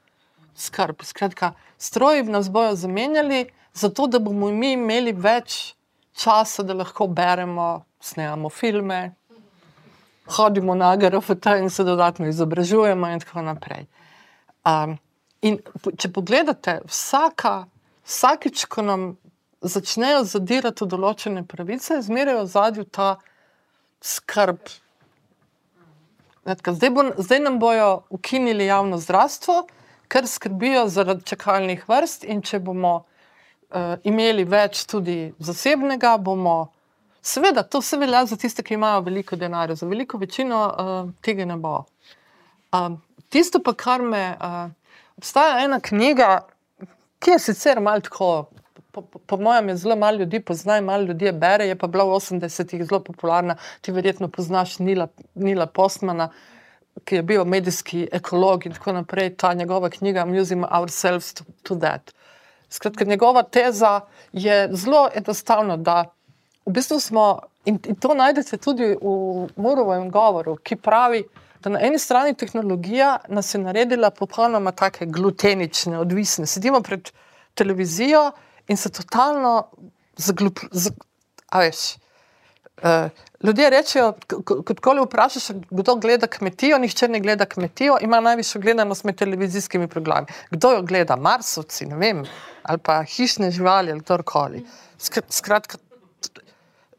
skrb. 0.56 1.04
Skratka, 1.04 1.54
stroji 1.78 2.24
nas 2.24 2.50
bojo 2.50 2.76
zamenjali, 2.76 3.46
zato 3.74 4.08
da 4.08 4.20
bomo 4.20 4.52
mi 4.52 4.74
imeli 4.74 5.12
več 5.12 5.76
časa, 6.18 6.64
da 6.64 6.74
lahko 6.74 7.08
beremo, 7.08 7.84
snemamo 8.02 8.50
filme, 8.50 9.14
hodimo 10.26 10.76
na 10.76 10.96
GRFT 10.96 11.46
in 11.60 11.70
se 11.70 11.84
dodatno 11.84 12.28
izobražujemo, 12.28 13.08
in 13.08 13.20
tako 13.20 13.42
naprej. 13.42 13.88
Um, 14.66 14.98
in 15.42 15.58
če 15.98 16.12
pogledate, 16.14 16.80
vsaka, 16.86 17.66
vsakič, 18.06 18.66
ko 18.70 18.86
nam 18.86 19.08
začnejo 19.62 20.24
zadirati 20.30 20.88
določene 20.90 21.44
pravice, 21.48 22.02
zmeraj 22.02 22.42
v 22.42 22.48
zadju 22.50 22.86
ta 22.86 23.10
skrb. 24.02 24.62
Zdaj, 26.46 26.90
bo, 26.90 27.06
zdaj 27.22 27.40
nam 27.40 27.60
bojo 27.62 28.04
ukinili 28.10 28.66
javno 28.66 28.98
zdravstvo, 28.98 29.62
ker 30.12 30.28
skrbijo 30.28 30.86
zaradi 30.92 31.24
čakalnih 31.32 31.88
vrst, 31.88 32.26
in 32.28 32.44
če 32.44 32.60
bomo 32.60 32.94
uh, 33.00 33.96
imeli 34.04 34.44
več 34.44 34.84
tudi 34.92 35.32
zasebnega, 35.40 36.18
bomo. 36.20 36.60
Seveda, 37.22 37.64
to 37.64 37.84
se 37.86 38.00
velja 38.02 38.26
za 38.26 38.36
tiste, 38.42 38.66
ki 38.66 38.76
imajo 38.76 39.06
veliko 39.06 39.38
denarja, 39.38 39.78
za 39.78 39.88
veliko 39.88 40.18
večino 40.18 40.62
uh, 40.68 41.02
tega 41.22 41.46
ne 41.46 41.58
bo. 41.62 41.84
Um, 42.74 42.98
tisto, 43.30 43.62
pa, 43.64 43.76
kar 43.78 44.04
me. 44.04 44.24
Uh, 44.42 44.70
obstaja 45.22 45.60
ena 45.66 45.80
knjiga, 45.80 46.30
ki 47.22 47.36
je 47.36 47.40
sicer 47.40 47.80
malo 47.80 48.02
tako, 48.02 48.30
po, 48.92 49.02
po, 49.02 49.20
po 49.20 49.38
mojem, 49.38 49.70
je 49.70 49.76
zelo 49.84 49.96
malo 49.96 50.18
ljudi 50.18 50.40
poznajo, 50.40 50.82
malo 50.82 51.04
ljudi 51.04 51.32
bere, 51.32 51.68
je 51.68 51.76
pa 51.78 51.88
bila 51.88 52.08
v 52.10 52.18
80-ih 52.18 52.84
zelo 52.88 53.00
popularna. 53.06 53.56
Ti 53.82 53.94
verjetno 53.94 54.28
poznaš 54.28 54.80
Nila, 54.80 55.08
Nila 55.36 55.66
Postmana, 55.66 56.32
ki 57.04 57.16
je 57.16 57.24
bil 57.24 57.46
medijski 57.46 58.08
ekolog 58.12 58.66
in 58.66 58.74
tako 58.74 58.94
naprej. 58.94 59.36
Ta 59.36 59.54
njegova 59.54 59.90
knjiga, 59.90 60.26
Musing 60.26 60.66
Ourselves 60.72 61.34
to, 61.34 61.44
to 61.64 61.76
That. 61.76 62.14
Skratka, 62.70 63.06
njegova 63.06 63.44
teza 63.44 64.00
je 64.32 64.70
zelo 64.72 65.10
enostavna, 65.16 65.78
da 65.78 66.06
v 66.66 66.72
bistvu 66.72 67.00
smo, 67.00 67.40
in, 67.66 67.80
in 67.86 67.96
to 67.96 68.14
najdete 68.14 68.58
tudi 68.58 68.96
v 69.02 69.48
Murovem 69.56 70.10
govoru, 70.12 70.56
ki 70.56 70.76
pravi, 70.76 71.24
da 71.64 71.70
na 71.70 71.82
eni 71.82 72.00
strani 72.00 72.34
tehnologija 72.34 73.18
nas 73.28 73.54
je 73.54 73.60
naredila 73.62 74.10
popolnoma 74.10 74.72
tako 74.72 75.06
glutenične, 75.06 76.00
odvisne. 76.00 76.46
Sedimo 76.46 76.82
pred 76.82 77.12
televizijo 77.54 78.32
in 78.68 78.78
se 78.78 78.90
totalno 78.90 79.68
zaglupljamo. 80.18 80.72
Uh, 82.82 83.12
ljudje 83.44 83.70
rečejo, 83.70 84.14
kot 84.66 84.80
koli 84.82 85.04
vprašaš, 85.06 85.52
kdo 85.70 85.96
gleda 86.02 86.28
kmetijo, 86.28 86.80
nihče 86.82 87.08
ne 87.08 87.20
gleda 87.20 87.46
kmetijo, 87.46 87.98
ima 88.02 88.20
najvišjo 88.20 88.62
gledanost 88.62 89.04
med 89.04 89.20
televizijskimi 89.20 89.88
programi. 89.88 90.28
Kdo 90.52 90.72
jo 90.72 90.82
gleda, 90.82 91.16
Marsovci, 91.16 91.86
ne 91.86 92.00
vem, 92.02 92.24
ali 92.64 92.82
pa 92.82 93.04
hišne 93.04 93.52
živali 93.52 93.92
ali 93.92 94.00
kdorkoli. 94.00 94.66
Skratka, 95.30 95.78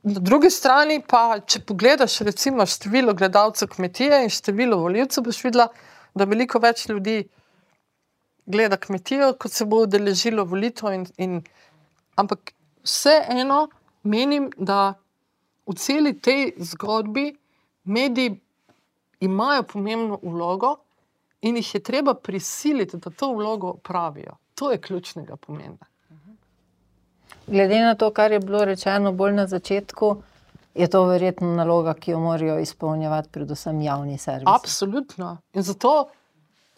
na 0.03 0.21
drugi 0.21 0.51
strani 0.51 1.01
pa, 1.09 1.41
če 1.47 1.65
pogledaš 1.67 2.21
recimo 2.27 2.67
število 2.67 3.15
gledalcev 3.15 3.69
kmetije 3.75 4.23
in 4.25 4.31
število 4.31 4.79
voljivcev, 4.83 5.25
boš 5.25 5.43
videla, 5.45 5.69
da 6.15 6.27
veliko 6.29 6.59
več 6.63 6.89
ljudi 6.89 7.25
gleda 8.47 8.77
kmetijo, 8.77 9.33
kot 9.39 9.53
se 9.53 9.65
bo 9.65 9.83
udeležilo 9.87 10.45
volitev. 10.45 10.91
In, 10.95 11.07
in, 11.17 11.39
ampak 12.19 12.53
vseeno 12.83 13.69
menim, 14.03 14.51
da 14.59 14.95
v 15.67 15.75
celi 15.75 16.19
tej 16.21 16.53
zgodbi 16.59 17.33
mediji 17.85 18.41
imajo 19.21 19.63
pomembno 19.63 20.19
vlogo 20.23 20.77
in 21.41 21.57
jih 21.57 21.75
je 21.75 21.81
treba 21.81 22.15
prisiliti, 22.15 22.97
da 22.97 23.11
to 23.11 23.33
vlogo 23.35 23.75
pravijo. 23.75 24.37
To 24.55 24.71
je 24.71 24.81
ključnega 24.81 25.37
pomena. 25.37 25.87
Glede 27.47 27.81
na 27.81 27.95
to, 27.95 28.11
kar 28.11 28.33
je 28.33 28.41
bilo 28.41 28.65
rečeno 28.65 29.13
bolj 29.13 29.33
na 29.33 29.47
začetku, 29.47 30.23
je 30.75 30.89
to 30.89 31.05
verjetno 31.05 31.55
naloga, 31.55 31.95
ki 31.95 32.11
jo 32.11 32.21
morajo 32.21 32.59
izpolnjevati, 32.59 33.29
predvsem 33.33 33.81
javni 33.81 34.19
servis. 34.19 34.47
Absolutno. 34.47 35.39
In 35.53 35.63
zato, 35.63 36.09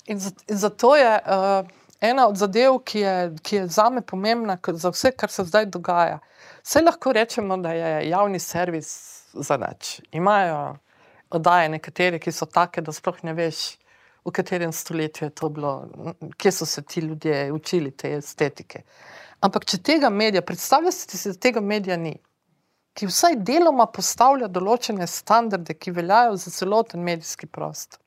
in 0.07 0.19
zato, 0.21 0.43
in 0.49 0.57
zato 0.57 0.97
je 0.97 1.19
uh, 1.21 1.69
ena 2.11 2.27
od 2.29 2.37
zadev, 2.37 2.79
ki 2.85 3.01
je, 3.01 3.15
ki 3.43 3.57
je 3.57 3.67
za 3.73 3.89
me 3.91 4.03
pomembna, 4.03 4.59
za 4.67 4.93
vse, 4.93 5.13
kar 5.17 5.31
se 5.31 5.45
zdaj 5.45 5.67
dogaja. 5.67 6.19
Vse 6.63 6.83
lahko 6.85 7.13
rečemo, 7.13 7.57
da 7.57 7.73
je 7.73 8.09
javni 8.09 8.39
servis 8.39 8.91
za 9.35 9.57
nič. 9.57 10.01
Imajo 10.13 10.77
oddaje 11.31 11.69
nekatere, 11.69 12.19
ki 12.19 12.33
so 12.33 12.47
take, 12.47 12.83
da 12.85 12.93
sploh 12.93 13.23
ne 13.25 13.35
veš, 13.35 13.65
v 14.25 14.33
katerem 14.33 14.73
stoletju 14.73 15.27
je 15.27 15.31
to 15.31 15.49
bilo, 15.49 15.73
kje 16.37 16.53
so 16.53 16.67
se 16.67 16.83
ti 16.83 17.01
ljudje 17.01 17.53
učili 17.53 17.91
te 17.91 18.15
estetike. 18.17 18.83
Ampak 19.41 19.67
če 19.69 19.83
tega 19.85 20.09
medija, 20.11 20.43
predstavljate 20.43 21.19
si, 21.19 21.33
da 21.33 21.41
tega 21.41 21.61
medija 21.61 21.97
ni, 22.01 22.15
ki 22.95 23.09
vsaj 23.11 23.37
deloma 23.45 23.87
postavlja 23.91 24.49
določene 24.49 25.07
standarde, 25.11 25.75
ki 25.75 25.93
veljajo 25.93 26.39
za 26.41 26.53
celoten 26.55 27.03
medijski 27.05 27.47
prostor. 27.47 28.01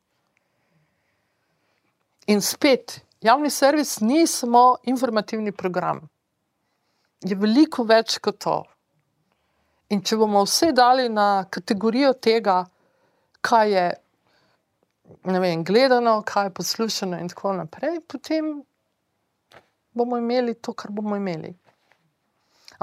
In 2.28 2.42
spet, 2.42 3.02
javni 3.22 3.50
servis 3.50 4.00
ni 4.02 4.28
samo 4.28 4.78
informativni 4.84 5.52
program 5.52 6.08
je 7.26 7.36
veliko 7.36 7.86
več 7.88 8.18
kot 8.22 8.40
to. 8.44 8.58
In 9.94 10.04
če 10.04 10.18
bomo 10.20 10.44
vse 10.46 10.74
dali 10.76 11.08
na 11.10 11.46
kategorijo 11.50 12.12
tega, 12.14 12.66
kaj 13.42 13.72
je 13.72 13.86
vem, 15.24 15.64
gledano, 15.64 16.20
kaj 16.28 16.50
je 16.50 16.54
poslušano, 16.60 17.20
in 17.22 17.32
tako 17.32 17.54
naprej, 17.62 18.02
potem 18.08 18.58
bomo 19.96 20.20
imeli 20.20 20.58
to, 20.60 20.74
kar 20.74 20.92
bomo 20.92 21.16
imeli. 21.16 21.54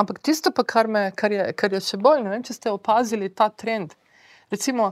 Ampak 0.01 0.18
tisto, 0.24 0.51
pa, 0.51 0.64
kar, 0.66 0.89
me, 0.89 1.11
kar, 1.14 1.32
je, 1.32 1.45
kar 1.55 1.76
je 1.76 1.82
še 1.85 2.01
bolj, 2.03 2.24
ne 2.24 2.32
vem, 2.32 2.43
če 2.43 2.57
ste 2.57 2.72
opazili 2.72 3.28
ta 3.30 3.51
trend. 3.53 3.93
Recimo, 4.51 4.89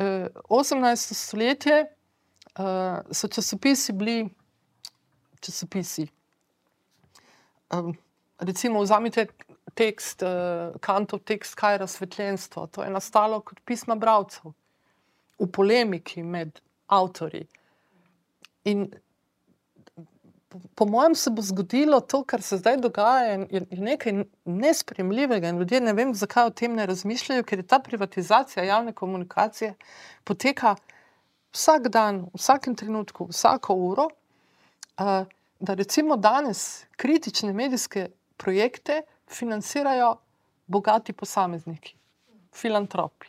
eh, 0.00 0.26
18. 0.48 1.14
stoletje 1.14 1.76
eh, 1.84 3.12
so 3.12 3.28
časopisi 3.28 3.92
bili 3.92 4.24
časopisi. 5.40 6.06
Um, 7.70 7.94
recimo, 8.38 8.82
vzamite 8.82 9.26
tekst, 9.74 10.22
uh, 10.22 10.76
kantov 10.80 11.22
tekst, 11.24 11.54
kaj 11.54 11.74
je 11.74 11.82
razsvetljenstvo. 11.84 12.66
To 12.66 12.82
je 12.84 12.90
nastalo 12.90 13.40
kot 13.40 13.60
pisma 13.64 13.94
bralcev 13.94 14.52
v 15.40 15.48
polemiki 15.52 16.22
med 16.22 16.60
avtori. 16.88 17.46
In 18.64 18.90
po, 20.50 20.60
po 20.74 20.86
mojem 20.86 21.14
se 21.14 21.30
bo 21.30 21.42
zgodilo 21.42 22.00
to, 22.00 22.24
kar 22.24 22.42
se 22.42 22.58
zdaj 22.58 22.76
dogaja, 22.76 23.32
je, 23.32 23.66
je 23.70 23.80
nekaj 23.80 24.24
nespremljivega 24.44 25.48
in 25.48 25.58
ljudje 25.58 25.80
ne 25.80 25.92
vem, 25.92 26.14
zakaj 26.14 26.50
o 26.50 26.50
tem 26.50 26.74
ne 26.76 26.86
razmišljajo, 26.86 27.44
ker 27.46 27.62
je 27.62 27.66
ta 27.66 27.78
privatizacija 27.78 28.64
javne 28.64 28.92
komunikacije 28.92 29.74
poteka 30.24 30.74
vsak 31.52 31.88
dan, 31.88 32.24
v 32.34 32.38
vsakem 32.38 32.74
trenutku, 32.74 33.30
vsako 33.30 33.74
uro. 33.74 34.08
Uh, 35.00 35.26
da 35.60 35.74
recimo 35.74 36.16
danes 36.16 36.84
kritične 36.96 37.52
medijske 37.52 38.08
projekte 38.36 39.02
financirajo 39.28 40.16
bogati 40.66 41.12
posamezniki, 41.12 41.96
filantropi. 42.52 43.26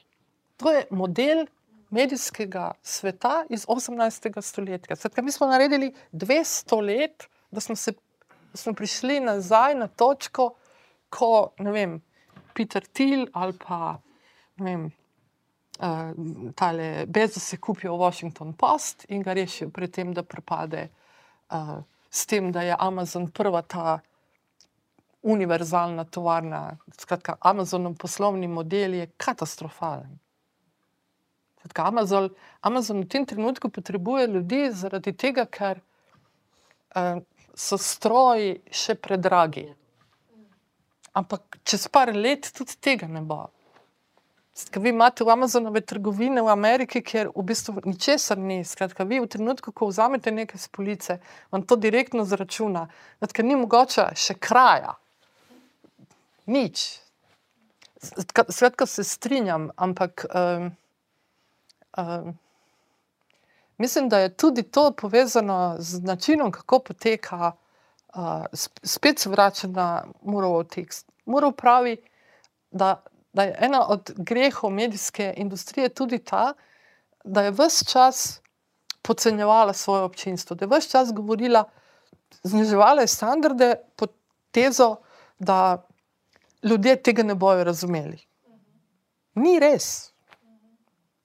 To 0.58 0.72
je 0.72 0.86
model 0.90 1.46
medijskega 1.90 2.72
sveta 2.84 3.46
iz 3.50 3.66
18. 3.66 4.42
stoletja. 4.42 4.96
Svetka, 4.96 5.22
mi 5.22 5.32
smo 5.32 5.48
naredili 5.48 5.94
200 6.12 6.82
let, 6.82 7.24
da 7.52 7.60
smo, 7.62 7.76
se, 7.76 7.92
da 8.52 8.58
smo 8.58 8.74
prišli 8.74 9.20
nazaj 9.20 9.76
na 9.76 9.88
točko, 9.88 10.54
ko 11.10 11.54
vem, 11.60 12.02
Peter 12.54 12.86
Thiel 12.94 13.28
ali 13.34 13.54
pa 13.68 13.98
vem, 14.58 14.92
uh, 15.80 17.06
Bezos 17.08 17.44
se 17.44 17.58
kupijo 17.58 17.96
Washington 17.96 18.54
Post 18.54 19.06
in 19.10 19.24
ga 19.24 19.34
rešijo 19.34 19.70
pred 19.70 19.92
tem, 19.92 20.14
da 20.14 20.24
propade. 20.24 20.90
Uh, 21.52 21.84
S 22.12 22.26
tem, 22.26 22.52
da 22.52 22.62
je 22.62 22.76
Amazon 22.80 23.32
prva 23.32 23.62
ta 23.62 24.00
univerzalna 25.22 26.04
tovarna. 26.04 26.78
Skratka, 26.98 27.36
Amazonov 27.40 27.96
poslovni 27.96 28.48
model 28.48 28.94
je 28.94 29.08
katastrofalen. 29.18 30.20
Skratka, 31.60 31.88
Amazon, 31.88 32.30
Amazon 32.62 33.02
v 33.02 33.08
tem 33.08 33.26
trenutku 33.26 33.70
potrebuje 33.70 34.28
ljudi 34.28 34.72
zaradi 34.72 35.14
tega, 35.14 35.46
ker 35.46 35.80
uh, 35.80 37.24
so 37.56 37.80
stroji 37.80 38.58
še 38.72 38.98
predragi. 39.00 39.70
Ampak 41.16 41.62
čez 41.64 41.88
par 41.88 42.12
let 42.16 42.52
tudi 42.58 42.76
tega 42.76 43.08
ne 43.08 43.22
bo. 43.22 43.46
Skratka, 44.54 44.80
vi 44.80 44.90
imate 44.90 45.24
v 45.24 45.30
Amazonove 45.32 45.82
trgovine 45.82 46.42
v 46.42 46.50
Ameriki, 46.52 47.00
kjer 47.02 47.30
v 47.36 47.44
bistvu 47.48 47.82
ničesar 47.86 48.38
ni. 48.38 48.64
Skratka, 48.68 49.08
vi 49.08 49.22
v 49.24 49.30
trenutku, 49.32 49.72
ko 49.72 49.88
vzamete 49.88 50.32
nekaj 50.32 50.60
z 50.60 50.68
police, 50.68 51.20
vam 51.52 51.64
to 51.64 51.80
direktno 51.80 52.26
zračuna. 52.28 52.90
Skratka, 53.22 53.48
ni 53.48 53.56
mogoče 53.56 54.12
še 54.16 54.36
kraja 54.36 54.98
nič. 56.52 57.00
Svetka 58.50 58.86
se 58.86 59.04
strinjam, 59.04 59.70
ampak 59.78 60.26
um, 60.26 60.72
um, 61.98 62.38
mislim, 63.78 64.10
da 64.10 64.20
je 64.20 64.34
tudi 64.36 64.64
to 64.64 64.92
povezano 64.92 65.76
z 65.80 66.02
načinom, 66.04 66.52
kako 66.52 66.80
poteka. 66.80 67.52
Uh, 68.16 68.46
spet 68.84 69.20
se 69.20 69.30
vrača 69.30 69.68
na 69.68 70.04
Murov 70.22 70.64
tekst. 70.64 71.08
Murov 71.26 71.52
pravi, 71.52 71.98
da, 72.72 73.04
da 73.34 73.44
je 73.44 73.56
ena 73.60 73.88
od 73.88 74.12
grehov 74.18 74.72
medijske 74.72 75.34
industrije 75.38 75.90
tudi 75.90 76.20
ta, 76.20 76.54
da 77.24 77.42
je 77.42 77.52
vse 77.52 77.86
čas 77.86 78.42
podcenjevala 79.02 79.74
svoje 79.74 80.04
občinstvo, 80.04 80.56
da 80.56 80.66
je 80.66 80.70
vse 80.78 80.90
čas 80.90 81.14
govorila, 81.14 81.64
zniževala 82.44 83.02
je 83.02 83.08
standarde 83.08 83.76
pod 83.96 84.12
tezo, 84.52 84.96
da 85.40 85.88
ljudje 86.64 87.04
tega 87.04 87.24
ne 87.24 87.36
bodo 87.36 87.64
razumeli. 87.64 88.20
Ni 89.36 89.60
res. 89.60 90.12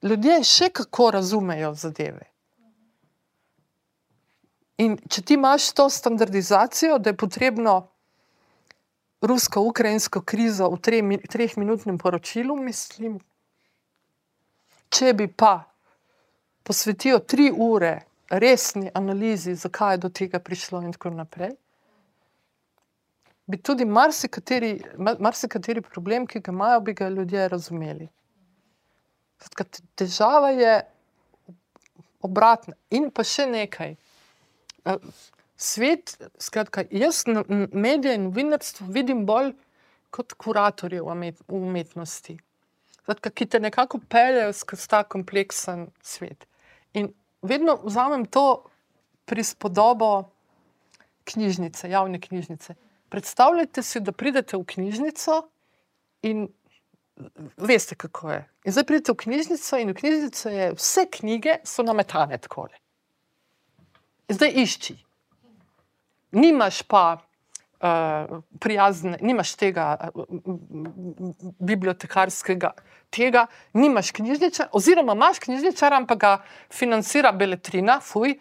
Ljudje 0.01 0.43
še 0.43 0.69
kako 0.69 1.11
razumejo 1.11 1.73
zadeve. 1.73 2.31
In 4.77 4.97
če 5.09 5.21
ti 5.21 5.33
imaš 5.33 5.71
to 5.73 5.89
standardizacijo, 5.89 6.99
da 7.01 7.09
je 7.09 7.17
potrebno 7.17 7.89
rusko-ukrajinsko 9.21 10.21
krizo 10.21 10.69
v 10.69 10.79
treh 11.29 11.57
minutnem 11.57 11.97
poročilu, 11.97 12.55
mislim, 12.55 13.17
če 14.89 15.13
bi 15.13 15.27
pa 15.27 15.63
posvetijo 16.63 17.19
tri 17.19 17.51
ure 17.51 17.93
resni 18.29 18.91
analizi, 18.93 19.55
zakaj 19.55 19.95
je 19.95 20.03
do 20.03 20.09
tega 20.09 20.39
prišlo, 20.39 20.81
in 20.83 20.93
tako 20.93 21.13
naprej, 21.15 21.55
bi 23.47 23.57
tudi 23.57 23.85
marsikateri, 23.85 24.73
marsikateri 24.99 25.81
problem, 25.81 26.27
ki 26.27 26.43
ga 26.43 26.51
imajo, 26.51 26.81
bi 26.83 26.93
ga 26.93 27.07
ljudje 27.09 27.47
razumeli. 27.47 28.09
Zatka, 29.43 29.63
težava 29.95 30.49
je 30.49 30.81
obratna. 32.21 32.75
In 32.89 33.09
pa 33.11 33.23
še 33.23 33.45
nekaj. 33.47 33.95
Svet, 35.57 36.17
skratka, 36.39 36.83
jaz 36.91 37.23
medije 37.71 38.15
in 38.15 38.27
novinarstvo 38.29 38.87
vidim 38.93 39.25
bolj 39.25 39.55
kot 40.13 40.33
kuratorje 40.37 41.01
v 41.01 41.31
umetnosti, 41.47 42.37
Zatka, 43.07 43.31
ki 43.31 43.45
te 43.47 43.59
nekako 43.63 44.01
peljejo 44.09 44.51
skozi 44.53 44.87
ta 44.91 45.03
kompleksen 45.07 45.87
svet. 46.03 46.43
In 46.93 47.13
vedno 47.41 47.77
vzamem 47.83 48.25
to 48.25 48.65
prispodobo 49.25 50.27
knjižnice, 51.27 51.89
javne 51.89 52.19
knjižnice. 52.21 52.75
Predstavljajte 53.09 53.83
si, 53.83 54.01
da 54.03 54.11
pridete 54.11 54.57
v 54.57 54.65
knjižnico 54.67 55.39
in 56.27 56.49
veste, 57.57 57.95
kako 57.95 58.31
je. 58.31 58.41
In 58.67 58.75
zdaj 58.75 58.87
pridete 58.91 59.15
v 59.15 59.21
knjižnico 59.23 59.79
in 59.79 59.91
v 59.93 59.97
knjižnici 60.01 60.51
je 60.51 60.69
vse 60.75 61.07
knjige 61.11 61.59
so 61.63 61.87
nametane 61.87 62.37
tako. 62.43 62.67
Zdaj 64.27 64.51
išči. 64.63 64.97
Nimaš 66.31 66.81
pa 66.83 67.03
uh, 67.17 68.39
prijazne, 68.59 69.17
nimaš 69.21 69.55
tega 69.55 69.95
uh, 70.13 70.25
bibliotekarskega 71.59 72.73
tega, 73.09 73.45
nimaš 73.73 74.11
knjižničara, 74.11 74.69
oziroma 74.75 75.15
imaš 75.15 75.39
knjižničara, 75.39 75.97
ampak 75.97 76.19
ga 76.19 76.33
financira 76.73 77.31
Beletrina, 77.31 77.99
fuj, 78.03 78.35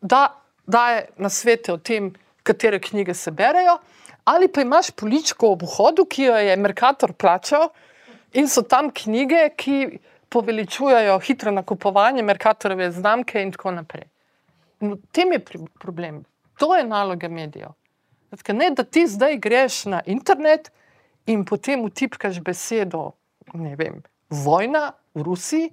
da 0.00 0.28
daje 0.66 1.06
na 1.16 1.28
svete 1.28 1.72
o 1.72 1.78
tem, 1.78 2.12
katere 2.42 2.80
knjige 2.80 3.14
se 3.14 3.30
berejo, 3.30 3.78
ali 4.24 4.48
pa 4.48 4.62
imaš 4.62 4.90
poličko 4.90 5.52
ob 5.54 5.62
vhodu, 5.62 6.06
ki 6.06 6.28
jo 6.30 6.36
je 6.36 6.56
Merkator 6.56 7.12
plačal 7.12 7.68
in 8.34 8.48
so 8.48 8.62
tam 8.62 8.90
knjige, 8.90 9.48
ki 9.56 9.98
poveličujejo 10.28 11.18
hitro 11.18 11.50
nakupovanje 11.50 12.22
Merkatorove 12.22 12.90
znamke 12.90 13.42
in 13.42 13.52
tako 13.52 13.70
naprej. 13.70 14.08
V 14.80 14.96
tem 15.12 15.32
je 15.32 15.40
problem. 15.80 16.24
To 16.56 16.74
je 16.76 16.84
naloga 16.84 17.28
medijev. 17.28 17.74
Ne, 18.48 18.70
da 18.70 18.84
ti 18.84 19.06
zdaj 19.06 19.38
greš 19.38 19.84
na 19.84 20.00
internet 20.06 20.72
in 21.26 21.44
potem 21.44 21.84
utipkaš 21.84 22.40
besedo 22.40 23.12
ne 23.54 23.76
vem, 23.76 24.02
vojna 24.30 24.92
v 25.14 25.22
Rusiji, 25.22 25.70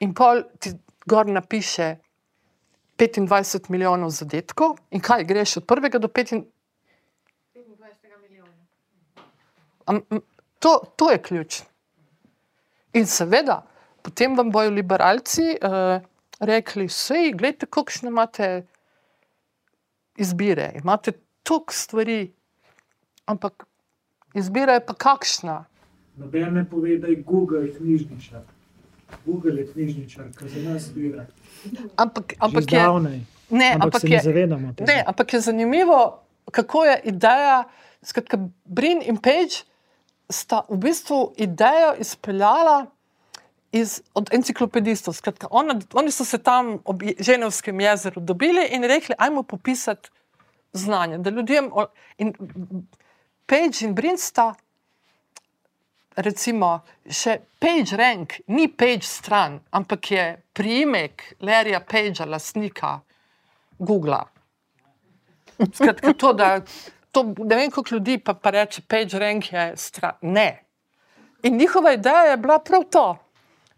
in 0.00 0.14
pol 0.14 0.42
ti 0.60 0.72
gor 1.06 1.26
napiše 1.26 1.96
25 2.98 3.70
milijonov 3.72 4.10
zadetkov, 4.10 4.76
in 4.90 5.00
kaj 5.00 5.24
greš 5.24 5.56
od 5.60 5.66
prvega 5.66 5.98
do 5.98 6.08
25 6.08 6.44
milijonov. 8.22 8.54
To, 10.58 10.80
to 10.96 11.10
je 11.10 11.22
ključ. 11.22 11.62
In 12.92 13.06
seveda, 13.06 13.62
potem 14.02 14.36
vam 14.36 14.50
bojo 14.50 14.70
liberalci 14.70 15.56
uh, 15.56 16.02
rekli: 16.40 16.88
Sej, 16.88 17.32
gledite, 17.32 17.66
kakšne 17.66 18.08
imate 18.12 18.66
izbire, 20.20 20.72
imate 20.82 21.12
toliko 21.42 21.74
stvari, 21.74 22.32
ampak 23.26 23.64
izbira 24.34 24.76
je 24.76 24.86
pa 24.86 24.94
kakšna. 24.94 25.64
Noben 26.16 26.54
ne 26.54 26.64
pove, 26.68 26.98
da 26.98 27.08
je 27.08 27.22
Google 27.26 27.70
knjižničar. 27.76 28.42
Google 29.24 29.56
je 29.60 29.66
knjižničar, 29.72 30.30
ki 30.38 30.48
za 30.48 30.62
nas 30.68 30.82
zbira. 30.82 31.26
Ampak, 31.96 32.34
ampak, 32.38 32.72
je, 32.72 32.78
ne, 33.50 33.72
ampak, 33.74 34.04
ampak, 34.04 34.10
je, 34.10 34.46
ne, 34.86 34.98
ampak 35.06 35.32
je 35.32 35.40
zanimivo, 35.40 36.22
kako 36.50 36.84
je 36.84 37.00
ideja, 37.04 37.64
skratka, 38.02 38.38
Brin 38.64 39.02
in 39.02 39.16
Page 39.16 39.64
sta 40.30 40.62
v 40.68 40.78
bistvu 40.78 41.34
idejo 41.36 41.94
izpeljala. 41.98 42.86
Iz, 43.72 44.00
od 44.14 44.32
enciklopedistov. 44.34 45.14
Skratka, 45.14 45.46
ona, 45.50 45.78
oni 45.94 46.10
so 46.10 46.24
se 46.24 46.38
tam 46.38 46.78
ob 46.84 47.02
Ženevskem 47.18 47.80
jezeru 47.80 48.20
dobili 48.20 48.66
in 48.74 48.84
rekli: 48.84 49.14
Ajmo 49.18 49.42
popisati 49.42 50.10
znanje. 50.72 51.18
Da 51.18 51.30
ljudem, 51.30 51.70
in 52.18 52.34
Page 53.46 53.84
in 53.86 53.94
Brinsta 53.94 54.54
recimo, 56.16 56.80
še 57.06 57.36
page 57.60 57.96
rank, 57.98 58.40
ni 58.48 58.68
page 58.68 59.06
stran, 59.06 59.60
ampak 59.72 60.10
je 60.10 60.24
priimek 60.56 61.24
Larryja 61.46 61.80
Pagea, 61.80 62.26
lastnika 62.26 62.98
Google. 63.78 64.20
Skratka, 65.60 66.14
to, 66.14 66.32
da 66.32 66.60
to, 67.12 67.24
ne 67.38 67.56
vem, 67.56 67.70
koliko 67.70 67.94
ljudi 67.94 68.18
pa, 68.18 68.34
pa 68.34 68.52
reče, 68.54 68.84
page 68.88 69.18
rank 69.18 69.52
je 69.52 69.70
stran. 69.76 70.16
Ne. 70.22 70.48
In 71.42 71.56
njihova 71.56 71.94
ideja 71.96 72.30
je 72.30 72.36
bila 72.36 72.58
prav 72.58 72.84
to, 72.92 73.06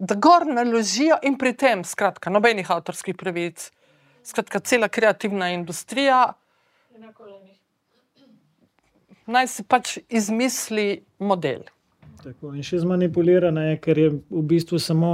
da 0.03 0.15
gor 0.15 0.47
naložijo 0.47 1.17
in 1.23 1.39
pri 1.39 1.53
tem, 1.55 1.85
skratka, 1.85 2.31
nobenih 2.31 2.71
avtorskih 2.71 3.15
pravic, 3.17 3.69
skratka, 4.27 4.59
cela 4.59 4.89
kreativna 4.89 5.53
industrija. 5.55 6.33
Naj 9.27 9.47
si 9.47 9.63
pač 9.63 9.99
izmisli 10.11 11.05
model. 11.23 11.63
Tako, 12.23 12.51
in 12.59 12.67
še 12.67 12.83
zmanipulirana 12.83 13.69
je, 13.71 13.79
ker 13.85 13.99
je 13.99 14.11
v 14.11 14.43
bistvu 14.51 14.83
samo 14.83 15.13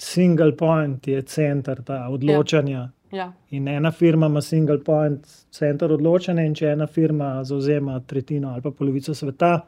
single 0.00 0.56
point, 0.56 1.04
je 1.04 1.20
center 1.28 1.84
ta 1.84 2.06
odločanja. 2.08 2.80
Ja. 2.80 2.90
Ja. 3.14 3.28
In 3.54 3.68
ena 3.68 3.92
firma 3.92 4.26
ima 4.32 4.40
single 4.42 4.80
point, 4.84 5.28
center 5.52 5.92
odločanja, 5.92 6.42
in 6.42 6.56
če 6.56 6.72
ena 6.72 6.88
firma 6.88 7.36
zauzema 7.44 8.00
tretjino 8.00 8.56
ali 8.56 8.64
pa 8.64 8.72
polovico 8.74 9.14
sveta, 9.14 9.58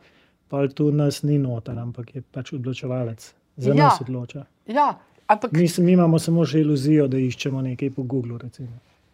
pa 0.49 0.67
tu 0.69 0.91
nas 0.93 1.23
ni 1.23 1.39
noter, 1.39 1.79
ampak 1.79 2.15
je 2.15 2.23
pač 2.23 2.53
odločevalec. 2.53 3.33
Za 3.57 3.73
ja. 3.73 3.87
nas 3.87 4.01
odloča. 4.01 4.45
Ja, 4.67 4.99
ampak... 5.27 5.53
mi, 5.53 5.69
mi 5.79 5.93
imamo 5.93 6.19
samo 6.19 6.45
še 6.47 6.61
iluzijo, 6.61 7.09
da 7.09 7.19
iščemo 7.19 7.63
nekaj 7.71 7.91
po 7.97 8.03
Googlu. 8.03 8.39
Recimo. 8.39 8.69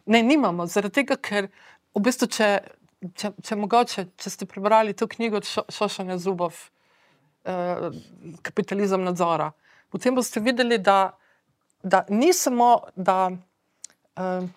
Ne, 0.07 0.22
nimamo, 0.26 0.66
zaradi 0.66 1.03
tega, 1.03 1.16
ker 1.16 1.47
v 1.95 2.03
bistvu, 2.03 2.26
če 2.26 2.49
če, 3.18 3.33
če 3.43 3.59
mogoče, 3.59 4.07
če 4.20 4.33
ste 4.33 4.49
prebrali 4.49 4.95
to 4.95 5.09
knjigo 5.11 5.41
od 5.41 5.49
Šošanja 5.49 6.18
Zubov, 6.22 6.59
eh, 7.45 7.91
Kapitalizem 8.43 9.05
nadzora, 9.05 9.53
potem 9.91 10.14
boste 10.14 10.41
videli, 10.41 10.78
da, 10.78 11.12
da 11.83 12.05
ni 12.11 12.33
samo, 12.33 12.74
da, 12.97 13.30
eh, 14.16 14.49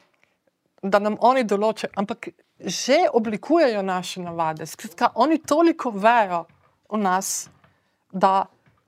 da 0.84 1.00
nam 1.00 1.18
oni 1.20 1.44
določajo, 1.44 1.94
ampak 1.96 2.30
že 2.56 3.10
oblikujejo 3.12 3.82
naše 3.84 4.22
navade. 4.24 4.66
Skratka, 4.66 5.10
oni 5.20 5.42
toliko 5.44 5.90
vejo 5.92 6.46
o 6.90 6.98
nas, 6.98 7.50
da 8.14 8.46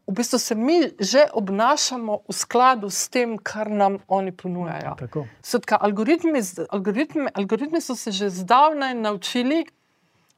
v 0.07 0.13
bistvu 0.13 0.39
se 0.39 0.55
mi 0.55 0.91
že 0.99 1.25
obnašamo 1.33 2.19
v 2.29 2.33
skladu 2.33 2.89
s 2.89 3.09
tem, 3.09 3.37
kar 3.37 3.69
nam 3.69 3.99
oni 4.07 4.31
ponujajo. 4.31 4.95
Skratka, 5.43 5.75
algoritmi, 5.75 6.41
algoritmi, 6.69 7.27
algoritmi 7.33 7.81
so 7.81 7.95
se 7.95 8.11
že 8.11 8.29
zdavnaj 8.29 8.95
naučili, 8.95 9.65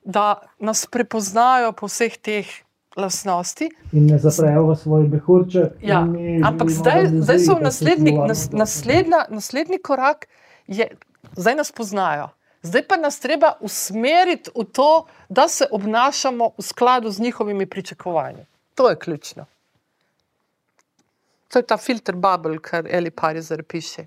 da 0.05 0.41
nas 0.59 0.85
prepoznajo 0.85 1.71
po 1.71 1.87
vseh 1.87 2.17
teh 2.17 2.47
lastnosti. 2.97 3.69
In 3.93 4.07
ne 4.09 4.17
zaprejo 4.17 4.65
v 4.67 4.75
svoj 4.75 5.07
mehurček. 5.07 5.77
Ja. 5.81 6.01
Ampak 6.43 6.69
zdaj, 6.69 7.07
zdaj 7.21 7.39
so 7.39 7.59
naslednji, 7.61 8.17
nas, 8.17 8.49
naslednja, 8.51 9.27
naslednji 9.29 9.77
korak, 9.77 10.25
je, 10.67 10.89
zdaj 11.35 11.55
nas 11.55 11.71
poznajo. 11.71 12.29
Zdaj 12.61 12.83
pa 12.87 12.95
nas 12.97 13.19
treba 13.19 13.53
usmeriti 13.59 14.51
v 14.55 14.63
to, 14.63 15.05
da 15.29 15.47
se 15.47 15.65
obnašamo 15.71 16.51
v 16.57 16.61
skladu 16.61 17.11
z 17.11 17.19
njihovimi 17.19 17.65
pričakovanji. 17.65 18.45
To 18.75 18.89
je 18.89 18.95
ključno. 18.99 19.45
To 21.47 21.59
je 21.59 21.63
ta 21.63 21.77
filter 21.77 22.15
bubble, 22.15 22.59
kar 22.61 22.87
Eli 22.89 23.11
Parizer 23.11 23.63
piše. 23.63 24.05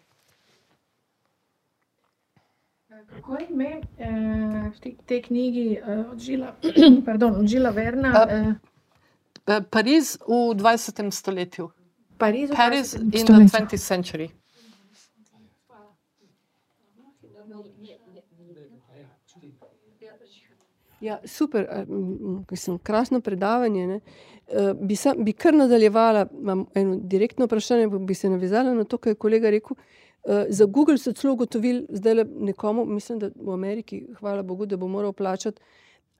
Kako 3.08 3.34
je 3.34 3.46
ime 3.50 3.80
eh, 3.98 4.94
te, 5.06 5.22
knjigi 5.22 5.80
eh, 5.86 6.04
od 6.12 6.18
Žila, 6.18 6.54
pardon, 7.06 7.34
od 7.34 7.46
Žila 7.46 7.70
Verna? 7.70 8.08
A, 8.08 8.26
Eh, 8.30 8.54
Eh, 9.46 9.60
Pariz 9.70 10.18
v 10.22 10.54
20. 10.54 11.10
stoletju. 11.10 11.70
Pariz, 12.18 12.50
20. 12.50 13.02
in 13.02 13.10
the 13.10 13.18
stoletju. 13.18 13.58
20th 13.58 13.76
century. 13.78 14.30
Ja, 21.02 21.18
super, 21.24 21.66
mislim, 22.50 22.78
krasno 22.78 23.20
predavanje. 23.20 24.00
Eh, 24.48 24.74
Bi, 24.80 24.96
sam, 24.96 25.24
bi 25.24 25.32
kar 25.32 25.54
nadaljevala, 25.54 26.26
imam 26.40 26.66
eno 26.74 26.96
direktno 26.96 27.46
vprašanje, 27.46 27.88
pa 27.90 27.98
bi 27.98 28.14
se 28.14 28.30
navezala 28.30 28.74
na 28.74 28.84
to, 28.84 28.98
kar 28.98 29.10
je 29.10 29.14
kolega 29.14 29.50
rekel. 29.50 29.76
Eh, 30.24 30.46
Za 30.48 30.64
Google 30.66 30.98
so 30.98 31.12
celo 31.12 31.32
ugotovili, 31.32 31.86
zdaj 31.90 32.14
le 32.14 32.24
nekomu, 32.24 32.84
mislim, 32.84 33.18
da 33.18 33.30
v 33.36 33.50
Ameriki, 33.52 34.06
hvala 34.20 34.42
Bogu, 34.42 34.66
da 34.66 34.76
bo 34.76 34.88
moral 34.88 35.12
plačati 35.12 35.60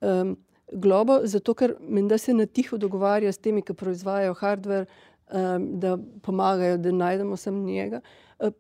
um, 0.00 0.36
globo, 0.72 1.20
zato 1.24 1.54
ker 1.54 1.76
menda 1.80 2.18
se 2.18 2.34
na 2.34 2.46
tiho 2.46 2.76
dogovarja 2.76 3.32
s 3.32 3.38
temi, 3.38 3.62
ki 3.62 3.74
proizvajajo 3.74 4.34
hardware, 4.34 4.86
um, 5.30 5.78
da 5.78 5.94
pomagajo, 6.22 6.78
da 6.78 6.90
najdemo 6.92 7.36
sem 7.36 7.64
njega. 7.64 8.00
Eh, 8.40 8.50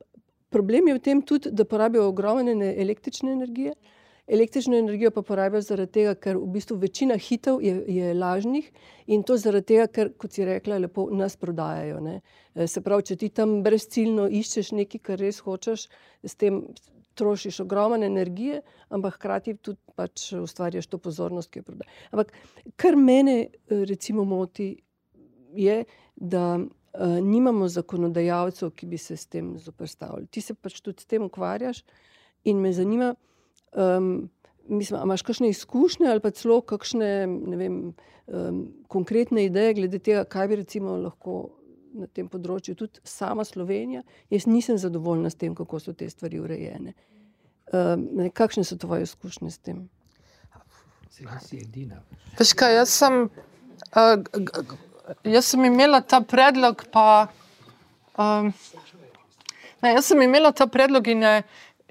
Problem 0.50 0.88
je 0.88 0.94
v 0.94 1.00
tem 1.00 1.22
tudi, 1.22 1.50
da 1.50 1.64
porabijo 1.64 2.06
ogromne 2.08 2.54
ne- 2.54 2.74
električne 2.78 3.32
energije. 3.32 3.72
Električno 4.32 4.78
energijo 4.78 5.10
pa 5.12 5.22
porabijo 5.22 5.60
zaradi 5.60 5.92
tega, 5.92 6.14
ker 6.16 6.38
v 6.40 6.46
bistvu 6.54 6.78
večina 6.80 7.18
hitov 7.20 7.60
je, 7.62 7.74
je 7.92 8.14
lažnih 8.16 8.70
in 9.12 9.24
to 9.28 9.36
zaradi 9.36 9.74
tega, 9.74 9.86
ker, 9.92 10.12
kot 10.16 10.32
si 10.32 10.46
rekla, 10.48 10.78
lepo 10.80 11.08
nas 11.12 11.36
prodajajo. 11.36 12.00
Ne. 12.00 12.20
Eh, 12.54 12.66
Se 12.66 12.80
pravi, 12.80 13.04
če 13.10 13.16
ti 13.20 13.28
tam 13.28 13.58
brezciljno 13.66 14.28
iščeš 14.32 14.72
nekaj, 14.78 15.02
kar 15.04 15.20
res 15.20 15.42
hočeš, 15.44 15.88
s 16.24 16.38
tem 16.40 16.62
trošiš 17.20 17.60
ogromne 17.66 18.06
energije, 18.08 18.62
ampak 18.88 19.18
hkrati 19.18 19.58
tudi 19.60 19.78
pač 20.00 20.30
ustvarjaš 20.38 20.88
to 20.88 20.98
pozornost, 20.98 21.50
ki 21.52 21.60
jo 21.60 21.68
prodajajo. 21.68 21.98
Ampak 22.16 22.32
kar 22.80 22.96
mene 22.96 23.36
eh, 23.42 23.84
recimo 23.88 24.24
moti, 24.24 24.72
je, 25.52 25.84
da 26.16 26.56
uh, 26.56 27.18
nimamo 27.20 27.68
zakonodajalcev, 27.68 28.70
ki 28.70 28.86
bi 28.86 28.98
se 28.98 29.16
s 29.16 29.26
tem 29.26 29.58
zoprstavili. 29.58 30.26
Ti 30.26 30.40
se 30.40 30.54
pač 30.54 30.80
tudi 30.80 31.02
s 31.02 31.06
tem 31.06 31.22
ukvarjaš 31.22 31.82
in 32.48 32.60
me 32.60 32.72
zanima, 32.72 33.12
um, 33.72 34.30
mislim, 34.68 35.00
imaš 35.02 35.22
kakšne 35.22 35.48
izkušnje 35.48 36.10
ali 36.10 36.20
pa 36.20 36.30
celo 36.30 36.60
kakšne 36.60 37.26
ne 37.26 37.56
vem, 37.56 37.80
um, 38.26 38.62
konkretne 38.88 39.44
ideje 39.44 39.74
glede 39.74 39.98
tega, 39.98 40.24
kaj 40.24 40.48
bi 40.48 40.56
recimo 40.62 40.96
lahko 40.96 41.50
na 41.92 42.06
tem 42.06 42.28
področju 42.28 42.74
tudi 42.78 43.02
sama 43.04 43.44
Slovenija. 43.44 44.02
Jaz 44.32 44.46
nisem 44.48 44.78
zadovoljna 44.80 45.30
s 45.30 45.36
tem, 45.40 45.54
kako 45.54 45.80
so 45.80 45.92
te 45.92 46.08
stvari 46.10 46.40
urejene. 46.40 46.94
Um, 47.72 48.06
ne, 48.18 48.30
kakšne 48.32 48.64
so 48.68 48.78
tvoje 48.80 49.06
izkušnje 49.06 49.50
s 49.52 49.60
tem? 49.64 49.84
Veš 52.38 52.54
kaj, 52.58 52.78
jaz 52.80 52.94
sem, 52.96 53.18
uh, 53.92 54.72
jaz 55.28 55.52
sem 55.52 55.64
imela 55.68 56.00
ta 56.00 56.22
predlog, 56.24 56.84
pa. 56.92 57.28
Um, 58.16 58.52
ne, 59.84 59.92
jaz 59.92 60.08
sem 60.10 60.24
imela 60.24 60.52
ta 60.56 60.66
predlog 60.68 61.08
in 61.12 61.24
je, 61.26 61.34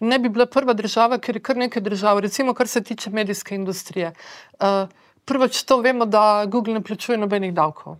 ne 0.01 0.19
bi 0.19 0.29
bila 0.29 0.45
prva 0.45 0.73
država, 0.73 1.19
ker 1.21 1.37
je 1.37 1.43
kar 1.45 1.57
nekaj 1.57 1.83
držav, 1.85 2.19
recimo, 2.19 2.53
kar 2.57 2.67
se 2.67 2.83
tiče 2.83 3.09
medijske 3.13 3.55
industrije. 3.55 4.13
Uh, 4.59 4.89
prvič 5.25 5.63
to 5.63 5.77
vemo, 5.81 6.05
da 6.05 6.45
Google 6.45 6.73
ne 6.73 6.83
plačuje 6.83 7.17
nobenih 7.17 7.53
davkov. 7.53 7.99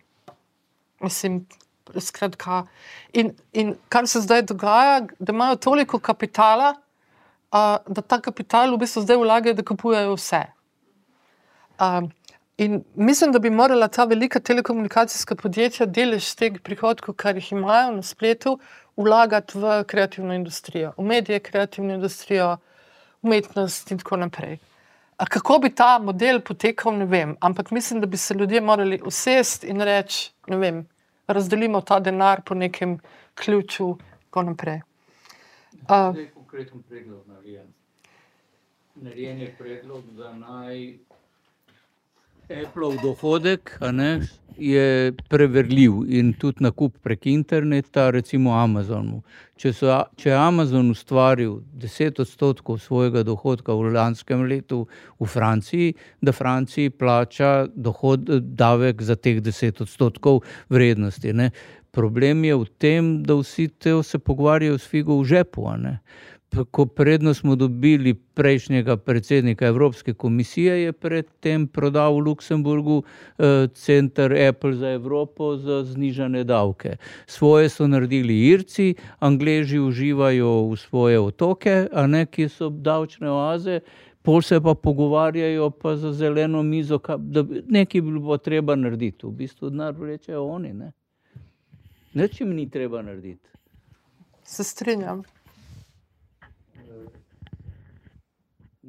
Mislim, 1.01 1.45
skratka. 1.99 2.63
In, 3.13 3.33
in 3.53 3.75
kar 3.89 4.07
se 4.07 4.21
zdaj 4.21 4.41
dogaja, 4.49 5.01
da 5.19 5.33
imajo 5.33 5.55
toliko 5.55 5.99
kapitala, 5.99 6.73
uh, 7.53 7.77
da 7.87 8.01
ta 8.01 8.21
kapital 8.21 8.73
v 8.73 8.81
bistvu 8.81 9.05
zdaj 9.05 9.21
vlagajo, 9.21 9.53
da 9.53 9.65
kupujejo 9.65 10.17
vse. 10.17 10.41
Um, 11.81 12.11
in 12.61 12.83
mislim, 12.95 13.31
da 13.31 13.39
bi 13.39 13.49
morala 13.49 13.87
ta 13.87 14.03
velika 14.05 14.39
telekomunikacijska 14.39 15.35
podjetja 15.35 15.85
delež 15.85 16.35
teh 16.37 16.59
prihodkov, 16.63 17.15
kar 17.15 17.35
jih 17.35 17.51
imajo 17.51 17.95
na 17.95 18.03
spletu, 18.05 18.59
vlagati 18.97 19.57
v 19.57 19.83
kreativno 19.87 20.33
industrijo, 20.33 20.93
v 20.97 21.05
medije, 21.05 21.39
kreativno 21.39 21.93
industrijo, 21.93 22.57
umetnost 23.21 23.91
in 23.91 23.97
tako 23.97 24.17
naprej. 24.17 24.59
A 25.17 25.25
kako 25.25 25.59
bi 25.59 25.73
ta 25.75 25.99
model 25.99 26.41
potekal, 26.41 26.93
ne 26.97 27.05
vem, 27.05 27.35
ampak 27.39 27.71
mislim, 27.71 28.01
da 28.01 28.07
bi 28.07 28.17
se 28.17 28.33
ljudje 28.33 28.61
morali 28.61 29.01
usesti 29.05 29.67
in 29.67 29.81
reči, 29.81 30.31
ne 30.47 30.57
vem, 30.57 30.85
razdelimo 31.27 31.81
ta 31.81 31.99
denar 31.99 32.41
po 32.45 32.55
nekem 32.55 32.99
ključu 33.35 33.89
in 33.89 34.25
tako 34.25 34.43
naprej. 34.43 34.81
Uh, 35.81 36.13
Zdaj 36.13 36.29
konkreten 36.33 36.83
predlog 36.89 37.27
narejen. 37.27 37.73
Narejen 38.95 39.39
je 39.41 39.55
predlog, 39.57 40.03
da 40.17 40.33
naj 40.33 40.97
Appleov 42.51 42.99
dohodek 43.01 43.77
ne, 43.91 44.21
je 44.57 45.13
preverljiv 45.29 45.93
in 46.07 46.33
tudi 46.33 46.63
nakup 46.63 46.97
prek 47.03 47.25
interneta, 47.25 48.09
recimo 48.11 48.53
Amazonu. 48.57 49.21
Če, 49.57 49.71
so, 49.73 49.95
če 50.17 50.31
je 50.31 50.37
Amazon 50.37 50.89
ustvaril 50.91 51.59
10 51.81 52.21
odstotkov 52.23 52.79
svojega 52.83 53.23
dohodka 53.23 53.73
v 53.77 53.93
lanskem 53.95 54.43
letu 54.49 54.83
v 55.19 55.29
Franciji, 55.29 55.93
da 56.21 56.33
Franciji 56.35 56.89
plača 56.89 57.67
dohod, 57.75 58.27
davek 58.57 59.01
za 59.01 59.15
teh 59.15 59.41
10 59.41 59.83
odstotkov 59.85 60.41
vrednosti. 60.69 61.33
Ne. 61.33 61.51
Problem 61.91 62.45
je 62.47 62.55
v 62.55 62.67
tem, 62.79 63.07
da 63.23 63.35
vsi 63.39 63.67
te 63.67 63.97
se 64.03 64.19
pogovarjajo 64.19 64.77
s 64.79 64.87
figo 64.87 65.19
v 65.21 65.27
žepu. 65.33 65.67
ne. 65.77 65.99
Ko 66.71 66.85
predno 66.85 67.33
smo 67.33 67.55
dobili 67.55 68.13
prejšnjega 68.13 68.97
predsednika 68.97 69.65
Evropske 69.67 70.13
komisije, 70.13 70.81
je 70.83 70.91
predtem 70.91 71.67
prodal 71.67 72.13
v 72.13 72.19
Luksemburgu 72.19 73.03
eh, 73.03 73.67
center 73.73 74.33
Apple 74.47 74.73
za 74.73 74.89
Evropo 74.91 75.55
za 75.57 75.83
znižane 75.83 76.43
davke. 76.43 76.97
Svoje 77.25 77.69
so 77.69 77.87
naredili 77.87 78.39
Irci, 78.49 78.95
Angleži 79.19 79.79
uživajo 79.79 80.67
v 80.69 80.77
svoje 80.77 81.19
otoke, 81.19 81.87
a 81.93 82.07
ne 82.07 82.25
ki 82.25 82.49
so 82.49 82.69
davčne 82.69 83.31
oaze. 83.31 83.79
Pol 84.21 84.41
se 84.41 84.61
pa 84.61 84.75
pogovarjajo 84.75 85.69
pa 85.69 85.95
za 85.95 86.13
zeleno 86.13 86.63
mizo, 86.63 86.99
ka- 86.99 87.17
da 87.17 87.45
nekaj 87.67 88.01
bi 88.01 88.11
bilo 88.11 88.37
treba 88.37 88.75
narediti. 88.75 89.25
V 89.25 89.31
bistvu 89.31 89.69
denar 89.69 89.93
vrečejo 89.93 90.43
oni. 90.43 90.73
Ne? 90.73 90.91
Nič 92.13 92.41
jim 92.41 92.55
ni 92.55 92.69
treba 92.69 93.01
narediti. 93.01 93.49
se 94.43 94.63
strinjam. 94.63 95.23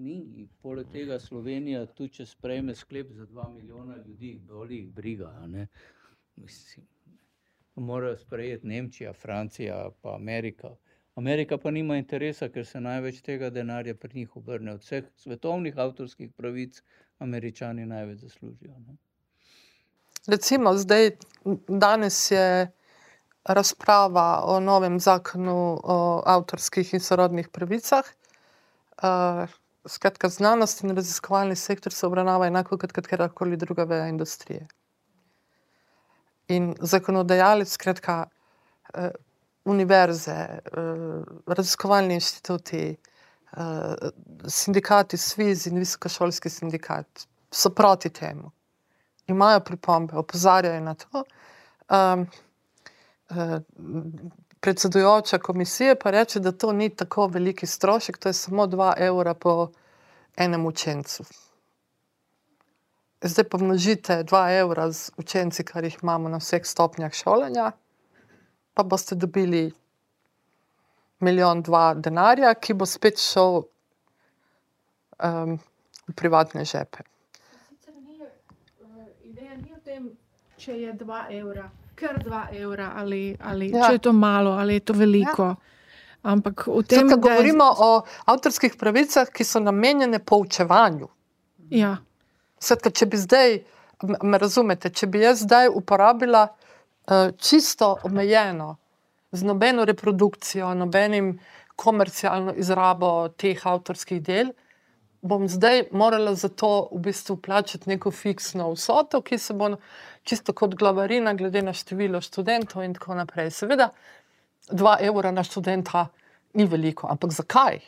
Ni, 0.03 0.48
poleg 0.62 0.88
tega 0.90 1.18
Slovenija, 1.22 1.84
tudi 1.86 2.18
če 2.18 2.26
sprejme 2.26 2.74
sklep 2.74 3.12
za 3.14 3.26
2 3.26 3.48
milijona 3.55 3.96
ljudi, 4.07 4.32
boli 4.48 4.80
jih 4.80 4.88
briga. 4.94 5.30
ne. 5.46 5.66
Mislim, 6.36 6.86
morajo 7.74 8.16
sprejeti 8.16 8.66
Nemčija, 8.66 9.12
Francija, 9.12 9.90
pa 10.03 10.14
Amerika. 10.14 10.74
Amerika 11.14 11.59
pa 11.59 11.70
nima 11.70 11.96
interesa, 11.96 12.48
ker 12.48 12.66
se 12.66 12.80
največ 12.80 13.20
tega 13.22 13.50
denarja 13.50 13.94
pri 13.94 14.18
njih 14.18 14.36
obrne. 14.36 14.72
Od 14.72 14.80
vseh 14.80 15.05
svetovnih 15.16 15.78
avtorskih 15.78 16.32
pravic 16.32 16.82
američani 17.18 17.86
največ 17.86 18.18
zaslužijo. 18.18 18.78
Ne. 18.86 18.96
Recimo, 20.26 20.74
zdaj, 20.76 21.11
danes 21.68 22.30
je 22.30 22.70
razprava 23.44 24.42
o 24.46 24.61
novem 24.61 25.00
zakonu 25.00 25.80
o 25.84 26.22
avtorskih 26.26 26.94
in 26.94 27.00
sorodnih 27.00 27.48
pravicah. 27.48 28.05
Uh, 29.03 29.61
skratka, 29.87 30.28
znanost 30.28 30.83
in 30.85 30.97
raziskovalni 30.97 31.57
sektor 31.57 31.93
se 31.93 32.07
obravnava 32.07 32.47
enako 32.47 32.78
kot 32.78 32.93
katerakoli 32.93 33.57
druga 33.57 33.85
veja 33.85 34.07
industrije. 34.09 34.66
In 36.49 36.74
zakonodajalec, 36.80 37.72
skratka, 37.72 38.24
uh, 38.95 39.11
univerze, 39.64 40.39
uh, 40.76 41.22
raziskovalni 41.47 42.14
inštituti, 42.14 42.97
uh, 43.53 43.95
sindikati, 44.49 45.16
SVIZ 45.16 45.66
in 45.66 45.78
visokošolski 45.78 46.51
sindikat 46.51 47.26
so 47.51 47.70
proti 47.70 48.11
temu 48.11 48.51
imajo 49.26 49.61
pripombe, 49.61 50.16
opozarjajo 50.16 50.80
na 50.80 50.95
to. 50.95 51.24
Um, 51.91 52.26
predsedujoča 54.62 55.38
komisije 55.38 55.94
pa 55.98 56.10
reče, 56.10 56.40
da 56.40 56.52
to 56.52 56.72
ni 56.72 56.88
tako 56.88 57.26
veliki 57.26 57.66
strošek, 57.66 58.18
to 58.18 58.28
je 58.28 58.32
samo 58.32 58.66
2 58.66 58.94
evra 58.98 59.34
po 59.34 59.70
enem 60.36 60.66
učencu. 60.66 61.24
Zdaj 63.22 63.48
pa 63.48 63.58
množite 63.58 64.24
2 64.24 64.60
evra 64.60 64.90
z 64.92 65.10
učenci, 65.16 65.64
kar 65.64 65.84
jih 65.84 65.98
imamo 66.02 66.28
na 66.28 66.38
vseh 66.38 66.62
stopnjah 66.64 67.12
šolanja, 67.12 67.72
pa 68.74 68.82
boste 68.82 69.14
dobili 69.14 69.72
milijon, 71.20 71.62
dva 71.62 71.94
denarja, 71.94 72.54
ki 72.54 72.74
bo 72.74 72.86
spet 72.86 73.18
šel 73.18 73.62
um, 73.62 75.58
v 76.08 76.14
privatne 76.14 76.64
žepe. 76.64 77.02
Sicer 77.68 77.94
ni, 77.94 78.18
eh, 78.22 78.30
Ideja 79.22 79.56
ni 79.56 79.74
v 79.74 79.80
tem, 79.84 80.10
če 80.56 80.78
je 80.80 80.94
2 81.02 81.26
evra, 81.38 81.70
kar 81.95 82.18
2 82.18 82.40
evra, 82.55 82.93
ali, 82.97 83.36
ali 83.40 83.70
Ja. 83.70 83.86
če 83.86 83.93
je 83.93 83.99
to 84.01 84.12
malo, 84.12 84.51
ali 84.53 84.74
je 84.74 84.80
to 84.80 84.93
veliko. 84.95 85.43
Ja. 85.45 85.57
Ampak 86.24 86.66
v 86.66 86.82
tem, 86.82 87.01
Tukaj 87.01 87.09
da 87.09 87.14
je- 87.14 87.16
govorimo 87.18 87.64
o 87.78 87.90
avtorskih 88.26 88.76
pravicah, 88.76 89.26
ki 89.28 89.45
so 89.45 89.61
namenjene 89.61 90.18
poučevanju. 90.20 91.09
Ja, 91.70 91.97
Skratka, 92.61 92.90
če 92.93 93.07
bi 93.07 93.16
zdaj, 93.16 93.59
me 94.22 94.38
razumete, 94.38 94.90
če 94.90 95.07
bi 95.07 95.18
jaz 95.20 95.40
zdaj 95.40 95.66
uporabila 95.68 96.45
uh, 96.45 97.30
čisto 97.36 97.97
omejeno, 98.03 98.76
z 99.32 99.43
nobeno 99.43 99.84
reprodukcijo, 99.84 100.74
nobenim 100.74 101.38
komercialno 101.76 102.55
izrabo 102.55 103.09
teh 103.30 103.59
avtorskih 103.66 104.22
del, 104.22 104.53
bom 105.22 105.48
zdaj 105.48 105.84
morala 105.92 106.34
za 106.34 106.48
to 106.50 106.88
v 106.92 106.98
bistvu 107.00 107.36
plačati 107.36 107.88
neko 107.88 108.10
fiksno 108.10 108.72
vsoto, 108.72 109.20
ki 109.22 109.38
se 109.38 109.54
bo 109.54 109.76
čisto 110.22 110.52
kot 110.52 110.74
glavarina, 110.74 111.34
glede 111.34 111.62
na 111.62 111.72
število 111.72 112.20
študentov 112.20 112.82
in 112.82 112.94
tako 112.94 113.14
naprej. 113.14 113.50
Seveda, 113.52 113.90
dva 114.68 114.96
evra 115.00 115.30
na 115.30 115.42
študenta 115.42 116.06
ni 116.54 116.66
veliko, 116.66 117.06
ampak 117.06 117.32
zakaj? 117.32 117.80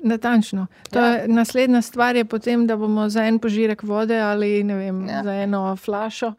Natančno. 0.00 0.66
To 0.90 0.98
Ja. 0.98 1.06
je, 1.06 1.28
naslednja 1.28 1.82
stvar 1.82 2.16
je 2.16 2.24
potem, 2.24 2.66
da 2.66 2.76
bomo 2.76 3.08
za 3.08 3.22
en 3.22 3.38
požirek 3.38 3.82
vode 3.82 4.18
ali 4.20 4.62
vem, 4.62 5.08
Ja. 5.08 5.22
za 5.22 5.32
eno 5.34 5.76
flašo. 5.76 6.32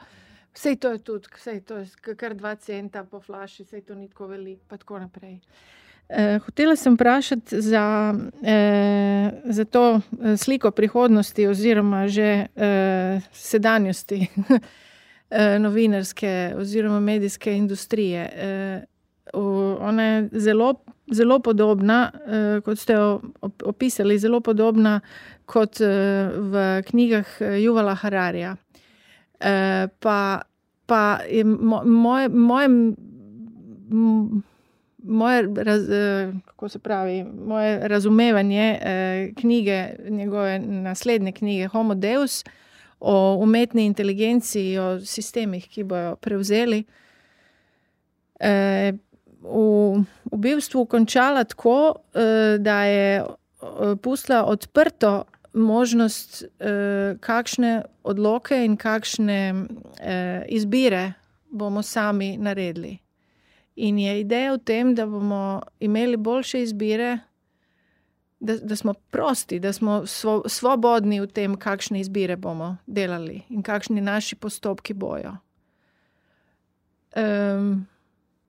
Vse 0.53 0.75
to 0.75 0.89
je 0.89 0.97
tudi, 0.99 1.27
vsej 1.35 1.61
to 1.61 1.75
je 1.75 1.85
kar 2.15 2.33
dva 2.33 2.55
centa 2.55 3.03
po 3.03 3.19
flaši, 3.19 3.63
vse 3.63 3.81
to 3.81 3.95
ni 3.95 4.07
tako 4.07 4.27
veliko, 4.27 4.61
pa 4.67 4.77
tako 4.77 4.99
naprej. 4.99 5.39
Eh, 6.09 6.39
hotela 6.45 6.75
sem 6.75 6.93
vprašati 6.95 7.61
za, 7.61 8.13
eh, 8.43 9.31
za 9.45 9.65
to 9.65 9.99
eh, 10.23 10.37
sliko 10.37 10.71
prihodnosti, 10.71 11.47
oziroma 11.47 12.07
že 12.07 12.45
eh, 12.55 13.21
sedanjosti 13.31 14.27
eh, 15.29 15.59
novinarske 15.59 16.53
oziroma 16.57 16.99
medijske 16.99 17.53
industrije. 17.53 18.21
Eh, 18.35 18.83
ona 19.79 20.03
je 20.03 20.29
zelo, 20.31 20.73
zelo 21.11 21.39
podobna, 21.39 22.11
eh, 22.27 22.61
kot 22.61 22.79
ste 22.79 22.93
jo 22.93 23.21
op- 23.41 23.63
opisali, 23.65 24.19
zelo 24.19 24.39
podobna 24.39 24.99
kot 25.45 25.81
eh, 25.81 25.87
v 26.33 26.83
knjigah 26.87 27.25
eh, 27.41 27.59
Juvala 27.63 27.95
Hararja. 27.95 28.55
Eh, 29.39 29.87
pa, 29.99 30.41
pa 30.85 31.19
je 31.29 31.43
mo, 31.43 31.83
moje, 31.83 32.29
moje, 32.29 32.65
m- 33.91 34.43
moje, 35.07 35.49
raz, 35.55 35.89
eh, 35.89 36.33
kako 36.45 36.69
se 36.69 36.79
pravi, 36.79 37.23
moje 37.23 37.87
razumevanje 37.87 38.79
eh, 38.81 39.31
knjige, 39.35 39.89
njegove 40.09 40.59
naslednje 40.59 41.31
knjige 41.31 41.67
Homo 41.67 41.95
Deus 41.95 42.43
o 42.99 43.37
umetni 43.41 43.85
inteligenci, 43.85 44.77
o 44.77 44.99
sistemih, 44.99 45.67
ki 45.67 45.83
bojo 45.83 46.15
prevzeli. 46.15 46.83
Eh, 48.39 48.93
v, 49.41 50.03
v 50.31 50.37
bistvu 50.37 50.85
končala 50.85 51.43
tako, 51.43 51.95
eh, 52.13 52.57
da 52.59 52.83
je 52.83 53.17
eh, 53.17 53.95
pustila 54.01 54.45
odprto 54.45 55.23
možnost, 55.53 56.43
eh, 56.59 57.15
kakšne 57.19 57.83
odloke 58.03 58.65
in 58.65 58.77
kakšne 58.77 59.65
eh, 59.99 60.45
izbire 60.49 61.13
bomo 61.49 61.81
sami 61.81 62.37
naredili. 62.37 62.97
In 63.77 63.99
je 64.01 64.19
ideja 64.19 64.53
v 64.55 64.59
tem, 64.65 64.95
da 64.95 65.05
bomo 65.05 65.61
imeli 65.79 66.17
boljše 66.17 66.63
izbire, 66.63 67.19
da, 68.39 68.55
da 68.57 68.75
smo 68.75 68.93
prosti, 68.93 69.59
da 69.59 69.73
smo 69.73 70.05
svo, 70.05 70.43
svobodni 70.49 71.21
v 71.21 71.27
tem, 71.27 71.55
kakšne 71.57 72.01
izbire 72.01 72.35
bomo 72.35 72.77
delali 72.85 73.43
in 73.49 73.61
kakšni 73.63 74.01
naši 74.01 74.35
postopki 74.35 74.93
bojo. 74.93 75.35
Um, 77.17 77.85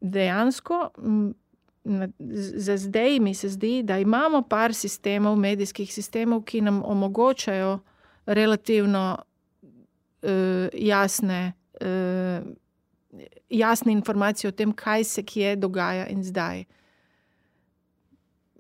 dejansko, 0.01 0.91
m, 0.99 1.35
za 2.65 2.77
zdaj 2.77 3.21
mi 3.21 3.35
se 3.35 3.49
zdi, 3.49 3.83
da 3.83 3.99
imamo 3.99 4.43
par 4.43 4.75
sistemov, 4.75 5.37
medijskih 5.37 5.95
sistemov, 5.95 6.43
ki 6.43 6.61
nam 6.61 6.83
omogočajo 6.85 7.79
relativno 8.27 9.19
uh, 10.23 10.31
jasne, 10.73 11.53
uh, 11.81 12.49
jasne 13.51 13.93
informacije 13.93 14.49
o 14.49 14.53
tem, 14.53 14.73
kaj 14.73 15.05
se 15.05 15.23
kje 15.23 15.57
dogaja 15.57 16.07
in 16.07 16.25
zdaj. 16.25 16.65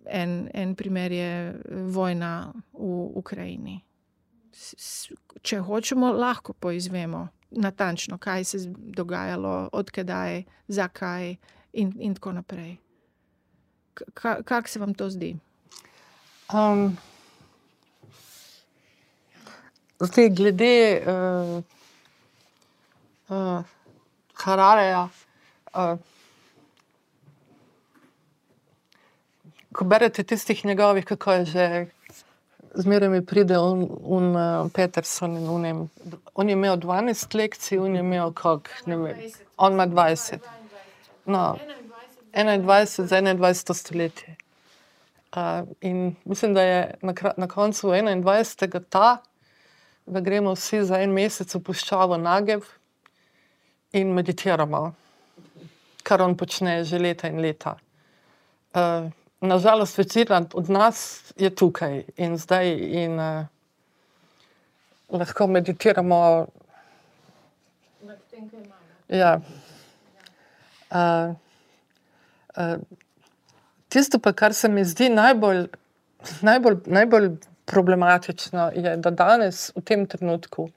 En, 0.06 0.48
en 0.54 0.74
primer 0.74 1.12
je 1.12 1.48
eh, 1.48 1.54
vojna 1.86 2.52
v 2.72 3.10
Ukrajini. 3.14 3.80
Če 5.42 5.58
hočemo, 5.60 6.12
lahko 6.12 6.52
poizvemo 6.52 7.28
natančno, 7.50 8.18
kaj 8.18 8.44
se 8.44 8.58
je 8.58 8.72
dogajalo, 8.76 9.68
odkdaj, 9.72 10.42
zakaj, 10.68 11.36
in, 11.72 11.92
in 12.00 12.14
tako 12.14 12.32
naprej. 12.32 12.76
K- 13.94 14.42
Kako 14.44 14.68
se 14.68 14.78
vam 14.80 14.94
to 14.94 15.10
zdi? 15.10 15.36
Um, 16.54 16.96
zdaj, 20.00 20.28
glede 20.30 21.02
uh, 21.06 21.62
uh, 23.28 23.64
Harareja, 24.44 25.08
uh, 25.74 25.98
ko 29.72 29.84
berete 29.84 30.22
tistih 30.22 30.64
njegovih, 30.64 31.04
kako 31.04 31.32
je 31.32 31.44
že, 31.44 31.86
zmeraj 32.74 33.08
mi 33.08 33.26
pride 33.26 33.58
on, 33.58 33.88
on 34.04 34.36
uh, 34.36 34.70
Peterson 34.74 35.36
in 35.36 35.48
unem. 35.50 35.88
On 36.34 36.48
je 36.48 36.52
imel 36.52 36.76
12 36.76 37.34
lekcij, 37.34 37.78
on 37.78 37.94
je 37.94 38.00
imel 38.00 38.32
kak, 38.32 38.70
ne 38.86 38.96
vem, 38.96 39.16
on 39.56 39.72
ima 39.72 39.86
20. 39.86 40.38
No, 41.26 41.56
21 42.32 43.06
za 43.06 43.20
21 43.20 43.74
stoletje. 43.74 44.36
Uh, 45.36 45.68
in 45.80 46.16
mislim, 46.24 46.54
da 46.54 46.62
je 46.62 46.94
na, 47.02 47.14
na 47.36 47.46
koncu 47.46 47.88
21. 47.88 48.80
ta, 48.88 49.16
da 50.06 50.20
gremo 50.20 50.54
vsi 50.54 50.84
za 50.84 51.00
en 51.00 51.12
mesec 51.12 51.54
v 51.54 51.60
puščavo 51.60 52.16
Nagev 52.16 52.77
in 53.92 54.12
meditiramo, 54.14 54.94
kar 56.02 56.22
on 56.22 56.36
počne 56.36 56.84
že 56.84 56.98
leta 56.98 57.28
in 57.28 57.40
leta. 57.40 57.76
Uh, 58.74 59.10
Nažalost, 59.40 59.98
večina 59.98 60.42
od 60.52 60.70
nas 60.70 61.22
je 61.36 61.50
tukaj 61.54 62.02
in 62.16 62.36
zdaj 62.36 62.72
in 62.74 63.20
uh, 63.20 63.46
lahko 65.08 65.46
meditiramo. 65.46 66.46
Ja. 69.08 69.40
Uh, 70.90 71.34
uh, 72.56 72.80
tisto, 73.88 74.18
pa, 74.18 74.32
kar 74.32 74.54
se 74.54 74.68
mi 74.68 74.84
zdi 74.84 75.08
najbolj, 75.08 75.68
najbolj, 76.42 76.76
najbolj 76.86 77.30
problematično, 77.64 78.70
je, 78.74 78.96
da 78.96 79.10
danes, 79.10 79.70
v 79.76 79.80
tem 79.80 80.06
trenutku, 80.06 80.68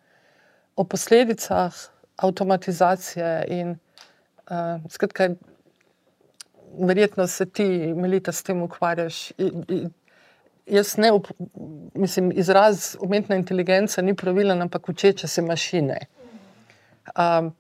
o 0.76 0.84
posledicah 0.84 1.74
avtomatizacije 2.22 3.46
in 3.48 3.70
uh, 3.72 4.82
skratka, 4.90 5.30
verjetno 6.80 7.28
se 7.28 7.46
ti, 7.46 7.94
Melita, 7.96 8.32
s 8.32 8.44
tem 8.44 8.62
ukvarjaš. 8.64 9.32
I, 9.32 9.52
i, 9.68 9.80
jaz 10.66 10.98
ne, 10.98 11.12
mislim, 11.94 12.32
izraz 12.36 12.96
umetna 13.00 13.36
inteligenca 13.36 14.02
ni 14.02 14.16
pravilen, 14.16 14.62
ampak 14.62 14.90
učeče 14.90 15.28
se 15.28 15.42
mašine. 15.42 16.00
Um, 17.18 17.56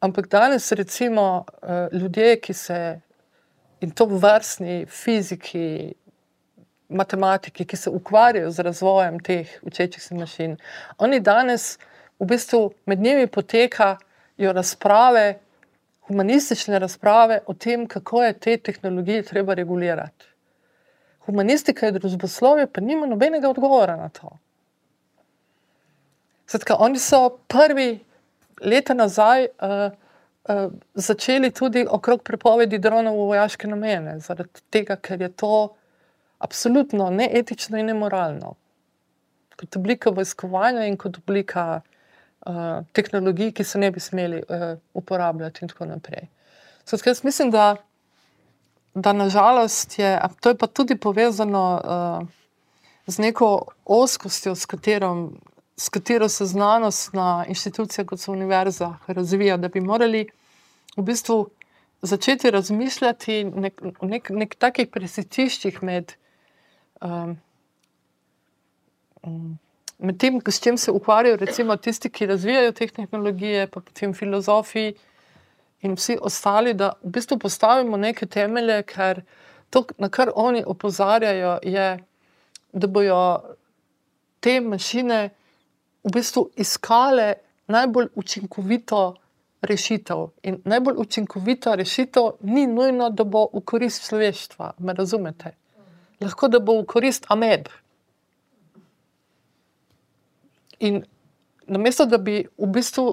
ampak 0.00 0.28
danes, 0.28 0.72
recimo, 0.72 1.44
uh, 1.62 2.00
ljudje, 2.00 2.36
ki 2.40 2.54
se 2.54 3.00
in 3.80 3.90
to 3.90 4.06
vrstni 4.06 4.86
fiziki, 4.86 5.94
matematiki, 6.88 7.64
ki 7.64 7.76
se 7.76 7.90
ukvarjajo 7.90 8.50
z 8.50 8.58
razvojem 8.62 9.18
teh 9.20 9.48
učečih 9.62 10.02
se 10.02 10.14
mašin, 10.14 10.56
oni 10.98 11.20
danes 11.20 11.78
v 12.22 12.26
bistvu 12.26 12.70
med 12.86 13.00
njimi 13.02 13.26
potekajo 13.26 14.52
razprave, 14.52 15.38
humanistične 16.06 16.78
razprave 16.78 17.40
o 17.46 17.54
tem, 17.54 17.86
kako 17.86 18.22
je 18.22 18.32
te 18.32 18.56
tehnologije 18.56 19.22
treba 19.22 19.54
regulirati. 19.54 20.26
Humanistika 21.26 21.88
in 21.88 21.98
družboslovje 21.98 22.66
pa 22.66 22.80
nima 22.80 23.06
nobenega 23.06 23.50
odgovora 23.50 23.96
na 23.96 24.08
to. 24.08 24.30
Skratka, 26.46 26.76
oni 26.78 26.98
so 26.98 27.38
prvi 27.48 27.98
leta 28.62 28.94
nazaj 28.94 29.46
uh, 29.46 29.92
uh, 30.48 30.72
začeli 30.94 31.50
tudi 31.50 31.86
okrog 31.90 32.22
prepovedi 32.22 32.78
dronov 32.78 33.18
v 33.18 33.30
vojaške 33.34 33.66
namene, 33.66 34.18
zaradi 34.20 34.62
tega, 34.70 34.96
ker 34.96 35.22
je 35.22 35.28
to 35.28 35.54
absolutno 36.38 37.10
neetično 37.10 37.78
in 37.78 37.86
nemoralno. 37.86 38.54
Kot 39.56 39.76
oblika 39.76 40.10
vojskovanja 40.10 40.86
in 40.86 40.96
kot 40.96 41.18
oblika 41.18 41.80
uh, 42.46 42.84
tehnologij, 42.92 43.52
ki 43.52 43.64
se 43.64 43.78
ne 43.78 43.90
bi 43.90 44.00
smeli 44.00 44.42
uh, 44.42 44.78
uporabljati, 44.94 45.62
in 45.62 45.68
tako 45.68 45.86
naprej. 45.86 46.28
Skratka, 46.84 47.10
jaz 47.10 47.24
mislim, 47.24 47.50
da, 47.50 47.76
da 48.94 49.12
nažalost 49.12 49.98
je, 49.98 50.20
to 50.40 50.48
je 50.48 50.58
pa 50.58 50.66
tudi 50.66 50.96
povezano 50.96 51.80
uh, 51.84 52.28
z 53.06 53.18
neko 53.18 53.66
oskostjo, 53.84 54.54
s, 54.54 54.66
katerom, 54.66 55.40
s 55.76 55.88
katero 55.88 56.28
se 56.28 56.46
znanost 56.46 57.12
na 57.12 57.44
inštitucijah, 57.48 58.06
kot 58.06 58.20
so 58.20 58.32
univerza, 58.32 58.96
razvija, 59.06 59.56
da 59.56 59.68
bi 59.68 59.80
morali 59.80 60.26
v 60.96 61.02
bistvu 61.02 61.48
začeti 62.02 62.50
razmišljati 62.50 63.44
nek, 63.44 63.82
o 64.00 64.06
nek, 64.06 64.30
nek 64.30 64.54
takih 64.54 64.88
presetiščih 64.90 65.82
med. 65.82 66.14
Um, 67.00 67.38
Med 69.22 69.71
tem, 70.18 70.40
s 70.46 70.60
čim 70.60 70.78
se 70.78 70.90
ukvarjajo, 70.90 71.36
recimo 71.36 71.76
tisti, 71.76 72.10
ki 72.10 72.26
razvijajo 72.26 72.72
te 72.72 72.86
tehnologije, 72.86 73.66
pa 73.70 73.80
potem 73.80 74.14
filozofi 74.14 74.92
in 75.82 75.94
vsi 75.94 76.18
ostali, 76.20 76.74
da 76.74 76.92
v 77.02 77.10
bistvu 77.14 77.38
postavimo 77.38 77.96
neke 77.96 78.26
temelje, 78.26 78.82
ker 78.82 79.22
to, 79.70 79.84
na 79.98 80.08
kar 80.08 80.30
oni 80.34 80.64
opozarjajo, 80.66 81.58
je, 81.62 81.86
da 82.72 82.86
bodo 82.86 83.22
te 84.40 84.60
mašine 84.60 85.30
v 86.04 86.12
bistvu 86.12 86.48
iskale 86.56 87.34
najbolj 87.70 88.08
učinkovito 88.14 89.14
rešitev. 89.62 90.26
In 90.42 90.60
najbolj 90.64 90.98
učinkovita 90.98 91.74
rešitev 91.74 92.30
ni 92.40 92.66
nujno, 92.66 93.10
da 93.10 93.24
bo 93.24 93.46
v 93.52 93.62
korist 93.64 94.08
človeštva, 94.08 94.74
me 94.78 94.94
razumete? 94.98 95.54
Lahko 96.20 96.48
da 96.48 96.58
bo 96.58 96.80
v 96.80 96.86
korist 96.86 97.26
Ameb. 97.30 97.68
In 100.82 101.02
namesto, 101.66 102.06
da 102.06 102.18
bi 102.18 102.40
v 102.58 102.68
bistvu, 102.74 103.06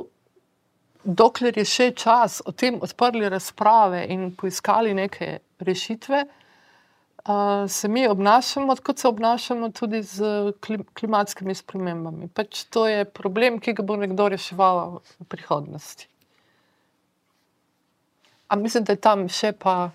dokler 1.03 1.57
je 1.57 1.65
še 1.69 1.91
čas, 1.97 2.41
o 2.45 2.51
tem 2.51 2.79
odprli 2.81 3.29
razprave 3.29 4.03
in 4.09 4.29
poiskali 4.37 4.93
neke 4.97 5.39
rešitve, 5.63 6.23
uh, 6.25 7.69
se 7.69 7.87
mi 7.87 8.07
obnašamo, 8.07 8.75
kot 8.83 8.99
se 8.99 9.07
obnašamo 9.07 9.69
tudi 9.69 10.01
z 10.03 10.53
klim 10.65 10.83
klimatskimi 10.93 11.55
spremembami. 11.55 12.27
Pač 12.27 12.65
to 12.73 12.87
je 12.87 13.05
problem, 13.05 13.59
ki 13.59 13.75
ga 13.77 13.85
bo 13.85 13.99
nekdo 13.99 14.29
reševal 14.33 14.99
v 15.03 15.29
prihodnosti. 15.29 16.09
Ampak 18.49 18.63
mislim, 18.63 18.83
da 18.83 18.97
je 18.97 19.01
tam 19.03 19.27
še 19.29 19.53
pa. 19.53 19.91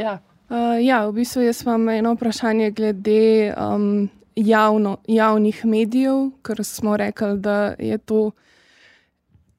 Ja. 0.00 0.18
Uh, 0.48 0.80
ja, 0.80 1.04
v 1.06 1.20
bistvu 1.20 1.44
jaz 1.44 1.60
imam 1.62 1.84
eno 1.92 2.14
vprašanje 2.16 2.72
glede 2.74 3.52
um, 3.54 4.08
javno, 4.46 4.96
javnih 5.08 5.64
medijev, 5.64 6.30
ker 6.42 6.64
smo 6.64 6.96
rekli, 6.96 7.38
da 7.38 7.74
je 7.78 7.98
to 7.98 8.30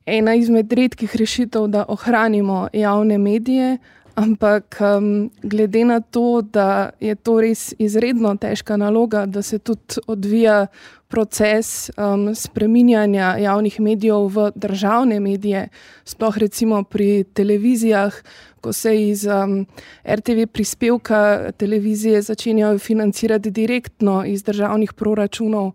ena 0.05 0.35
izmed 0.35 0.73
redkih 0.73 1.15
rešitev, 1.15 1.67
da 1.67 1.85
ohranimo 1.87 2.67
javne 2.73 3.17
medije. 3.17 3.77
Ampak 4.15 4.77
um, 4.81 5.29
glede 5.43 5.85
na 5.85 5.99
to, 5.99 6.41
da 6.41 6.89
je 6.99 7.15
to 7.15 7.39
res 7.41 7.73
izredno 7.79 8.35
težka 8.35 8.75
naloga, 8.77 9.25
da 9.25 9.41
se 9.41 9.59
tudi 9.59 10.03
odvija 10.07 10.67
proces 11.07 11.89
um, 11.97 12.35
spreminjanja 12.35 13.35
javnih 13.39 13.79
medijev 13.79 14.27
v 14.35 14.51
državne 14.55 15.19
medije, 15.19 15.67
sploh 16.05 16.37
recimo 16.37 16.83
pri 16.83 17.23
televizijah, 17.23 18.15
ko 18.61 18.73
se 18.73 18.93
iz 19.09 19.25
um, 19.25 19.65
RTV 20.05 20.47
prispevka 20.51 21.51
televizije 21.57 22.21
začenjajo 22.21 22.79
financirati 22.79 23.51
direktno 23.51 24.25
iz 24.25 24.43
državnih 24.43 24.93
proračunov. 24.93 25.71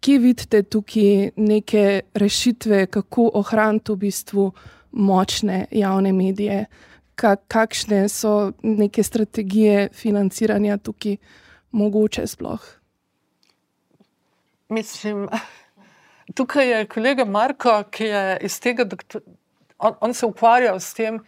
Kje 0.00 0.18
vidite 0.18 0.62
tukaj 0.62 1.30
neke 1.36 2.00
rešitve, 2.14 2.86
kako 2.86 3.30
ohraniti 3.34 3.92
v 3.92 3.96
bistvu 3.96 4.52
močne 4.92 5.66
javne 5.70 6.12
medije? 6.12 6.66
Kakšne 7.48 8.08
so 8.08 8.52
neke 8.62 9.02
strategije 9.02 9.88
financiranja 9.92 10.76
tukaj 10.78 11.16
mogoče 11.70 12.26
sploh? 12.26 12.62
Mislim, 14.68 15.28
tukaj 16.36 16.70
je 16.70 16.86
kolega 16.86 17.24
Marko, 17.24 17.82
ki 17.90 18.04
je 18.04 18.38
iz 18.42 18.60
tega, 18.60 18.86
on, 19.78 19.94
on 20.00 20.14
se 20.14 20.26
ukvarjal 20.26 20.80
s 20.80 20.94
tem, 20.94 21.20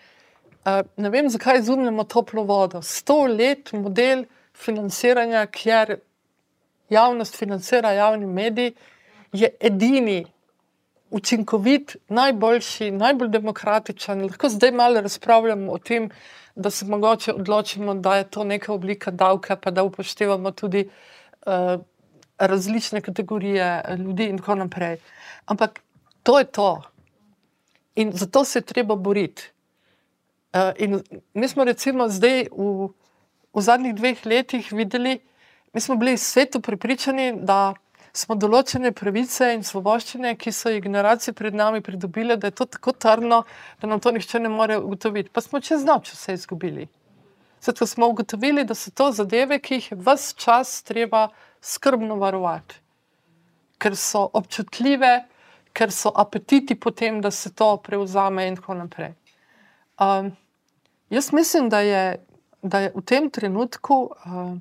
ne 0.97 1.11
vem, 1.11 1.28
zakaj 1.28 1.59
izumljamo 1.59 2.05
toplo 2.05 2.45
vodo. 2.45 2.82
Sto 2.82 3.24
let 3.26 3.72
model 3.72 4.24
financiranja, 4.55 5.47
kjer 5.47 5.97
javnost 6.91 7.36
financira 7.36 7.93
javni 7.93 8.26
medij, 8.26 8.72
je 9.32 9.49
edini 9.61 10.24
učinkovit, 11.11 11.96
najboljši, 12.08 12.90
najbolj 12.90 13.28
demokratičen. 13.28 14.22
Lahko 14.22 14.48
zdaj 14.48 14.72
malo 14.72 15.00
razpravljamo 15.00 15.72
o 15.72 15.78
tem, 15.78 16.11
da 16.54 16.70
se 16.70 16.86
mogoče 16.86 17.32
odločimo, 17.32 17.94
da 17.94 18.16
je 18.16 18.24
to 18.30 18.44
neka 18.44 18.72
oblika 18.72 19.11
davka, 19.11 19.56
pa 19.56 19.70
da 19.70 19.82
upoštevamo 19.82 20.50
tudi 20.50 20.88
uh, 21.46 21.80
različne 22.38 23.00
kategorije 23.00 23.82
ljudi 23.98 24.24
in 24.24 24.38
tako 24.38 24.54
naprej. 24.54 24.98
Ampak 25.46 25.80
to 26.22 26.38
je 26.38 26.44
to. 26.44 26.82
In 27.94 28.12
zato 28.14 28.44
se 28.44 28.58
je 28.58 28.62
treba 28.62 28.96
boriti. 28.96 29.50
Uh, 30.52 31.00
mi 31.34 31.48
smo 31.48 31.64
recimo 31.64 32.08
zdaj 32.08 32.46
v, 32.52 32.88
v 33.54 33.61
zadnjih 33.61 33.94
dveh 33.94 34.26
letih 34.26 34.72
videli, 34.72 35.20
mi 35.72 35.80
smo 35.80 35.96
bili 35.96 36.16
svetu 36.16 36.61
pripričani, 36.61 37.32
da 37.42 37.74
smo 38.12 38.34
določene 38.34 38.92
pravice 38.96 39.52
in 39.54 39.62
svoboščine, 39.66 40.34
ki 40.36 40.52
so 40.52 40.72
jih 40.72 40.82
generacije 40.82 41.34
pred 41.36 41.54
nami 41.54 41.80
pridobile, 41.84 42.36
da 42.36 42.50
je 42.50 42.56
to 42.61 42.66
tako 42.76 42.92
trdno, 42.92 43.44
da 43.80 43.90
nam 43.90 44.00
to 44.00 44.12
nihče 44.14 44.40
ne 44.40 44.50
more 44.52 44.78
ugotoviti. 44.78 45.30
Pa 45.32 45.40
smo 45.40 45.61
čez 45.61 45.84
noč 45.86 46.12
vse 46.14 46.34
izgubili. 46.38 46.88
Zato 47.61 47.86
smo 47.86 48.08
ugotovili, 48.08 48.64
da 48.64 48.74
so 48.74 48.90
to 48.90 49.11
zadeve, 49.12 49.61
ki 49.61 49.80
jih 49.80 49.90
vse 49.92 50.34
čas 50.36 50.82
treba 50.82 51.28
skrbno 51.61 52.16
varovati, 52.16 52.80
ker 53.78 53.96
so 53.96 54.24
občutljive, 54.32 55.12
ker 55.76 55.92
so 55.92 56.11
apetiti 56.16 56.74
potem, 56.74 57.20
da 57.20 57.30
se 57.30 57.52
to 57.54 57.76
prevzame 57.84 58.48
in 58.48 58.56
tako 58.56 58.74
naprej. 58.74 59.12
Um, 60.00 60.32
jaz 61.11 61.32
mislim, 61.32 61.68
da 61.68 61.80
je, 61.80 62.24
da 62.62 62.80
je 62.80 62.92
v 62.94 63.04
tem 63.04 63.30
trenutku 63.30 64.00
uh, 64.08 64.56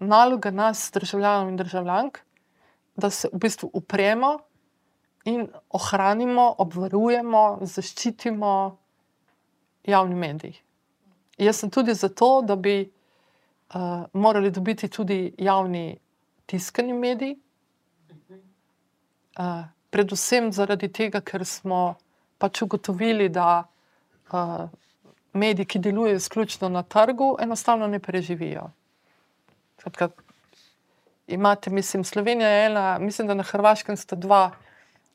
naloga 0.00 0.50
nas, 0.50 0.90
državljanov 0.94 1.48
in 1.48 1.56
državljank, 1.56 2.18
da 3.00 3.10
se 3.10 3.28
v 3.32 3.40
bistvu 3.42 3.70
upremo 3.72 4.38
in 5.24 5.48
ohranimo, 5.76 6.54
obvarujemo, 6.58 7.58
zaščitimo 7.62 8.52
javni 9.88 10.14
medij. 10.14 10.54
Jaz 11.40 11.60
sem 11.60 11.70
tudi 11.70 11.94
zato, 11.94 12.42
da 12.42 12.56
bi 12.56 12.82
uh, 12.84 14.04
morali 14.12 14.50
dobiti 14.50 14.88
tudi 14.88 15.34
javni 15.38 15.98
tiskani 16.46 16.92
medij. 16.92 17.36
Uh, 19.38 19.64
predvsem 19.90 20.52
zaradi 20.52 20.88
tega, 20.92 21.20
ker 21.20 21.44
smo 21.44 21.94
pač 22.38 22.62
ugotovili, 22.62 23.28
da 23.28 23.64
uh, 24.32 24.68
mediji, 25.32 25.66
ki 25.66 25.78
delujejo 25.78 26.16
izključno 26.16 26.68
na 26.68 26.82
trgu, 26.82 27.36
enostavno 27.40 27.86
ne 27.86 27.98
preživijo. 27.98 28.70
Kratka, 29.76 30.10
imate, 31.30 31.70
mislim, 31.70 32.04
Slovenija 32.04 32.48
je 32.48 32.66
ena, 32.66 32.98
mislim, 32.98 33.28
da 33.28 33.34
na 33.34 33.42
Hrvaškem 33.42 33.96
sta 33.96 34.16
dva 34.16 34.50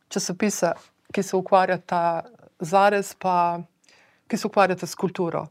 časopisa, 0.08 0.74
ki 1.12 1.24
se 1.24 1.36
ukvarjata 1.36 2.24
zares, 2.60 3.14
pa 3.16 3.60
ki 4.28 4.38
se 4.38 4.48
ukvarjata 4.48 4.88
s 4.88 4.96
kulturo. 4.96 5.48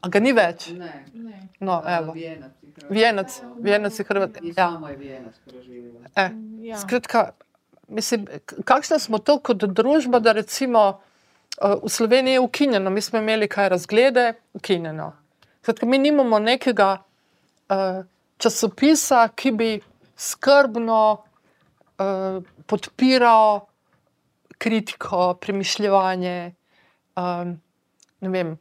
A 0.00 0.08
ga 0.08 0.20
ni 0.20 0.32
več? 0.32 0.68
Ne. 0.70 0.92
No, 1.60 1.82
evo. 1.86 2.14
Vienec, 2.90 3.40
Vienec 3.58 3.98
je 3.98 4.04
Hrvat. 4.04 4.38
In 4.42 4.54
Ja. 4.56 4.70
E, 6.16 6.30
Ja. 6.68 6.78
Skratka, 6.78 7.30
mislim, 7.88 8.26
kakšna 8.64 8.98
smo 8.98 9.18
to 9.18 9.38
kot 9.40 9.56
družba, 9.56 10.18
da 10.20 10.32
recimo 10.36 10.82
uh, 11.62 11.78
v 11.82 11.88
Sloveniji 11.88 12.36
je 12.36 12.40
ukinjeno, 12.40 12.90
mi 12.90 13.00
smo 13.00 13.18
imeli 13.18 13.48
kaj 13.48 13.68
razglede, 13.68 14.32
ukinjeno. 14.52 15.12
Skratka, 15.62 15.86
mi 15.86 15.98
nimamo 15.98 16.38
nekega 16.38 16.98
časopisa, 18.38 19.28
ki 19.36 19.52
bi 19.52 19.70
skrbno 20.16 21.02
uh, 21.98 22.42
podpiral 22.66 23.66
kritiko, 24.58 25.34
premišljanje. 25.40 26.54
Um, 27.16 27.60
vem. 28.20 28.56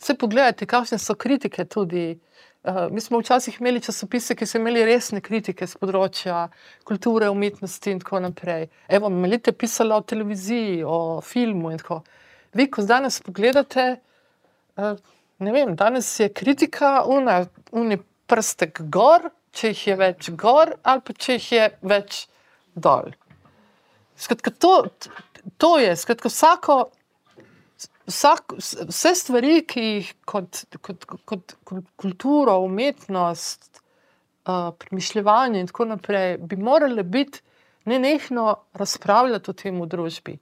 Vse 0.00 0.16
pogledajte, 0.18 0.66
kakšne 0.66 0.98
so 0.98 1.14
kritike 1.14 1.64
tudi. 1.64 2.18
Uh, 2.64 2.86
mi 2.90 3.00
smo 3.00 3.18
včasih 3.20 3.60
imeli 3.60 3.80
časopise, 3.80 4.34
ki 4.34 4.46
so 4.46 4.58
imeli 4.58 4.84
resne 4.88 5.20
kritike 5.20 5.66
z 5.68 5.78
področja 5.80 6.46
kulture, 6.88 7.28
umetnosti 7.30 7.92
in 7.92 8.00
tako 8.00 8.22
naprej. 8.24 8.70
Evo, 8.88 9.10
Melite 9.12 9.52
pisala 9.52 9.98
o 10.00 10.06
televiziji, 10.06 10.82
o 10.84 11.20
filmu 11.20 11.74
in 11.74 11.82
tako. 11.82 12.00
Vi, 12.54 12.66
ko 12.70 12.82
danes 12.88 13.20
pogledate, 13.20 13.86
uh, 14.80 14.96
ne 15.44 15.52
vem, 15.52 15.74
danes 15.76 16.08
je 16.20 16.30
kritika, 16.32 17.02
una, 17.10 17.42
uni 17.72 17.98
prstek 18.30 18.80
gor, 18.92 19.28
če 19.54 19.72
jih 19.72 19.86
je 19.88 19.96
več 20.00 20.30
gor, 20.38 20.74
ali 20.82 21.04
pa 21.04 21.14
če 21.14 21.38
jih 21.38 21.52
je 21.52 21.68
več 21.82 22.24
dol. 22.74 23.12
Skratka, 24.18 24.50
to, 24.50 24.74
to 25.58 25.76
je, 25.82 25.94
skratka, 25.98 26.30
vsako, 26.30 26.78
vsak, 28.06 28.56
vs- 28.58 28.88
vse 28.90 29.14
stvari, 29.18 29.62
ki 29.66 29.84
jih 29.84 30.10
kot, 30.28 30.64
kot, 30.80 31.06
kot, 31.24 31.56
kot 31.64 31.86
kulturo, 32.00 32.58
umetnost, 32.66 33.80
uh, 34.46 34.70
premišljanje 34.78 35.60
in 35.60 35.70
tako 35.70 35.88
naprej, 35.94 36.38
bi 36.38 36.56
morale 36.56 37.02
biti 37.02 37.42
nenehno 37.84 38.56
razpravljati 38.72 39.50
o 39.50 39.54
tem 39.54 39.80
v 39.80 39.88
družbi. 39.90 40.36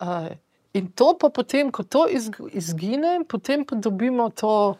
Uh, 0.00 0.30
in 0.72 0.92
to 0.92 1.14
pa 1.20 1.28
potem, 1.34 1.72
ko 1.72 1.82
to 1.82 2.06
izg- 2.08 2.48
izgine, 2.52 3.18
potem 3.28 3.64
pa 3.66 3.76
dobimo 3.76 4.30
to 4.30 4.76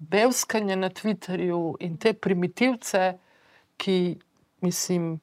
bevskanje 0.00 0.76
na 0.76 0.88
Twitterju 0.88 1.76
in 1.80 1.96
te 1.96 2.12
primitivce, 2.12 3.18
ki 3.76 4.18
mislim. 4.60 5.20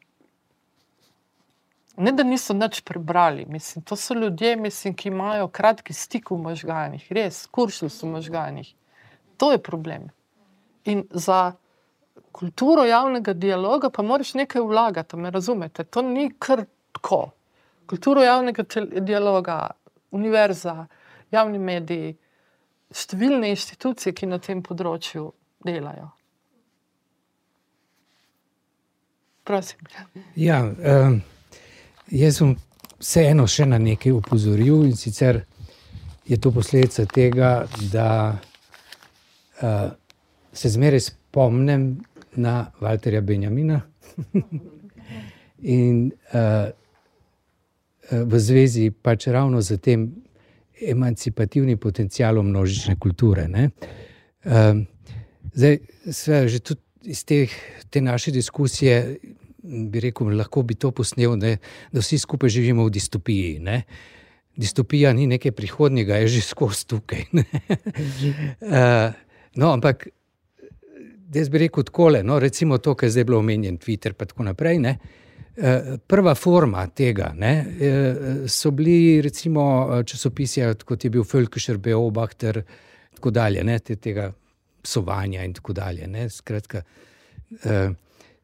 Ne, 1.98 2.12
da 2.12 2.24
niso 2.24 2.54
nič 2.54 2.84
prebrali, 2.86 3.46
mislim, 3.50 3.84
to 3.84 3.96
so 3.96 4.14
ljudje, 4.14 4.56
mislim, 4.56 4.94
ki 4.94 5.10
imajo 5.10 5.48
kratki 5.48 5.94
stik 5.94 6.30
v 6.32 6.38
možganjih, 6.38 7.08
res, 7.10 7.48
kuršil 7.50 7.90
so 7.90 8.06
v 8.06 8.12
možganjih. 8.20 8.70
To 9.38 9.50
je 9.52 9.58
problem. 9.58 10.10
In 10.86 11.08
za 11.10 11.56
kulturo 12.32 12.86
javnega 12.86 13.34
dialoga 13.34 13.90
pa 13.90 14.06
moraš 14.06 14.36
nekaj 14.38 14.62
vlagati, 14.62 15.18
me 15.18 15.32
razumete? 15.32 15.84
To 15.84 16.02
ni 16.02 16.30
kar 16.40 16.66
tako. 16.92 17.32
Kulturo 17.90 18.22
javnega 18.22 18.64
dialoga, 19.02 19.72
univerza, 20.12 20.86
javni 21.32 21.60
mediji, 21.60 22.16
številne 22.94 23.52
inštitucije, 23.52 24.14
ki 24.14 24.30
na 24.30 24.40
tem 24.44 24.62
področju 24.64 25.32
delajo. 25.66 26.12
Prosim. 29.48 29.80
Ja, 30.36 30.60
um, 30.68 31.22
jaz 32.12 32.42
bom 32.44 32.58
vseeno 33.00 33.46
še 33.48 33.68
na 33.70 33.80
nekaj 33.80 34.12
upozoril 34.18 34.90
in 34.90 34.98
sicer 35.00 35.46
je 36.28 36.36
to 36.44 36.52
posledica 36.52 37.06
tega, 37.08 37.52
da 37.94 38.10
uh, 38.36 39.88
se 40.52 40.70
zmeraj 40.74 41.06
spomnim 41.06 41.88
na 42.36 42.66
Walterja 42.84 43.22
Benjamina 43.24 43.80
in 45.80 46.12
uh, 46.34 46.68
v 48.12 48.40
zvezi 48.40 48.90
pač 48.92 49.28
ravno 49.32 49.62
z 49.62 49.78
tem 49.78 50.10
emancipativnim 50.82 51.78
potencialom 51.78 52.50
množične 52.50 52.96
kulture. 53.00 53.48
Ne? 53.48 53.70
Um, 54.46 54.86
zdaj, 55.54 55.80
sve, 56.12 56.48
že 56.48 56.60
tudi 56.60 56.82
iz 57.08 57.24
teh, 57.26 57.52
te 57.90 58.02
naše 58.02 58.32
diskusije 58.32 59.18
bi 59.64 60.00
rekel, 60.00 60.32
lahko 60.38 60.64
bi 60.64 60.76
to 60.76 60.92
posnel, 60.92 61.36
ne, 61.40 61.58
da 61.92 62.02
vsi 62.04 62.20
skupaj 62.20 62.50
živimo 62.50 62.86
v 62.88 62.94
distopiji. 62.96 63.60
Ne. 63.60 63.82
Distopija 64.58 65.14
ni 65.14 65.28
nekaj 65.28 65.52
prihodnjega, 65.52 66.22
je 66.24 66.28
že 66.38 66.42
skozi 66.42 66.88
tukaj. 66.88 67.26
uh, 67.34 69.14
no, 69.56 69.72
ampak 69.74 70.08
jaz 71.34 71.50
bi 71.50 71.58
rekel 71.68 71.84
tako, 71.84 72.12
no, 72.24 72.40
recimo 72.40 72.78
to, 72.78 72.96
kar 72.96 73.08
je 73.08 73.18
zdaj 73.18 73.28
bilo 73.28 73.40
omenjen, 73.40 73.78
Twitter 73.78 74.16
in 74.16 74.28
tako 74.28 74.44
naprej. 74.44 74.80
Ne. 74.80 74.90
Eh, 74.90 75.27
Prva 75.58 76.36
forma 76.36 76.84
tega 76.94 77.32
ne, 77.34 77.54
eh, 77.80 78.48
so 78.48 78.70
bili 78.72 79.22
recimo 79.22 79.64
eh, 79.90 80.04
časopisi, 80.06 80.62
kot 80.86 81.04
je 81.04 81.10
bil 81.10 81.24
Fölkischer 81.26 81.78
Beobachter, 81.82 82.58
in 82.62 83.16
tako 83.16 83.32
dalje, 83.34 83.64
ne, 83.64 83.80
te, 83.80 83.96
tega 83.96 84.32
psovanja 84.88 85.44
in 85.44 85.54
tako 85.54 85.74
dalje. 85.74 86.08
Ne, 86.08 86.30
skratka, 86.30 86.82
eh, 87.64 87.90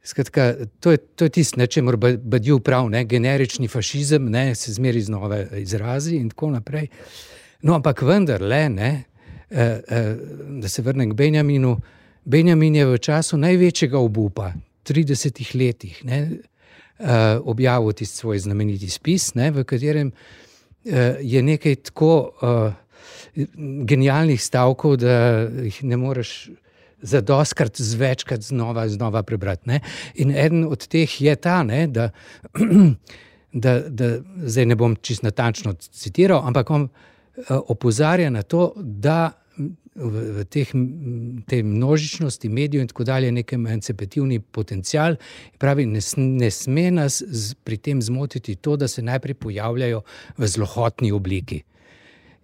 skratka, 0.04 0.54
to 0.80 0.92
je, 0.92 0.98
je 1.22 1.30
tisto, 1.30 1.66
če 1.66 1.82
mora 1.82 2.18
Badju 2.18 2.60
prav, 2.60 2.90
ne, 2.90 3.06
generični 3.06 3.68
fašizem, 3.68 4.28
ne, 4.32 4.56
se 4.56 4.74
zmeri 4.74 5.02
znova 5.02 5.44
izrazi 5.62 6.18
in 6.18 6.30
tako 6.34 6.52
naprej. 6.58 6.90
No, 7.64 7.78
ampak 7.78 8.02
vendarle, 8.02 8.70
ne, 8.70 8.92
eh, 9.50 9.80
eh, 9.88 10.16
da 10.60 10.70
se 10.70 10.82
vrnem 10.82 11.14
k 11.14 11.20
Benjaminu. 11.22 11.78
Benjamin 12.26 12.76
je 12.76 12.86
v 12.86 12.98
času 12.98 13.38
največjega 13.38 14.00
obupa, 14.00 14.54
30 14.84 15.56
letih, 15.56 16.02
ne, 16.06 16.20
objavil 17.44 17.92
tisti 17.92 18.18
svoj 18.18 18.40
znameniti 18.40 18.90
spis, 18.90 19.34
ne, 19.36 19.52
v 19.52 19.64
katerem 19.64 20.12
uh, 20.12 20.92
je 21.22 21.44
nekaj 21.44 21.76
tako 21.76 22.32
uh, 22.42 22.74
genialnih 23.86 24.42
stavkov, 24.42 24.98
da 24.98 25.50
jih 25.64 25.84
ne 25.84 25.98
moreš 25.98 26.50
za 27.02 27.22
doskrat 27.22 27.82
zvečkrat 27.82 28.42
znova, 28.42 28.88
znova 28.88 29.24
prebrati. 29.24 29.70
Ne. 29.70 29.80
In 30.16 30.32
eden 30.32 30.64
od 30.64 30.88
teh 30.88 31.22
je 31.22 31.36
ta, 31.36 31.64
ne, 31.64 31.88
da, 31.88 32.10
da, 33.64 33.80
da 33.90 34.18
zdaj 34.46 34.66
ne 34.66 34.76
bom 34.76 34.96
čisto 34.96 35.28
natančno 35.28 35.74
citiral, 35.74 36.46
ampak 36.48 36.70
on 36.70 36.84
uh, 36.84 37.58
opozarja 37.68 38.30
na 38.30 38.42
to, 38.44 38.74
da 38.78 39.32
v, 39.58 40.22
v 40.40 40.46
teh, 40.50 40.70
m, 40.76 41.44
tej 41.48 41.64
množičnosti 41.64 42.50
medijev 42.50 42.82
in 42.82 42.88
tako 42.88 43.04
dalje 43.04 43.32
neki 43.32 43.56
emancipativni 43.56 44.40
potencial. 44.40 45.16
Pravi, 45.58 45.86
ne, 45.86 46.02
ne 46.18 46.50
sme 46.52 46.90
nas 46.92 47.22
z, 47.22 47.54
pri 47.64 47.78
tem 47.78 48.02
zmotiti 48.02 48.56
to, 48.56 48.76
da 48.76 48.88
se 48.88 49.02
najprej 49.02 49.34
pojavljajo 49.34 50.02
v 50.38 50.48
zlohotni 50.48 51.12
obliki. 51.12 51.64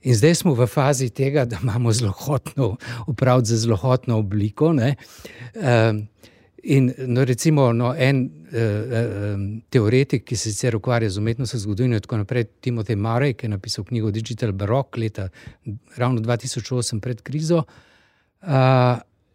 In 0.07 0.15
zdaj 0.15 0.35
smo 0.35 0.53
v 0.55 0.67
fazi 0.67 1.09
tega, 1.09 1.43
da 1.45 1.59
imamo 1.61 1.91
zlohotno, 1.91 2.77
upraviti 3.07 3.51
z 3.51 3.65
zlohotno 3.65 4.17
obliko. 4.17 4.73
ne. 4.73 4.95
Um, 5.55 6.07
In 6.63 6.93
no, 6.97 7.23
recimo 7.23 7.71
no, 7.71 7.93
en 7.95 8.23
uh, 8.51 9.61
teoretik, 9.69 10.25
ki 10.27 10.35
se 10.35 10.51
sicer 10.51 10.75
ukvarja 10.75 11.09
z 11.09 11.21
umetnostjo, 11.21 11.59
zgodovino 11.59 11.95
in 11.95 12.03
tako 12.03 12.17
naprej, 12.19 12.47
Timotej 12.59 12.97
Marej, 12.99 13.35
ki 13.39 13.45
je 13.47 13.51
napisal 13.53 13.85
knjigo 13.87 14.11
Digital 14.11 14.51
Baroque 14.51 14.99
leta 14.99 15.29
ravno 15.97 16.21
2008 16.21 16.99
pred 16.99 17.21
krizo, 17.21 17.63
uh, 17.63 18.49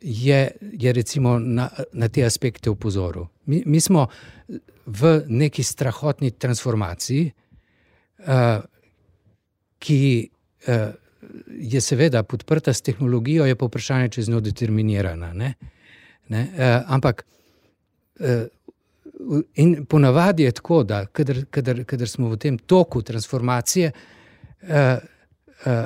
je, 0.00 0.50
je 0.72 0.92
recimo 0.92 1.38
na, 1.38 1.70
na 1.92 2.08
te 2.08 2.24
aspekte 2.24 2.70
upozoril. 2.70 3.26
Mi, 3.46 3.62
mi 3.66 3.80
smo 3.80 4.06
v 4.86 5.22
neki 5.28 5.62
strahotni 5.62 6.30
transformaciji, 6.30 7.30
uh, 8.18 8.60
ki 9.78 10.28
uh, 10.68 10.92
je 11.48 11.80
seveda 11.80 12.22
podprta 12.22 12.72
s 12.72 12.82
tehnologijo, 12.82 13.46
je 13.46 13.56
pa 13.56 13.66
vprašanje, 13.66 14.08
če 14.08 14.20
je 14.20 14.24
z 14.24 14.34
njo 14.34 14.40
determinirana. 14.44 15.32
Ne? 15.32 15.54
Ne, 16.28 16.42
uh, 16.52 16.92
ampak 16.94 17.24
uh, 18.20 18.46
in 19.54 19.84
ponavadi 19.86 20.42
je 20.42 20.52
tako, 20.52 20.82
da 20.82 21.06
kadar, 21.06 21.44
kadar, 21.50 21.84
kadar 21.84 22.08
smo 22.08 22.28
v 22.28 22.38
tem 22.40 22.58
toku 22.58 23.02
transformacije, 23.02 23.92
uh, 24.62 24.68
uh, 25.66 25.84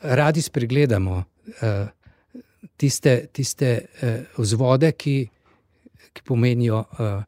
radi 0.00 0.42
spregledamo 0.42 1.16
uh, 1.16 1.88
tiste, 2.76 3.26
tiste 3.32 3.78
uh, 3.84 4.40
vzvode, 4.40 4.92
ki, 4.92 5.16
ki 6.12 6.22
pomenijo 6.24 6.84
uh, 6.98 7.22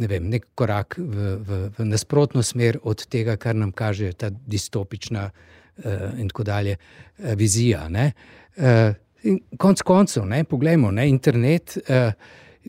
ne 0.00 0.08
vem, 0.08 0.28
nek 0.32 0.46
korak 0.54 0.96
v, 0.98 1.36
v, 1.44 1.60
v 1.76 1.86
nasprotno 1.86 2.42
smer 2.42 2.78
od 2.82 3.04
tega, 3.12 3.36
kar 3.36 3.56
nam 3.56 3.72
kaže 3.72 4.12
ta 4.16 4.30
distopična 4.30 5.28
uh, 5.28 6.18
in 6.18 6.28
tako 6.32 6.46
dalje 6.48 6.76
uh, 6.76 7.32
vizija. 7.38 7.88
Ne. 7.88 8.12
Uh, 8.56 8.94
In 9.24 9.38
konc 9.58 9.82
koncev, 9.86 10.26
ne, 10.26 10.42
poglejmo, 10.44 10.90
ne, 10.90 11.08
internet, 11.08 11.76
eh, 11.88 12.12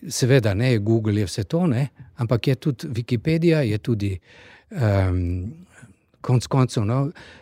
seveda, 0.10 0.54
ne, 0.54 0.78
Google 0.78 1.24
je 1.24 1.26
vse 1.26 1.44
to, 1.50 1.68
ne, 1.68 1.88
ampak 2.22 2.48
je 2.48 2.56
tudi 2.56 2.88
Wikipedija, 2.88 3.64
je 3.66 3.78
tudi 3.78 4.12
um, 4.70 5.64
konc 6.24 6.48
koncev 6.48 6.86
no, 6.86 7.00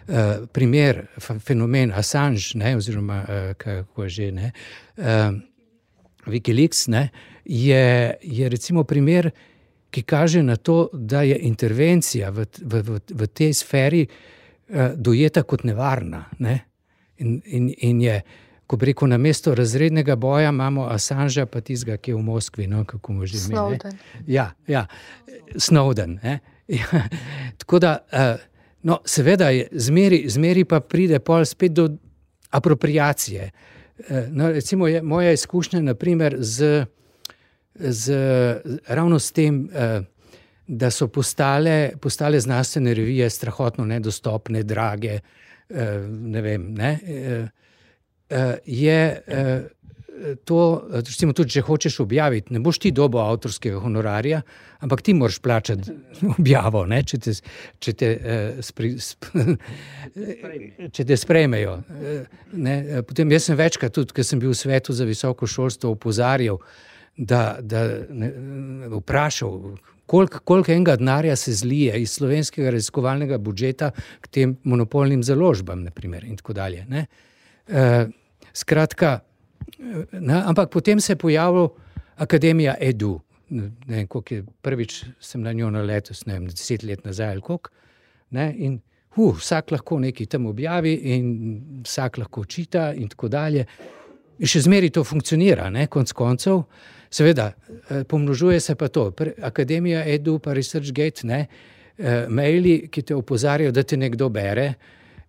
eh, 0.07 0.45
primer, 0.51 1.05
fenomen 1.19 1.91
Assange, 1.95 2.55
ne, 2.55 2.75
oziroma 2.77 3.21
eh, 3.27 3.53
kako 3.57 4.03
je 4.03 4.09
že 4.09 4.31
ne. 4.31 4.51
Eh, 4.97 5.31
Wikileaks 6.25 6.87
ne, 6.87 7.09
je, 7.45 8.15
je 8.21 8.49
recimo 8.49 8.83
primer, 8.83 9.31
ki 9.91 10.03
kaže 10.07 10.43
na 10.43 10.55
to, 10.55 10.89
da 10.93 11.21
je 11.21 11.37
intervencija 11.47 12.29
v, 12.29 12.45
v, 12.61 12.81
v, 12.87 12.99
v 13.11 13.27
tej 13.27 13.53
sferi 13.53 14.05
eh, 14.05 14.93
dojeta 14.95 15.43
kot 15.43 15.65
nevarna. 15.67 16.25
Ne. 16.39 16.59
In, 17.17 17.41
in, 17.45 17.73
in 17.77 18.01
je, 18.01 18.21
ko 18.71 18.77
bi 18.77 18.87
rekel, 18.87 19.09
na 19.09 19.17
mesto 19.19 19.51
razrednega 19.51 20.15
boja 20.15 20.49
imamo 20.49 20.85
Assangea, 20.87 21.43
pa 21.45 21.59
tistega, 21.61 21.97
ki 21.97 22.11
je 22.11 22.15
v 22.15 22.23
Moskvi, 22.23 22.67
no, 22.67 22.85
kako 22.85 23.13
mu 23.13 23.25
že 23.25 23.37
ime. 23.37 23.47
ne. 23.49 23.51
Snowden. 23.51 23.97
Ja, 24.27 24.45
ja. 24.67 24.85
Snowden. 25.57 26.19
ne. 26.23 26.39
Ja. 26.71 27.01
Tako 27.57 27.79
da, 27.79 27.89
eh, 28.09 28.37
no, 28.83 29.01
seveda, 29.05 29.49
je, 29.49 29.65
zmeri, 29.73 30.23
zmeri 30.29 30.63
pa 30.63 30.79
pride 30.79 31.19
pol 31.19 31.43
spet 31.45 31.73
do 31.73 31.89
apropriacije. 32.49 33.49
Eh, 33.99 34.27
No, 34.29 34.47
recimo, 34.49 34.87
je 34.87 35.01
moja 35.03 35.31
izkušnja 35.31 35.81
naprimer, 35.81 36.35
z, 36.39 36.85
z, 37.75 38.13
ravno 38.87 39.19
s 39.19 39.31
tem, 39.31 39.69
eh, 39.73 40.01
da 40.67 40.89
so 40.89 41.07
postale, 41.09 41.91
postale 41.97 42.39
znanstvene 42.39 42.93
revije 42.93 43.29
strahotno 43.29 43.85
nedostopne, 43.85 44.63
drage. 44.63 45.19
eh, 45.69 45.99
Ne 46.09 46.41
vem, 46.41 46.73
ne, 46.73 46.99
eh, 47.03 47.11
eh, 47.11 47.47
je, 48.65 49.23
eh, 50.21 50.35
to, 50.45 50.59
recimo, 50.91 51.33
tudi 51.33 51.55
če 51.55 51.63
hočeš 51.65 51.99
objaviti, 52.03 52.53
ne 52.53 52.61
boš 52.63 52.79
ti 52.83 52.91
dobo 52.95 53.21
avtorskega 53.23 53.79
honorarja, 53.81 54.41
ampak 54.85 55.01
ti 55.05 55.15
moraš 55.17 55.39
plačati 55.43 55.95
objavo, 56.37 56.85
ne, 56.89 57.01
če 57.07 57.19
te, 57.21 57.33
če 57.81 57.93
te, 57.97 58.11
uh, 58.17 58.61
spri, 58.65 58.93
sp, 59.01 59.31
če 60.95 61.05
te 61.07 61.17
sprejmejo. 61.17 61.77
Ne. 62.53 62.75
Potem 63.07 63.33
jaz 63.33 63.49
sem 63.49 63.59
večkrat, 63.59 63.95
tudi 63.95 64.17
ker 64.17 64.27
sem 64.27 64.41
bil 64.41 64.53
v 64.53 64.59
svetu 64.61 64.95
za 64.95 65.07
visoko 65.09 65.49
šolstvo, 65.49 65.95
opozarjal, 65.97 66.61
da, 67.17 67.57
da 67.61 67.87
ne, 68.09 68.31
vprašal, 68.93 69.57
koliko, 70.11 70.41
koliko 70.47 70.73
enega 70.73 70.97
denarja 70.99 71.35
se 71.39 71.53
zlije 71.55 72.01
iz 72.03 72.15
slovenskega 72.19 72.71
raziskovalnega 72.75 73.41
budžeta 73.41 73.91
k 74.21 74.31
tem 74.31 74.55
monopolnim 74.63 75.23
založbam, 75.23 75.85
naprimer, 75.87 76.25
in 76.27 76.39
tako 76.39 76.57
dalje. 76.57 76.85
Ne. 76.89 77.05
Uh, 77.71 78.09
skratka, 78.53 79.19
Ne, 80.11 80.43
ampak 80.45 80.69
potem 80.69 80.99
se 80.99 81.11
je 81.11 81.17
pojavila 81.17 81.69
Akademija 82.15 82.75
Edu. 82.79 83.19
Ne 83.49 83.71
vem, 83.87 84.07
koliko 84.07 84.33
je 84.33 84.43
prvič 84.61 85.03
sem 85.19 85.41
na 85.41 85.53
njo 85.53 85.69
naletel, 85.69 86.15
ne 86.25 86.33
vem, 86.33 86.47
deset 86.47 86.83
let 86.83 87.05
nazaj 87.05 87.31
ali 87.31 87.41
koliko. 87.41 87.69
Ne, 88.31 88.53
in 88.57 88.79
uh, 89.17 89.37
vsak 89.37 89.71
lahko 89.71 89.99
nekaj 89.99 90.25
tam 90.25 90.45
objavi, 90.45 90.93
in 90.93 91.25
vsak 91.83 92.17
lahko 92.17 92.45
čita, 92.45 92.93
in 92.93 93.09
tako 93.11 93.27
dalje. 93.27 93.65
In 94.39 94.47
še 94.47 94.63
zmeraj 94.65 94.93
to 94.95 95.03
funkcionira, 95.03 95.69
ne, 95.69 95.87
konc 95.91 96.13
koncev. 96.15 96.63
Seveda, 97.11 97.51
eh, 97.51 98.05
pomnožuje 98.07 98.59
se 98.59 98.75
pa 98.75 98.87
to. 98.87 99.09
Akademija 99.43 100.05
Edu, 100.07 100.39
pa 100.39 100.53
ResearchGate, 100.53 101.27
ne, 101.27 101.47
eh, 101.97 102.25
maili, 102.29 102.87
ki 102.87 103.01
te 103.01 103.15
opozarjajo, 103.15 103.71
da 103.71 103.83
te 103.83 103.97
nekdo 103.97 104.29
bere, 104.29 104.73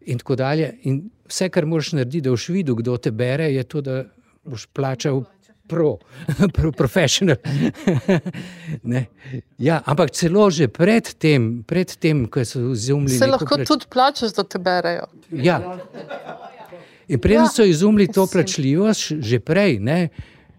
in 0.06 0.18
tako 0.18 0.36
dalje. 0.36 0.70
In 0.84 1.02
vse, 1.32 1.48
kar 1.48 1.66
moraš 1.66 1.94
narediti, 1.96 2.26
da 2.26 2.34
boš 2.34 2.48
videl, 2.52 2.76
kdo 2.78 2.96
te 3.00 3.10
bere, 3.10 3.48
je 3.52 3.64
to, 3.64 3.80
da 3.80 4.02
boš 4.44 4.66
plačal 4.76 5.22
pro, 5.68 5.96
pro 6.56 6.72
profesional. 6.72 7.36
ja, 9.68 9.80
ampak 9.84 10.10
celo 10.10 10.50
že 10.50 10.68
pred 10.68 11.14
tem, 11.18 11.62
pred 11.64 11.96
tem 11.96 12.26
ko 12.28 12.44
so 12.44 12.72
izumili. 12.72 13.16
Se 13.16 13.26
lahko 13.30 13.56
plač... 13.56 13.68
tudi 13.68 13.88
plačaš, 13.88 14.36
da 14.36 14.44
te 14.44 14.60
berejo. 14.60 15.08
Ja. 15.32 15.60
In 17.08 17.20
preden 17.20 17.48
so 17.48 17.64
izumili 17.64 18.06
to 18.12 18.26
plačljivost, 18.26 19.16
že 19.20 19.40
prej, 19.40 19.78
ne, 19.80 20.08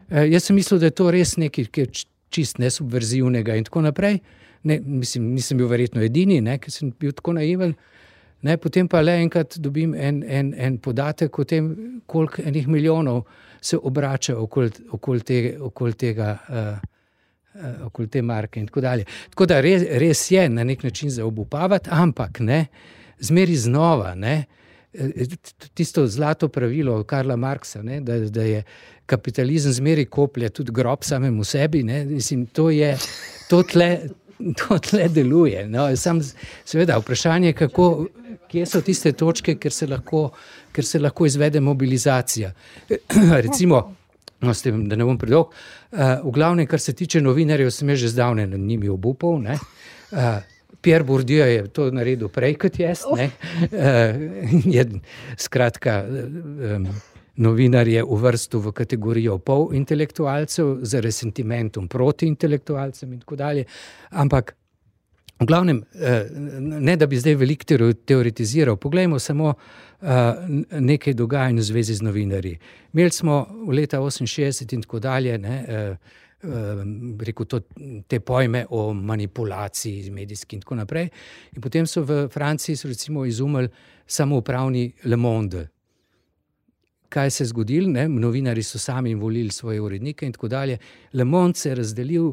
eh, 0.09 0.27
jaz 0.33 0.49
sem 0.49 0.57
mislil, 0.57 0.81
da 0.81 0.89
je 0.89 0.97
to 0.97 1.11
res 1.11 1.37
nekaj, 1.37 1.69
ki 1.71 1.85
je 1.85 2.05
čist 2.33 2.59
nesubverzivnega 2.61 3.55
in 3.57 3.69
tako 3.69 3.85
naprej. 3.85 4.19
Ne, 4.63 4.79
mislim, 4.79 5.33
nisem 5.35 5.59
bil 5.59 5.67
verjetno 5.67 6.01
edini, 6.01 6.39
ker 6.59 6.71
sem 6.71 6.93
bil 6.99 7.11
tako 7.13 7.35
naiven. 7.37 7.75
Ne, 8.43 8.57
potem 8.57 8.87
pa 8.91 9.01
le 9.01 9.15
enkrat 9.23 9.57
dobim 9.63 9.93
en, 9.95 10.23
en, 10.27 10.53
en 10.57 10.77
podatek 10.77 11.39
o 11.39 11.45
tem, 11.47 11.69
koliko 12.05 12.43
enih 12.43 12.67
milijonov 12.67 13.23
se 13.63 13.77
obrača 13.77 14.35
okoli 14.37 14.71
okol 14.91 15.23
te, 15.23 15.43
okol 15.59 15.95
tega. 15.99 16.33
Uh, 16.49 16.89
Okoli 17.85 18.07
te 18.09 18.21
marke, 18.25 18.57
in 18.57 18.65
tako 18.65 18.81
dalje. 18.81 19.03
Tako 19.29 19.45
da 19.45 19.59
res, 19.61 19.83
res 20.01 20.23
je 20.31 20.47
na 20.49 20.63
nek 20.65 20.81
način 20.83 21.11
za 21.13 21.21
obupavati, 21.25 21.91
ampak 21.93 22.39
ne, 22.41 22.63
zmeri 23.21 23.53
znova. 23.55 24.15
Ne, 24.17 24.47
tisto 25.73 26.07
zlato 26.07 26.47
pravilo 26.47 27.03
Karla 27.03 27.35
Marksa, 27.35 27.83
ne, 27.83 27.99
da, 28.01 28.19
da 28.19 28.43
je 28.43 28.63
kapitalizem 29.05 29.73
zmeri 29.73 30.05
koplje 30.05 30.49
tudi 30.49 30.71
grob 30.71 31.03
samemu 31.03 31.43
sebi. 31.43 31.83
Ne, 31.83 32.05
mislim, 32.05 32.45
to 32.45 32.69
je 32.69 32.97
to 33.49 33.63
tle, 33.63 33.99
to 34.57 34.79
tle 34.79 35.07
deluje. 35.07 35.67
No, 35.67 35.95
sam, 35.95 36.21
seveda, 36.65 36.97
vprašanje 36.97 37.47
je, 37.47 37.53
kako 37.53 38.07
kje 38.53 38.65
so 38.69 38.81
tiste 38.85 39.11
točke, 39.17 39.57
kjer 39.57 39.73
se 39.73 39.87
lahko, 39.89 40.27
kjer 40.73 40.85
se 40.85 41.01
lahko 41.01 41.25
izvede 41.25 41.61
mobilizacija. 41.61 42.53
Recimo, 43.47 43.81
no, 44.41 44.53
tem, 44.53 44.83
da 44.89 44.99
ne 44.99 45.07
bom 45.07 45.17
predolg, 45.17 45.53
uh, 45.53 46.01
v 46.23 46.33
glavnem, 46.35 46.69
kar 46.69 46.81
se 46.81 46.93
tiče 46.93 47.21
novinarjev, 47.21 47.71
sem 47.73 47.95
že 47.95 48.11
zdavne 48.13 48.47
nad 48.47 48.59
njimi 48.59 48.89
obupal. 48.89 49.41
Uh, 49.41 50.35
Pierre 50.83 51.07
Bourdieu 51.07 51.47
je 51.47 51.67
to 51.73 51.89
naredil 51.95 52.29
prej 52.29 52.57
kot 52.61 52.79
jaz. 52.79 53.05
Uh, 53.09 53.25
je, 54.75 54.85
skratka, 55.39 56.03
um, 56.05 56.89
novinar 57.41 57.87
je 57.87 58.03
uvrstil 58.03 58.61
v 58.61 58.73
kategorijo 58.77 59.39
pol-intelektualcev 59.41 60.83
z 60.85 61.01
resentimentom 61.01 61.87
proti 61.89 62.29
intelektualcem 62.29 63.13
in 63.13 63.23
tako 63.23 63.39
dalje. 63.39 63.65
Ampak 64.11 64.53
V 65.43 65.45
glavnem, 65.45 65.83
eh, 65.93 66.27
ne 66.59 66.95
da 66.95 67.07
bi 67.07 67.17
zdaj 67.19 67.35
veliko 67.35 67.65
teoretiziral, 68.05 68.77
poglejmo 68.77 69.19
samo 69.19 69.53
eh, 69.53 70.07
nekaj 70.79 71.13
dogajanj 71.13 71.57
v 71.59 71.63
zvezi 71.63 71.95
z 71.95 72.01
novinarji. 72.01 72.57
Imeli 72.93 73.11
smo 73.11 73.47
v 73.67 73.75
leta 73.75 73.99
68 73.99 74.73
in 74.73 74.81
tako 74.81 74.99
dalje, 74.99 75.37
ne, 75.37 75.55
eh, 75.67 75.97
rekel 77.19 77.45
to, 77.45 77.59
te 78.07 78.19
pojme 78.19 78.65
o 78.69 78.93
manipulaciji 78.93 80.11
medijski 80.11 80.55
in 80.55 80.61
tako 80.61 80.75
naprej. 80.75 81.09
In 81.55 81.61
potem 81.61 81.87
so 81.87 82.03
v 82.03 82.27
Franciji 82.31 82.75
so 82.75 82.87
recimo 82.87 83.25
izumili 83.25 83.67
samo 84.07 84.37
upravni 84.37 84.91
Le 85.03 85.15
Monde. 85.15 85.67
Kaj 87.09 87.31
se 87.31 87.43
je 87.43 87.47
zgodilo? 87.47 88.07
Novinari 88.07 88.63
so 88.63 88.79
sami 88.79 89.15
volili 89.15 89.51
svoje 89.51 89.81
urednike 89.81 90.25
in 90.25 90.31
tako 90.31 90.47
dalje. 90.47 90.77
Le 91.13 91.23
Monde 91.23 91.59
se 91.59 91.69
je 91.69 91.75
razdelil 91.75 92.31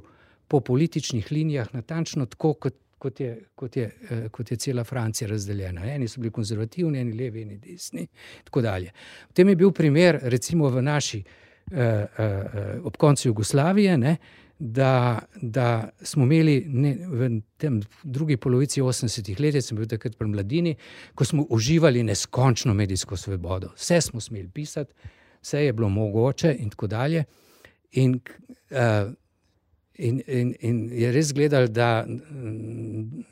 po 0.49 0.61
političnih 0.61 1.33
linijah 1.33 1.75
natančno 1.75 2.27
tako, 2.27 2.55
kot 2.55 2.75
kot 3.01 3.21
je, 3.21 3.31
kot, 3.55 3.77
je, 3.77 3.91
eh, 4.11 4.29
kot 4.29 4.51
je 4.51 4.57
cela 4.57 4.85
Francija 4.85 5.29
razdeljena. 5.29 5.87
Eni 5.95 6.09
so 6.09 6.21
bili 6.21 6.33
konzervativni, 6.37 7.01
eni 7.01 7.17
levi, 7.17 7.43
eni 7.43 7.57
desni. 7.59 8.07
Potem 8.51 9.49
je 9.49 9.57
bil 9.57 9.73
primer, 9.73 10.19
recimo 10.23 10.69
v 10.69 10.83
naši, 10.83 11.23
uh, 11.23 11.79
uh, 11.79 12.87
ob 12.87 12.97
koncu 13.01 13.29
Jugoslavije, 13.29 13.97
ne, 13.99 14.17
da, 14.59 15.19
da 15.41 15.89
smo 16.03 16.25
imeli 16.25 16.59
ne, 16.69 16.93
v 17.09 17.31
tem 17.57 17.81
drugi 18.03 18.37
polovici 18.37 18.83
80-ih 18.83 19.41
let, 19.41 19.57
sem 19.65 19.79
bil 19.79 19.89
takrat 19.89 20.19
pri 20.19 20.29
mladini, 20.29 20.75
ko 21.15 21.25
smo 21.25 21.47
uživali 21.49 22.03
neskončno 22.05 22.75
medijsko 22.75 23.17
svobodo. 23.17 23.73
Vse 23.79 24.01
smo 24.11 24.21
smeli 24.21 24.51
pisati, 24.53 24.93
vse 25.41 25.65
je 25.65 25.73
bilo 25.73 25.89
mogoče 25.89 26.53
in 26.59 26.71
tako 26.71 26.87
dalje. 26.87 27.25
In, 27.93 28.21
uh, 28.71 29.15
In, 30.01 30.21
in, 30.27 30.53
in 30.65 30.77
je 30.97 31.11
res 31.13 31.33
gledal, 31.37 31.69
da, 31.69 32.05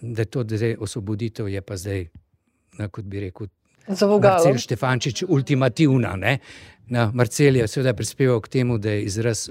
da 0.01 0.25
to 0.25 0.45
zdaj 0.45 0.77
osvoboditev, 0.85 1.49
je 1.49 1.63
pa 1.65 1.77
zdaj, 1.81 2.03
na, 2.79 2.89
kot 2.93 3.09
bi 3.09 3.23
rekel, 3.25 3.49
Marcel 3.89 4.59
Štefančič, 4.61 5.23
ultimativna. 5.29 6.13
Ne? 6.21 6.35
Na 6.93 7.07
Marcel 7.15 7.57
je 7.57 7.69
seveda 7.69 7.95
prispeval 7.97 8.41
k 8.45 8.49
temu, 8.49 8.79
da 8.79 8.93
je 8.93 9.07
izraz 9.09 9.49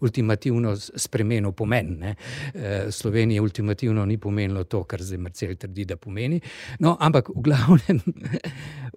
ultimativno 0.00 0.74
spremenil 0.76 1.52
pomen. 1.52 1.96
Ne? 2.00 2.14
E, 2.54 2.92
Slovenija 2.92 3.42
ultimativno 3.42 4.04
ni 4.04 4.18
pomenilo 4.18 4.64
to, 4.64 4.84
kar 4.84 5.02
zdaj 5.02 5.18
Marcel 5.24 5.56
trdi, 5.56 5.84
da 5.88 5.96
pomeni. 5.96 6.40
No, 6.80 6.96
ampak 7.00 7.32
v 7.32 7.42
glavnem, 7.48 8.00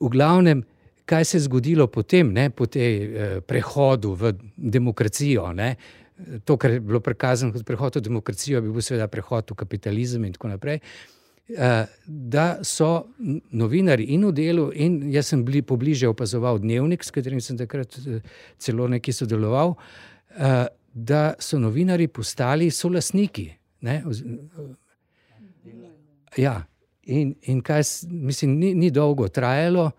v 0.01 0.11
glavnem 0.11 0.63
kaj 1.11 1.25
se 1.25 1.37
je 1.37 1.41
zgodilo 1.41 1.87
potem, 1.87 2.31
ne? 2.33 2.49
po 2.49 2.65
tem 2.65 3.01
eh, 3.01 3.41
prehodu 3.41 4.13
v 4.15 4.31
demokracijo. 4.55 5.49
Ne? 5.53 5.75
To, 6.45 6.57
kar 6.57 6.71
je 6.71 6.79
bilo 6.79 6.99
prikazano 6.99 7.53
kot 7.53 7.65
prehod 7.65 7.95
v 7.95 8.01
demokracijo, 8.05 8.61
bi 8.61 8.71
bil 8.71 8.85
seveda 8.85 9.07
prehod 9.07 9.51
v 9.51 9.57
kapitalizem 9.63 10.25
in 10.25 10.33
tako 10.33 10.51
naprej. 10.53 10.81
Eh, 11.57 11.85
da 12.05 12.63
so 12.63 13.07
novinari 13.51 14.03
in 14.13 14.25
v 14.25 14.31
delu, 14.31 14.69
in 14.71 15.11
jaz 15.11 15.31
sem 15.33 15.43
bil 15.43 15.63
pobliže 15.67 16.07
opazoval 16.07 16.61
dnevnik, 16.61 17.03
s 17.03 17.11
katerim 17.11 17.41
sem 17.43 17.57
takrat 17.59 17.97
eh, 18.07 18.21
celo 18.61 18.87
nekaj 18.87 19.13
sodeloval, 19.13 19.75
eh, 20.37 20.67
da 20.93 21.23
so 21.39 21.59
novinari 21.59 22.07
postali 22.07 22.69
solasniki. 22.71 23.49
Ne? 23.81 24.03
Ja, 26.37 26.61
in, 27.03 27.35
in 27.41 27.59
kaj, 27.61 27.83
mislim, 28.07 28.55
ni, 28.59 28.73
ni 28.75 28.91
dolgo 28.91 29.27
trajalo 29.27 29.89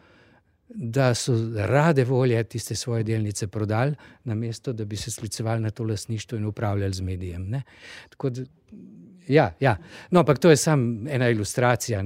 da 0.74 1.14
so 1.14 1.32
rade 1.56 2.04
volje 2.04 2.44
tiste 2.44 2.74
svoje 2.74 3.02
delnice 3.02 3.46
prodali, 3.46 3.94
namesto 4.24 4.72
da 4.72 4.84
bi 4.84 4.96
se 4.96 5.10
sklicevali 5.10 5.60
na 5.60 5.70
to 5.70 5.84
lasništvo 5.84 6.38
in 6.38 6.44
upravljali 6.44 6.94
z 6.94 7.00
medijem. 7.00 7.50
Da, 7.50 7.62
ja, 9.28 9.54
ja. 9.60 9.76
No, 10.10 10.20
ampak 10.20 10.38
to 10.38 10.50
je 10.50 10.56
samo 10.56 11.10
ena 11.10 11.28
ilustracija. 11.28 12.02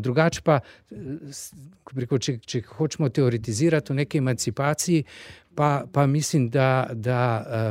Drugače 0.00 0.40
pa, 0.44 0.60
rekel, 1.94 2.18
če, 2.18 2.38
če 2.38 2.62
hočemo 2.62 3.08
teoretizirati 3.08 3.92
o 3.92 3.94
neki 3.94 4.18
emancipaciji, 4.18 5.04
pa, 5.54 5.84
pa 5.92 6.06
mislim, 6.06 6.48
da, 6.50 6.90
da, 6.92 7.22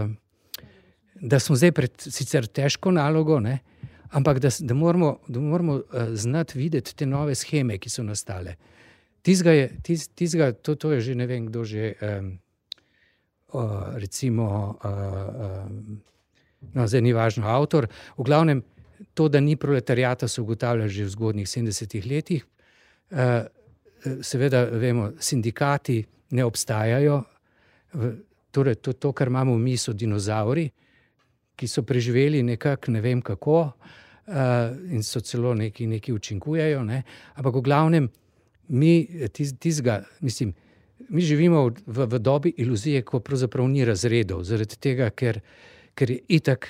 uh, 0.05 0.11
da 1.21 1.39
smo 1.39 1.55
zdaj 1.55 1.71
pred 1.71 1.91
sicer 1.97 2.47
težko 2.47 2.91
nalogo. 2.91 3.39
Ne? 3.39 3.59
Ampak 4.11 4.39
da, 4.39 4.49
da 4.59 4.73
moramo, 4.73 5.17
da 5.27 5.39
moramo 5.39 5.73
uh, 5.73 5.83
znati 6.13 6.59
videti 6.59 6.95
te 6.95 7.05
nove 7.05 7.35
scheme, 7.35 7.77
ki 7.77 7.89
so 7.89 8.03
nastale. 8.03 8.55
Uh, 8.57 8.80
Tizga 9.21 9.51
je, 9.51 9.67
tiz, 9.83 10.09
to, 10.61 10.75
to 10.75 10.91
je 10.91 11.01
že 11.01 11.15
ne 11.15 11.27
vem, 11.29 11.45
kdo 11.45 11.63
že. 11.63 11.93
Um, 12.01 12.39
uh, 13.53 13.95
recimo, 13.95 14.77
uh, 14.83 15.65
um, 15.65 16.01
no, 16.73 16.87
zdaj 16.87 17.01
ni 17.01 17.13
važno, 17.13 17.47
avtor. 17.47 17.87
V 18.17 18.23
glavnem, 18.23 18.63
to, 19.13 19.27
da 19.29 19.39
ni 19.39 19.55
proletarijata, 19.55 20.27
so 20.27 20.41
ugotavljali 20.41 20.89
že 20.89 21.05
v 21.05 21.09
zgodnjih 21.09 21.47
70-ih 21.47 22.05
letih. 22.05 22.45
Uh, 23.11 23.45
seveda, 24.21 24.65
vemo, 24.65 25.11
sindikati 25.19 26.05
ne 26.31 26.45
obstajajo. 26.45 27.23
torej 28.51 28.75
to, 28.75 28.93
to, 28.93 29.11
kar 29.11 29.27
imamo 29.27 29.57
mi, 29.57 29.77
so 29.77 29.93
dinozauri, 29.93 30.69
ki 31.55 31.67
so 31.67 31.83
preživeli 31.83 32.43
nekako 32.43 32.91
ne 32.91 33.01
vem 33.01 33.21
kako 33.21 33.59
uh, 33.61 33.73
in 34.91 35.03
so 35.03 35.19
celo 35.19 35.53
neki, 35.53 35.87
neki 35.87 36.13
učinkujejo. 36.13 36.83
Ne? 36.83 37.03
Ampak 37.35 37.55
v 37.55 37.61
glavnem, 37.61 38.09
mi, 38.71 38.93
tis, 39.35 39.53
tizga, 39.59 40.01
mislim, 40.23 40.53
mi 41.11 41.21
živimo 41.21 41.65
v, 41.85 42.05
v 42.07 42.19
dobi 42.19 42.53
iluzije, 42.63 43.01
ko 43.03 43.19
pravzaprav 43.19 43.67
ni 43.67 43.85
razredov, 43.85 44.45
zaradi 44.47 44.79
tega, 44.79 45.09
ker, 45.11 45.41
ker 45.95 46.15
je 46.15 46.21
itak. 46.39 46.69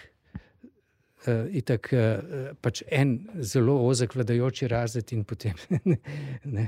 Uh, 1.21 1.45
itak, 1.53 1.91
uh, 1.93 2.47
pač 2.65 2.79
en 2.89 3.11
zelo 3.45 3.75
ozek 3.85 4.15
vladajoči 4.17 4.65
razred, 4.71 5.11
in 5.13 5.21
potem 5.21 5.53
ne, 6.55 6.63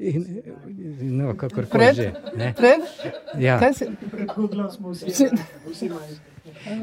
In, 0.00 0.42
no, 1.00 1.34
kako 1.36 1.62
Pred? 1.70 1.96
Pred? 2.56 2.80
Ja. 3.38 3.58
Kaj 3.60 3.74
si- 3.74 3.88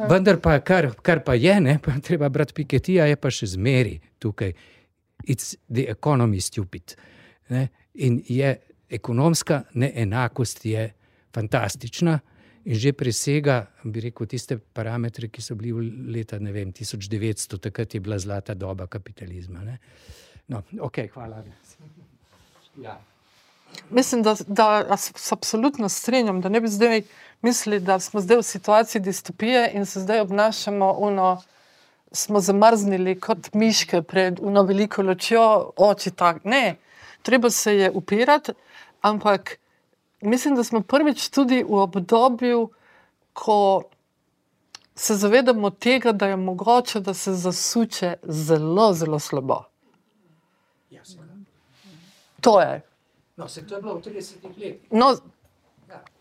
Vendar 0.09 0.37
pa, 0.37 0.59
kar, 0.59 0.91
kar 1.01 1.23
pa 1.25 1.33
je, 1.33 1.55
ne, 1.61 1.79
pa 1.81 1.95
treba 2.03 2.29
brati 2.29 2.53
Piketija, 2.53 3.07
je 3.09 3.15
pa 3.17 3.31
še 3.33 3.49
zmeri 3.57 3.97
tukaj. 4.21 4.53
It's 5.25 5.55
the 5.65 5.87
economy 5.89 6.41
stupid. 6.41 6.93
Ne, 7.49 7.67
in 7.93 8.21
je 8.27 8.55
ekonomska 8.89 9.63
neenakost 9.73 10.65
je 10.65 10.93
fantastična 11.33 12.19
in 12.65 12.75
že 12.75 12.91
presega, 12.93 13.61
bi 13.83 14.01
rekel, 14.03 14.27
tiste 14.27 14.57
parametre, 14.59 15.29
ki 15.31 15.41
so 15.41 15.55
bili 15.55 15.71
v 15.71 16.11
leta 16.11 16.37
vem, 16.37 16.73
1900, 16.75 17.59
takrat 17.63 17.93
je 17.93 17.99
bila 18.03 18.19
zlata 18.19 18.53
doba 18.53 18.87
kapitalizma. 18.87 19.63
Ne. 19.63 19.77
No, 20.47 20.63
ok, 20.79 21.07
hvala. 21.13 21.43
Ja. 22.81 22.99
Mislim, 23.89 24.23
da, 24.23 24.35
da 24.47 24.97
se 24.97 25.13
absolutno 25.31 25.89
strinjam, 25.89 26.41
da 26.41 26.49
ne 26.49 26.61
bi 26.61 26.67
zdaj 26.67 27.01
mislili, 27.41 27.79
da 27.79 27.99
smo 27.99 28.21
zdaj 28.21 28.37
v 28.37 28.43
situaciji 28.43 29.01
distopije 29.01 29.71
in 29.73 29.85
se 29.85 29.99
zdaj 29.99 30.19
obnašamo, 30.19 30.91
uno, 30.91 31.41
smo 32.11 32.39
zamrznili 32.39 33.19
kot 33.19 33.53
miške 33.53 34.01
pred 34.01 34.39
uno 34.41 34.63
veliko 34.63 35.01
ločjo, 35.01 35.71
oči 35.77 36.11
tak. 36.11 36.43
Ne, 36.43 36.75
treba 37.21 37.49
se 37.49 37.75
je 37.75 37.91
upirati, 37.91 38.51
ampak 39.01 39.57
mislim, 40.21 40.55
da 40.55 40.63
smo 40.63 40.81
prvič 40.81 41.29
tudi 41.29 41.63
v 41.63 41.73
obdobju, 41.73 42.69
ko 43.33 43.83
se 44.95 45.15
zavedamo 45.15 45.69
tega, 45.69 46.11
da 46.11 46.27
je 46.27 46.35
mogoče, 46.35 46.99
da 46.99 47.13
se 47.13 47.33
zasuče 47.33 48.13
zelo, 48.23 48.93
zelo 48.93 49.19
slabo. 49.19 49.63
To 52.41 52.61
je. 52.61 52.81
No, 53.37 53.47
se 53.47 53.67
to 53.67 53.75
je 53.75 53.81
bilo 53.81 53.95
v 53.95 54.01
30 54.01 54.33
letih. 54.43 54.75
No, 54.91 55.17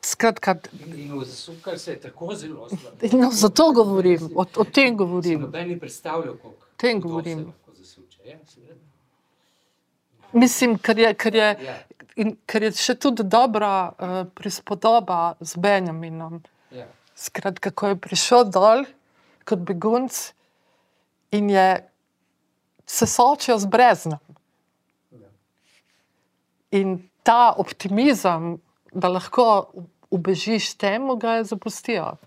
skratka, 0.02 0.56
In 0.86 1.24
zasukal 1.24 1.78
se 1.78 1.90
je 1.92 2.00
tako 2.00 2.34
zelo 2.34 2.68
slabo. 2.68 3.18
no, 3.18 3.30
zato 3.32 3.72
govorim, 3.72 4.30
o, 4.34 4.44
o 4.56 4.64
tem 4.64 4.96
govorim. 4.96 5.40
Noben 5.40 5.68
ni 5.68 5.78
predstavljal, 5.80 6.36
kako 6.36 6.54
tem 6.76 7.00
kdo 7.00 7.08
se 7.08 7.12
govorim. 7.12 7.38
lahko 7.38 7.72
zasuče. 7.74 8.18
Ja. 8.24 8.38
Mislim, 10.36 10.76
ker 10.78 10.98
je, 11.00 11.14
ker 11.14 11.34
je, 11.34 11.48
Ja. 11.64 11.76
in, 12.20 12.36
ker 12.46 12.62
je 12.68 12.72
še 12.76 12.94
tudi 13.00 13.24
dobra 13.24 13.92
uh, 13.96 14.16
prispodoba 14.36 15.34
z 15.40 15.56
Benjaminom. 15.56 16.42
Ja. 16.70 16.86
Skratka, 17.16 17.72
ko 17.72 17.92
je 17.92 17.96
prišel 17.96 18.50
dol 18.52 18.84
kot 19.48 19.62
begunc 19.64 20.12
in 21.32 21.50
je 21.50 21.68
se 22.86 23.06
soočil 23.06 23.58
z 23.58 23.66
breznom. 23.66 24.18
In 26.70 26.98
ta 27.22 27.54
optimizem, 27.56 28.58
da 28.92 29.08
lahko 29.08 29.70
ubežiš 30.10 30.74
temu, 30.78 31.16
ga 31.16 31.38
je 31.40 31.44
zapustil. 31.44 32.18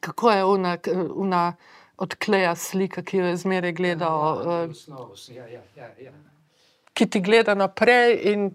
Kako 0.00 0.30
je 0.30 0.44
una, 0.44 0.76
una 1.14 1.42
odkleja 2.00 2.54
slika, 2.56 3.02
ki 3.02 3.18
jo 3.20 3.26
je 3.26 3.36
zmeraj 3.36 3.72
gledal, 3.72 4.16
Ja, 4.16 4.64
uh, 4.64 4.70
osnovo, 4.70 5.14
ja, 5.28 5.46
ja, 5.46 5.62
ja, 5.76 5.88
ja. 6.00 6.12
Ki 7.00 7.08
ti 7.08 7.20
gleda 7.22 7.54
naprej 7.56 8.20
in 8.26 8.50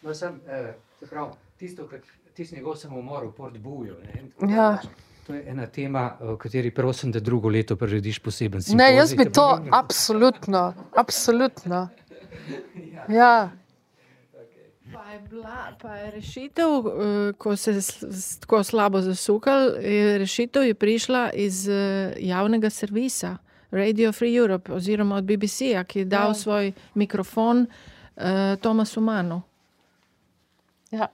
No, 0.00 0.14
sem, 0.14 0.40
eh, 0.48 0.70
se 1.00 1.06
pravi, 1.06 1.30
tisto, 1.58 1.84
kar, 1.84 1.98
tisti 2.32 2.54
njegov 2.54 2.76
samomor 2.76 3.26
v 3.26 3.32
Port 3.32 3.58
Buju. 3.58 3.96
Ja. 4.48 4.78
To 5.26 5.34
je 5.34 5.42
ena 5.46 5.66
tema, 5.68 6.04
o 6.22 6.36
kateri 6.36 6.70
prosim, 6.72 7.10
da 7.12 7.20
drugo 7.20 7.50
leto 7.50 7.76
prirediš 7.76 8.18
poseben 8.20 8.58
Ne, 8.58 8.62
simpozij. 8.62 8.94
jaz 8.94 9.14
bi 9.14 9.24
to 9.26 9.42
ker- 9.54 9.68
absolutno, 9.74 10.62
absolutno. 10.96 11.88
Ja, 13.10 13.50
Pa 14.88 15.04
je, 15.04 15.20
bila, 15.20 15.56
pa 15.78 15.96
je 15.96 16.10
rešitev, 16.10 16.70
eh, 16.78 17.32
ko 17.32 17.56
se 17.56 17.72
je 17.72 17.80
tako 18.40 18.62
slabo 18.62 19.00
zasukal, 19.00 19.60
je 19.76 20.18
rešitev 20.18 20.62
je 20.62 20.74
prišla 20.74 21.30
iz 21.32 21.68
eh, 21.68 21.74
javnega 22.18 22.70
servisa, 22.70 23.36
Radio 23.70 24.12
Free 24.12 24.34
Europe, 24.34 24.72
oziroma 24.72 25.16
od 25.16 25.24
BBC-ja, 25.24 25.84
ki 25.84 25.98
je 25.98 26.04
dal 26.04 26.28
Ja. 26.28 26.34
svoj 26.34 26.72
mikrofon 26.94 27.66
uh, 28.16 28.22
Tomasu 28.60 29.00
Manu. 29.00 29.42
ja, 30.90 31.08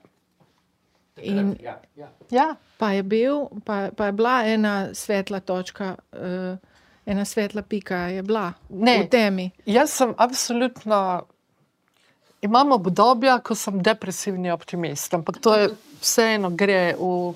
In 1.17 1.55
Ja, 1.61 1.79
ja. 1.95 2.09
ja. 2.31 2.55
pa 2.77 2.91
je, 2.91 3.03
bil, 3.03 3.35
pa, 3.65 3.89
pa 3.91 4.05
je 4.05 4.11
bila 4.11 4.43
ena 4.45 4.93
svetla 4.93 5.39
točka, 5.39 5.95
uh, 6.11 6.57
ena 7.05 7.25
svetla 7.25 7.61
pika 7.61 7.97
je 7.97 8.23
bila 8.23 8.53
Ne. 8.69 9.03
v 9.03 9.09
temi. 9.09 9.51
Jaz 9.65 9.89
sem 9.91 10.13
absolutno. 10.17 11.23
Imam 12.41 12.71
obdobja, 12.71 13.39
ko 13.39 13.55
sem 13.55 13.81
depresivni 13.81 14.51
optimist, 14.51 15.13
ampak 15.13 15.37
to 15.39 15.55
je 15.55 15.69
vseeno 16.01 16.49
gre 16.49 16.95
v. 16.95 17.33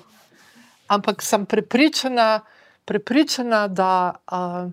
Ampak 0.88 1.22
sem 1.22 1.46
prepričana, 1.46 2.40
prepričana 2.84 3.68
da, 3.68 4.14
uh, 4.26 4.70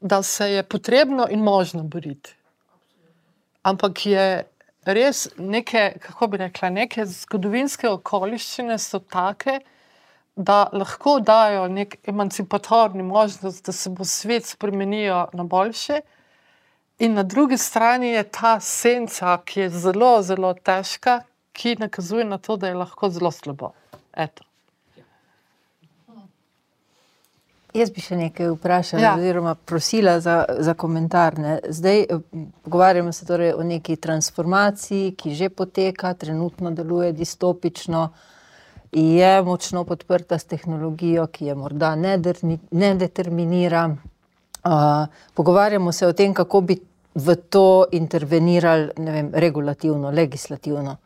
da 0.00 0.22
se 0.22 0.50
je 0.52 0.62
potrebno 0.62 1.26
in 1.30 1.40
možno 1.40 1.82
boriti. 1.82 2.34
Ampak 3.62 4.06
je 4.06 4.44
res 4.84 5.28
neke, 5.36 5.98
kako 6.00 6.26
bi 6.26 6.36
rekla, 6.36 6.70
neke 6.70 7.06
zgodovinske 7.06 7.88
okoliščine 7.88 8.78
so 8.78 8.98
take, 8.98 9.58
da 10.36 10.68
lahko 10.72 11.18
dajo 11.20 11.66
nek 11.68 11.96
emancipatorni 12.06 13.02
možnost, 13.02 13.66
da 13.66 13.72
se 13.72 13.90
bo 13.90 14.04
svet 14.04 14.46
spremenil 14.46 15.26
na 15.32 15.44
boljše. 15.44 16.00
In 16.98 17.14
na 17.14 17.22
drugi 17.22 17.58
strani 17.58 18.12
je 18.14 18.22
ta 18.22 18.60
senca, 18.60 19.38
ki 19.44 19.60
je 19.60 19.70
zelo, 19.70 20.12
zelo 20.22 20.54
težka, 20.54 21.20
ki 21.52 21.76
nakazuje 21.78 22.24
na 22.24 22.38
to, 22.38 22.56
da 22.56 22.70
je 22.70 22.78
lahko 22.78 23.10
zelo 23.10 23.30
slabo. 23.30 23.72
Eto. 24.14 24.47
Jaz 27.78 27.90
bi 27.94 28.02
še 28.02 28.16
nekaj 28.18 28.50
vprašala, 28.56 29.02
Ja. 29.02 29.12
oziroma 29.16 29.54
prosila 29.54 30.18
za, 30.20 30.44
za 30.58 30.74
komentar. 30.74 31.38
Ne. 31.38 31.58
Zdaj 31.68 32.00
eh, 32.00 32.18
pogovarjamo 32.62 33.12
se 33.12 33.26
torej 33.26 33.52
o 33.54 33.62
neki 33.62 33.96
transformaciji, 33.96 35.12
ki 35.14 35.34
že 35.34 35.48
poteka, 35.48 36.14
trenutno 36.14 36.70
deluje 36.70 37.12
distopično, 37.12 38.08
je 38.92 39.42
močno 39.42 39.84
podprta 39.84 40.38
s 40.38 40.44
tehnologijo, 40.44 41.26
ki 41.26 41.50
je 41.50 41.54
morda 41.54 41.94
ne 41.94 42.94
determinira. 42.94 43.96
Uh, 44.64 45.06
pogovarjamo 45.34 45.92
se 45.92 46.06
o 46.06 46.12
tem, 46.12 46.34
kako 46.34 46.60
bi 46.60 46.76
v 47.14 47.34
to 47.48 47.86
intervenirali, 47.92 48.90
ne 48.96 49.12
vem, 49.12 49.30
regulativno, 49.34 50.10
legislativno. 50.10 50.96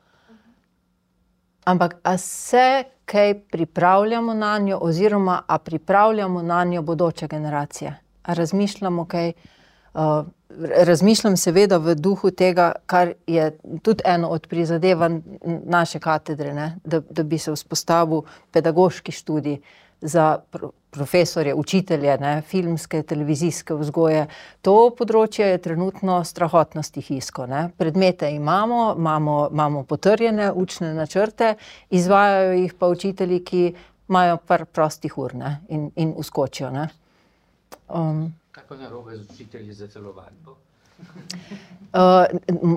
Ampak 1.65 1.97
a 2.03 2.19
se 2.19 2.85
kaj 3.05 3.41
pripravljamo 3.41 4.35
na 4.35 4.59
njo, 4.59 4.79
oziroma 4.81 5.43
a 5.47 5.59
pripravljamo 5.59 6.43
na 6.43 6.65
njo 6.65 6.83
bodoče 6.83 7.27
generacije? 7.27 7.99
A 8.23 8.35
razmišljamo 8.35 9.05
kaj? 9.05 9.33
Uh, 9.95 10.27
razmišljam 10.61 11.37
seveda 11.37 11.77
v 11.77 11.95
duhu 11.95 12.31
tega, 12.31 12.73
kar 12.87 13.13
je 13.27 13.59
tudi 13.83 14.03
eno 14.07 14.29
od 14.29 14.47
prizadevanj 14.47 15.21
naše 15.65 15.99
katedre, 15.99 16.55
ne? 16.55 16.77
da, 16.85 17.01
da 17.01 17.23
bi 17.23 17.39
se 17.39 17.53
vzpostavil 17.53 18.23
pedagoški 18.51 19.13
študij 19.13 19.59
za 20.03 20.39
pro, 20.51 20.71
profesorje, 20.91 21.55
učitelje, 21.55 22.19
ne? 22.19 22.43
filmske, 22.43 23.03
televizijske 23.03 23.75
vzgoje. 23.75 24.27
To 24.61 24.75
področje 24.99 25.47
je 25.47 25.61
trenutno 25.65 26.19
strahotno 26.25 26.83
stihijsko. 26.85 27.47
Ne? 27.49 27.63
Predmete 27.79 28.29
imamo, 28.35 28.95
imamo, 28.99 29.37
imamo 29.53 29.85
potrjene 29.89 30.51
učne 30.53 30.93
načrte, 30.95 31.55
izvajajo 31.91 32.53
jih 32.59 32.75
pa 32.75 32.93
učitelji, 32.93 33.41
ki 33.45 33.63
imajo 34.09 34.37
par 34.47 34.67
prostih 34.67 35.17
ur 35.19 35.35
ne? 35.35 35.55
in, 35.69 35.89
in 35.97 36.13
uskočijo. 36.17 36.71
Ne? 36.71 36.89
Um, 37.89 38.27
Kaj 38.53 38.69
pa 38.69 38.77
narobe 38.77 39.17
z 39.17 39.31
učitelji 39.33 39.73
za 39.73 39.89
telovadbo? 39.89 40.59
Uh, 41.93 42.25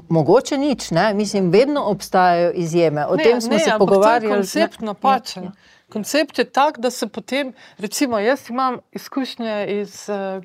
mogoče 0.09 0.57
nič, 0.57 0.89
ne? 0.91 1.13
mislim, 1.13 1.47
vedno 1.51 1.85
obstajajo 1.87 2.49
izjeme. 2.51 3.05
O 3.07 3.15
Ne, 3.15 3.23
tem 3.23 3.41
smo 3.41 3.53
ne, 3.53 3.59
se 3.59 3.69
je 3.69 3.77
pogovarjali. 3.79 4.35
Koncept 4.35 4.81
napačen. 4.81 5.43
Ja, 5.43 5.51
Koncept 5.95 6.39
je 6.39 6.43
tak, 6.51 6.79
da 6.83 6.91
se 6.91 7.07
potem, 7.07 7.53
recimo, 7.77 8.19
jaz 8.19 8.49
imam 8.49 8.81
izkušnje 8.91 9.65
iz 9.79 10.09
uh, 10.09 10.43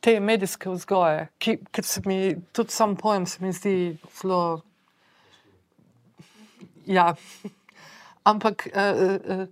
te 0.00 0.20
medijske 0.20 0.70
vzgoje, 0.70 1.24
ki, 1.42 1.56
ker 1.74 1.84
se 1.84 2.02
mi 2.06 2.36
tudi 2.54 2.70
sam 2.70 2.94
pojem, 2.96 3.26
se 3.26 3.42
mi 3.42 3.50
zdi 3.52 3.74
zelo. 4.20 4.60
Ja. 6.86 7.14
ampak 8.30 8.68
uh, 8.70 9.02
uh, 9.16 9.48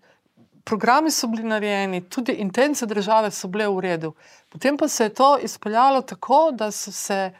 programi 0.64 1.10
so 1.10 1.26
bili 1.26 1.42
narejeni, 1.42 2.04
tudi 2.06 2.38
intence 2.38 2.86
države 2.86 3.30
so 3.34 3.50
bile 3.50 3.66
v 3.68 3.80
redu. 3.80 4.12
Potem 4.48 4.78
pa 4.78 4.88
se 4.88 5.10
je 5.10 5.14
to 5.14 5.38
izpeljalo 5.42 6.02
tako, 6.02 6.50
da 6.52 6.70
so 6.70 6.92
se. 6.92 7.32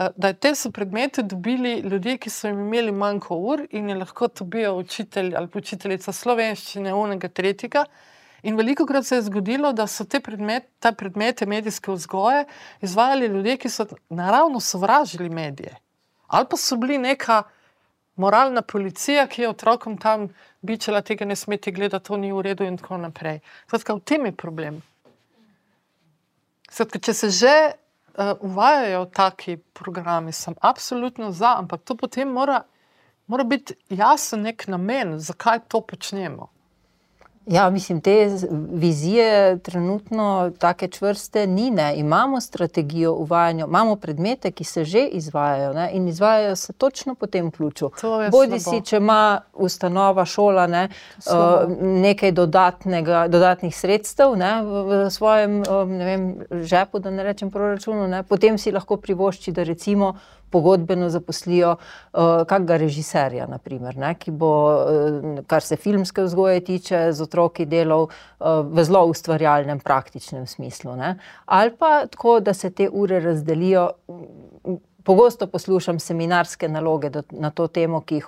Da 0.00 0.32
te 0.32 0.54
so 0.54 0.70
predmete 0.72 1.22
dobili 1.22 1.74
ljudje, 1.84 2.16
ki 2.18 2.30
so 2.30 2.48
jim 2.48 2.60
imeli 2.60 2.92
manjko 2.92 3.36
ur 3.36 3.66
in 3.70 3.88
je 3.90 3.96
lahko 3.98 4.28
to 4.28 4.44
bil 4.44 4.78
učitelj 4.78 5.34
ali 5.36 5.48
učiteljica 5.54 6.12
slovenščine, 6.12 6.94
unega, 6.94 7.28
tretjega. 7.28 7.84
In 8.42 8.56
veliko 8.56 8.86
krat 8.88 9.04
se 9.06 9.18
je 9.18 9.26
zgodilo, 9.26 9.72
da 9.76 9.84
so 9.86 10.06
te 10.08 10.20
predmet, 10.24 10.70
predmete 10.96 11.46
medijske 11.46 11.92
vzgoje 11.92 12.46
izvajali 12.80 13.26
ljudje, 13.26 13.56
ki 13.56 13.68
so 13.68 13.86
naravno 14.08 14.60
sovražili 14.60 15.28
medije. 15.28 15.76
Ali 16.26 16.46
pa 16.50 16.56
so 16.56 16.76
bili 16.80 16.98
neka 16.98 17.42
moralna 18.16 18.62
policija, 18.62 19.26
ki 19.26 19.42
je 19.42 19.48
otrokom 19.48 19.98
tam 19.98 20.28
bičala, 20.62 21.02
tega 21.02 21.24
ne 21.24 21.36
smete 21.36 21.70
gledati, 21.70 22.06
to 22.06 22.16
ni 22.16 22.32
v 22.32 22.40
redu, 22.48 22.64
in 22.64 22.80
tako 22.80 22.96
naprej. 22.96 23.40
Skratka, 23.66 23.94
v 23.94 24.00
tem 24.00 24.26
je 24.26 24.32
problem. 24.32 24.80
Skratka, 26.70 26.98
če 26.98 27.14
se 27.14 27.30
že 27.30 27.54
uvajajo 28.40 29.04
taki 29.14 29.56
programi, 29.56 30.32
sem 30.32 30.54
absolutno 30.60 31.32
za, 31.32 31.54
ampak 31.58 31.82
to 31.84 31.96
potem 31.96 32.28
mora, 32.28 32.62
mora 33.26 33.44
biti 33.44 33.74
jasen 33.88 34.42
nek 34.42 34.66
namen, 34.68 35.18
zakaj 35.18 35.60
to 35.68 35.80
počnemo. 35.80 36.50
Ja, 37.46 37.70
mislim, 37.70 38.00
te 38.00 38.28
vizije 38.72 39.58
trenutno 39.58 40.52
tako 40.58 40.86
čvrste 40.86 41.46
ni. 41.46 41.70
Ne. 41.70 41.96
Imamo 41.96 42.40
strategijo 42.40 43.12
uvajanja, 43.12 43.64
imamo 43.68 43.96
predmete, 43.96 44.50
ki 44.50 44.64
se 44.64 44.84
že 44.84 45.04
izvajajo 45.06 45.72
ne, 45.72 45.90
in 45.92 46.08
izvajajo 46.08 46.56
se 46.56 46.72
točno 46.72 47.14
po 47.14 47.26
tem 47.26 47.50
ključu. 47.50 47.90
Bodi 48.30 48.60
si, 48.60 48.80
če 48.84 48.96
ima 48.96 49.40
ustanova 49.54 50.24
šola 50.24 50.66
ne, 50.66 50.88
uh, 51.26 51.70
nekaj 51.80 52.32
dodatnih 53.28 53.76
sredstev 53.76 54.36
ne, 54.36 54.62
v, 54.62 54.84
v 55.06 55.10
svojem 55.10 55.62
um, 55.62 55.98
vem, 55.98 56.34
žepu, 56.50 56.98
da 56.98 57.10
ne 57.10 57.22
rečem 57.22 57.50
proračunu, 57.50 58.08
ne, 58.08 58.22
potem 58.22 58.58
si 58.58 58.72
lahko 58.72 58.96
privošči, 58.96 59.52
da 59.52 59.62
recimo 59.62 60.14
pogodbeno 60.50 61.08
zaposlijo 61.10 61.76
uh, 61.76 62.20
kakega 62.48 62.76
režiserja, 62.76 63.46
naprimer, 63.50 63.96
ne, 63.96 64.14
ki 64.18 64.30
bo, 64.30 64.52
uh, 64.74 65.40
kar 65.50 65.62
se 65.62 65.76
filmske 65.76 66.24
vzgoje 66.26 66.60
tiče, 66.66 67.02
z 67.12 67.24
otroki 67.24 67.66
delal 67.66 68.08
uh, 68.08 68.60
v 68.66 68.84
zelo 68.84 69.04
ustvarjalnem, 69.10 69.80
praktičnem 69.80 70.46
smislu. 70.46 70.96
Ne. 70.96 71.16
Ali 71.46 71.74
pa 71.78 72.06
tako, 72.06 72.40
da 72.40 72.54
se 72.54 72.70
te 72.70 72.88
ure 72.92 73.20
razdelijo. 73.20 73.90
Pogosto 75.04 75.46
poslušam 75.48 75.98
seminarske 75.98 76.68
naloge 76.68 77.08
do, 77.10 77.22
na 77.30 77.48
to 77.50 77.66
temo, 77.72 78.02
ki 78.04 78.18
jih 78.18 78.26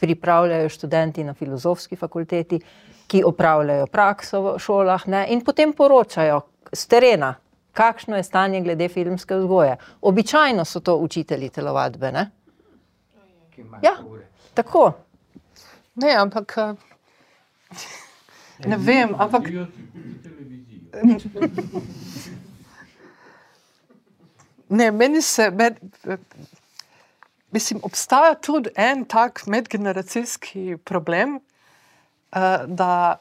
pripravljajo 0.00 0.68
študenti 0.68 1.24
na 1.24 1.34
filozofski 1.34 1.96
fakulteti, 1.96 2.60
ki 3.06 3.22
opravljajo 3.24 3.86
prakso 3.86 4.42
v 4.42 4.58
šolah 4.60 5.06
ne, 5.08 5.26
in 5.32 5.40
potem 5.44 5.72
poročajo 5.72 6.42
z 6.72 6.86
terena, 6.88 7.34
kakšno 7.72 8.16
je 8.16 8.22
stanje 8.22 8.60
glede 8.60 8.88
filmske 8.88 9.36
vzgoje. 9.36 9.76
Običajno 10.00 10.64
so 10.64 10.80
to 10.80 10.96
učitelji 10.96 11.48
telovadbe. 11.48 12.12
Ne? 12.12 12.30
Ja, 13.82 13.96
tako. 14.54 14.92
Ne, 15.94 16.14
ampak. 16.16 16.56
Ne 18.66 18.76
vem, 18.76 19.14
ampak. 19.18 19.48
Ne, 24.68 24.90
meni 24.90 25.22
se, 25.22 25.50
med, 25.50 25.76
mislim, 27.50 27.80
obstaja 27.82 28.34
tudi 28.34 28.70
en 28.76 29.04
tak 29.04 29.46
medgeneracijski 29.46 30.76
problem, 30.84 31.40
da 32.66 33.16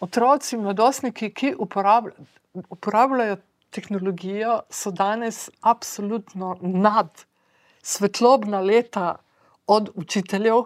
otroci, 0.00 0.56
mladostniki, 0.56 1.30
ki 1.32 1.54
uporabljajo, 1.58 2.26
uporabljajo 2.68 3.36
tehnologijo, 3.70 4.60
so 4.70 4.90
danes 4.90 5.48
absolutno 5.60 6.56
nad 6.60 7.24
svetlobna 7.82 8.60
leta 8.60 9.16
od 9.66 9.90
učiteljev. 9.94 10.62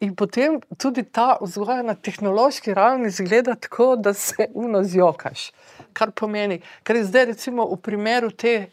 In 0.00 0.14
potem 0.14 0.60
tudi 0.78 1.02
ta 1.02 1.38
vzgoja 1.40 1.82
na 1.82 1.94
tehnološki 1.94 2.74
ravni 2.74 3.10
zgleda 3.10 3.54
tako, 3.54 3.96
da 3.96 4.12
se 4.14 4.46
uno 4.54 4.82
zjokaš. 4.84 5.50
Kar 5.92 6.12
pomeni, 6.14 6.60
ker 6.82 6.96
je 6.96 7.08
zdaj, 7.08 7.24
recimo, 7.32 7.66
v 7.66 7.80
primeru 7.82 8.30
te 8.30 8.68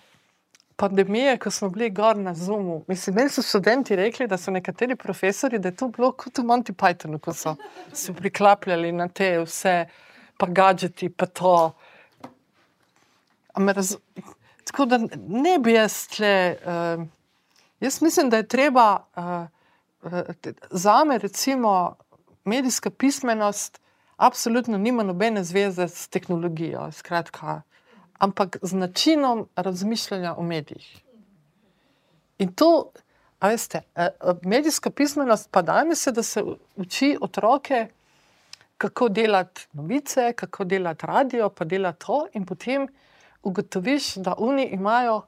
pandemije, 0.75 1.37
ko 1.37 1.51
smo 1.51 1.69
bili 1.69 1.89
gor 1.89 2.17
na 2.17 2.33
Zoomu. 2.33 2.83
Mislim, 2.87 3.15
meni 3.15 3.29
so 3.29 3.41
študenti 3.41 3.95
rekli, 3.95 4.27
da 4.27 4.37
so 4.37 4.51
nekateri 4.51 4.95
profesori, 4.95 5.59
da 5.59 5.71
je 5.71 5.75
to 5.75 5.87
bilo 5.87 6.11
kot 6.11 6.37
v 6.37 6.43
Monty 6.43 6.73
Pythonu, 6.73 7.19
ko 7.19 7.33
so 7.33 7.55
se 7.93 8.13
priklapljali 8.13 8.91
na 8.91 9.07
te 9.07 9.39
vse, 9.39 9.85
pa 10.37 10.47
gadžeti, 10.47 11.09
pa 11.09 11.25
to. 11.25 11.73
Raz... 13.55 13.95
Tako 14.63 14.85
da 14.85 14.97
ne 15.27 15.59
bi 15.59 15.73
jaz 15.73 16.07
tle. 16.07 16.57
Uh, 16.65 17.07
jaz 17.79 18.01
mislim, 18.01 18.29
da 18.29 18.37
je 18.37 18.47
treba 18.47 19.05
uh, 19.15 20.11
uh, 20.11 20.19
za 20.71 21.03
me, 21.03 21.17
recimo, 21.17 21.95
medijska 22.45 22.89
pismenost, 22.89 23.81
apsolutno 24.17 24.77
nima 24.77 25.03
nobene 25.03 25.43
zveze 25.43 25.87
s 25.87 26.07
tehnologijo, 26.07 26.91
skratka, 26.91 27.61
ampak 28.17 28.57
z 28.61 28.73
načinom 28.73 29.47
razmišljanja 29.55 30.35
o 30.37 30.43
medijih. 30.43 31.01
In 32.37 32.53
to, 32.53 32.91
veste, 33.41 33.81
uh, 33.95 34.37
medijska 34.43 34.89
pismenost 34.89 35.49
pa 35.51 35.61
danes 35.61 36.01
se, 36.03 36.11
da 36.11 36.23
se 36.23 36.43
uči 36.75 37.17
otroke. 37.21 37.87
Kako 38.77 39.07
delati 39.09 39.67
novice, 39.73 40.33
kako 40.33 40.63
delati 40.63 41.05
radio, 41.05 41.49
pa 41.49 41.65
delati 41.65 42.05
to, 42.05 42.27
in 42.33 42.45
potem 42.45 42.87
ugotoviš, 43.45 44.15
da 44.15 44.35
oni 44.37 44.65
imajo 44.75 45.21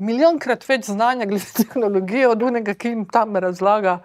milijonkrat 0.00 0.64
več 0.68 0.88
znanja 0.88 1.26
glede 1.28 1.52
tehnologije 1.60 2.28
od 2.28 2.42
unega, 2.42 2.74
ki 2.74 2.94
jim 2.94 3.04
tam 3.08 3.36
razlaga, 3.36 4.00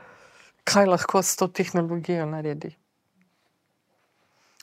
kaj 0.63 0.89
lahko 0.89 1.21
s 1.23 1.37
to 1.39 1.47
tehnologijo 1.47 2.25
naredi. 2.25 2.75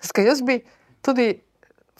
Skaj, 0.02 0.26
jaz 0.26 0.42
bi 0.42 0.58
tudi 1.02 1.30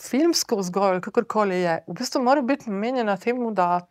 filmsko 0.01 0.59
vzgojo, 0.59 1.01
kakorkoli 1.01 1.62
je, 1.62 1.78
v 1.86 1.97
bistvu 1.98 2.23
mora 2.23 2.43
biti 2.43 2.70
namenjena 2.70 3.16
temu, 3.16 3.52
da. 3.55 3.86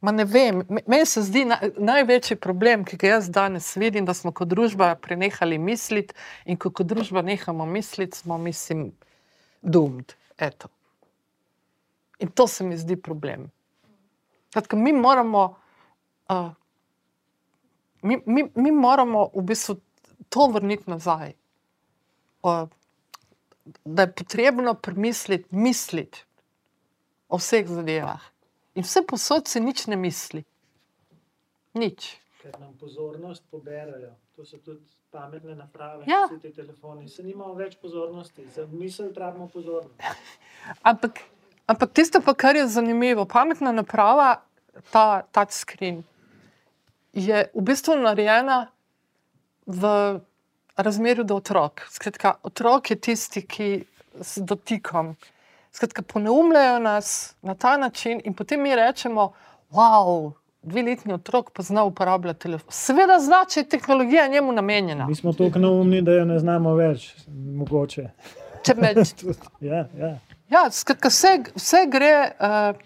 Ma 0.00 0.12
ne 0.14 0.22
vem, 0.24 0.60
meni 0.86 1.06
se 1.10 1.24
zdi 1.26 1.42
na, 1.48 1.56
največji 1.74 2.36
problem, 2.38 2.84
ki 2.86 3.00
ga 3.00 3.16
jaz 3.16 3.30
danes 3.34 3.72
vidim, 3.76 4.06
da 4.06 4.14
smo 4.14 4.30
kot 4.30 4.46
družba 4.46 4.92
prenehali 5.02 5.58
misliti 5.58 6.14
in 6.46 6.60
ko 6.60 6.70
kot 6.70 6.86
družba 6.86 7.24
nehamo 7.26 7.66
misliti, 7.66 8.20
smo, 8.20 8.38
mislim, 8.38 8.92
doomed. 9.62 10.14
Eto. 10.38 10.70
In 12.18 12.30
to 12.30 12.46
se 12.46 12.64
mi 12.64 12.76
zdi 12.76 12.96
problem. 12.96 13.50
Kratka, 14.52 14.76
mi, 14.76 14.92
moramo, 14.92 15.56
uh, 16.30 16.50
mi, 18.02 18.22
mi, 18.26 18.50
mi 18.54 18.70
moramo 18.70 19.30
v 19.34 19.42
bistvu 19.42 19.76
to 20.28 20.46
vrniti 20.46 20.90
nazaj. 20.90 21.32
Uh, 22.42 22.68
da 23.84 24.02
je 24.02 24.14
potrebno 24.14 24.74
premisliti, 24.74 25.48
misliti 25.50 26.24
o 27.28 27.36
vseh 27.36 27.66
zadevah. 27.68 28.22
In 28.74 28.82
vse 28.82 29.02
posod 29.06 29.48
se 29.48 29.60
nič 29.60 29.86
ne 29.86 29.96
misli. 29.96 30.44
Nič. 31.74 32.16
Ker 32.42 32.60
nam 32.60 32.76
pozornost 32.80 33.44
poberajo. 33.50 34.14
To 34.36 34.44
so 34.46 34.58
tudi 34.58 34.86
pametne 35.10 35.54
naprave, 35.54 36.04
ja. 36.06 36.26
vsi 36.30 36.40
ti 36.40 36.52
telefoni. 36.54 37.08
Se 37.08 37.22
nimamo 37.22 37.54
več 37.58 37.76
pozornosti, 37.82 38.46
za 38.54 38.66
misel 38.70 39.12
trebamo 39.14 39.48
pozornost. 39.48 40.00
Ampak. 40.82 41.20
Ampak 41.68 41.92
tisto, 41.92 42.20
pa, 42.24 42.32
kar 42.34 42.56
je 42.56 42.64
zanimivo, 42.68 43.26
pametna 43.28 43.72
naprava, 43.72 44.40
ta 44.90 45.22
touchscreen, 45.36 46.00
je 47.12 47.44
v 47.54 47.62
bistvu 47.64 47.98
narejena 48.00 48.70
v 49.66 50.20
razmerju 50.76 51.24
do 51.28 51.36
otrok. 51.36 51.84
Skratka, 51.92 52.38
otrok 52.42 52.90
je 52.90 52.96
tisti, 52.96 53.42
ki 53.44 53.68
s 54.20 54.40
dotikom. 54.40 55.12
Skratka, 55.72 56.02
poneumljajo 56.02 56.78
nas 56.78 57.34
na 57.42 57.54
ta 57.54 57.76
način, 57.76 58.22
in 58.24 58.34
potem 58.34 58.62
mi 58.62 58.76
rečemo, 58.76 59.32
wow. 59.70 60.32
Dveletni 60.62 61.12
otrok 61.14 61.50
pa 61.54 61.62
zna 61.62 61.84
uporabljati 61.84 62.40
telefon. 62.40 62.72
Seveda, 62.74 63.20
zna, 63.20 63.44
če 63.48 63.60
je 63.60 63.68
tehnologija 63.68 64.26
njemu 64.28 64.52
namenjena. 64.52 65.06
Mi 65.06 65.14
smo 65.14 65.32
tako 65.32 65.58
neumni, 65.58 66.02
da 66.02 66.16
jo 66.16 66.24
ne 66.24 66.38
znamo 66.38 66.74
več, 66.74 67.12
mogoče. 67.28 68.08
Če 68.66 68.74
me... 68.74 68.90
ja, 69.70 69.84
ja. 69.98 70.16
Ja, 70.48 70.70
skratka, 70.70 71.08
vse, 71.08 71.32
vse 71.54 71.86
gre 71.92 72.12
uh, 72.24 72.76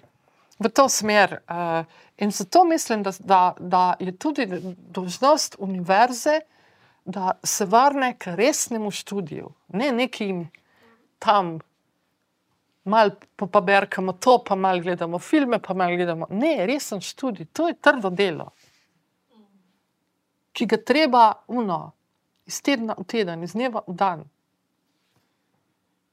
v 0.59 0.71
to 0.75 0.89
smer. 0.89 1.39
Uh, 1.47 1.85
in 2.19 2.31
zato 2.31 2.65
mislim, 2.65 3.03
da, 3.03 3.13
da, 3.19 3.43
da 3.59 3.83
je 4.01 4.17
tudi 4.17 4.47
dožnost 4.77 5.57
univerze, 5.59 6.41
da 7.05 7.33
se 7.45 7.65
vrne 7.65 8.15
k 8.19 8.35
resnemu 8.37 8.91
študiju, 8.91 9.53
ne 9.69 9.93
nekim 9.93 10.49
tam. 11.19 11.59
Mal 12.85 13.11
pa 13.37 13.61
berkamo 13.61 14.13
to, 14.13 14.41
pa 14.45 14.55
mal 14.55 14.81
gledamo 14.81 15.19
filme, 15.19 15.59
pa 15.63 15.75
mal 15.75 15.95
gledamo. 15.97 16.27
Ne, 16.31 16.67
resen 16.67 17.01
študij, 17.01 17.47
to 17.53 17.69
je 17.69 17.75
trdo 17.75 18.11
delo. 18.11 18.51
ki 20.53 20.67
ga 20.67 20.77
treba 20.77 21.33
uno, 21.49 21.93
iz 22.47 22.61
tedna 22.63 22.95
v 22.99 23.05
teden, 23.09 23.43
iz 23.43 23.57
dneva 23.57 23.83
v 23.87 23.97
dan. 23.97 24.25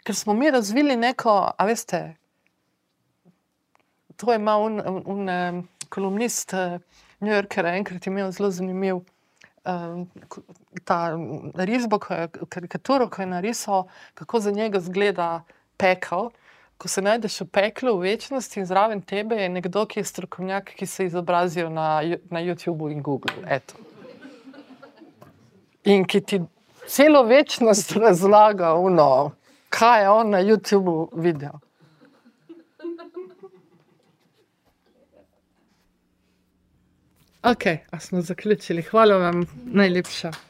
Ker 0.04 0.16
smo 0.16 0.34
mi 0.34 0.52
razvili 0.52 0.96
neko, 0.96 1.52
a 1.58 1.66
veste, 1.66 2.16
to 4.16 4.32
je 4.32 4.36
imel 4.36 4.62
un, 4.62 4.82
un, 4.82 5.30
un 5.30 5.64
kolumnist 5.90 6.54
eh, 6.54 6.80
New 7.20 7.34
Yorkera, 7.34 7.76
enkrat 7.76 8.08
je 8.08 8.12
imel 8.12 8.32
zelo 8.32 8.52
zanimiv. 8.52 9.00
ko- 10.28 10.42
Ta 10.84 11.12
risbo, 11.56 12.00
karikaturo, 12.50 13.10
ko 13.10 13.22
je 13.22 13.26
narisal, 13.28 13.84
kako 14.14 14.40
za 14.40 14.52
njega 14.52 14.80
zgleda 14.80 15.44
pekel. 15.78 16.30
Ko 16.78 16.88
se 16.88 17.02
najdeš 17.02 17.42
v 17.42 17.46
peklu, 17.48 17.98
v 17.98 18.02
večnosti 18.02 18.60
in 18.60 18.66
zraven 18.66 19.02
tebe 19.02 19.36
je 19.36 19.50
nekdo, 19.50 19.86
ki 19.86 20.00
je 20.00 20.04
strokovnjak, 20.06 20.72
ki 20.74 20.86
se 20.86 21.04
je 21.04 21.08
izobrazil 21.08 21.70
na, 21.70 22.00
na 22.30 22.40
YouTubu 22.40 22.92
in 22.92 23.02
Googlu. 23.02 23.36
Eto. 23.46 23.76
In 25.84 26.06
ki 26.06 26.22
ti 26.22 26.40
celo 26.88 27.24
večnost 27.24 27.92
razlaga, 28.06 28.74
uno, 28.74 29.32
kaj 29.70 30.02
je 30.02 30.10
on 30.10 30.30
na 30.30 30.41
YouTubu 30.41 31.10
videl. 31.14 31.58
Ok, 37.44 37.66
a 37.91 38.00
smo 38.00 38.22
zaključili. 38.22 38.82
Hvala 38.82 39.18
vam 39.18 39.46
najlepša. 39.66 40.49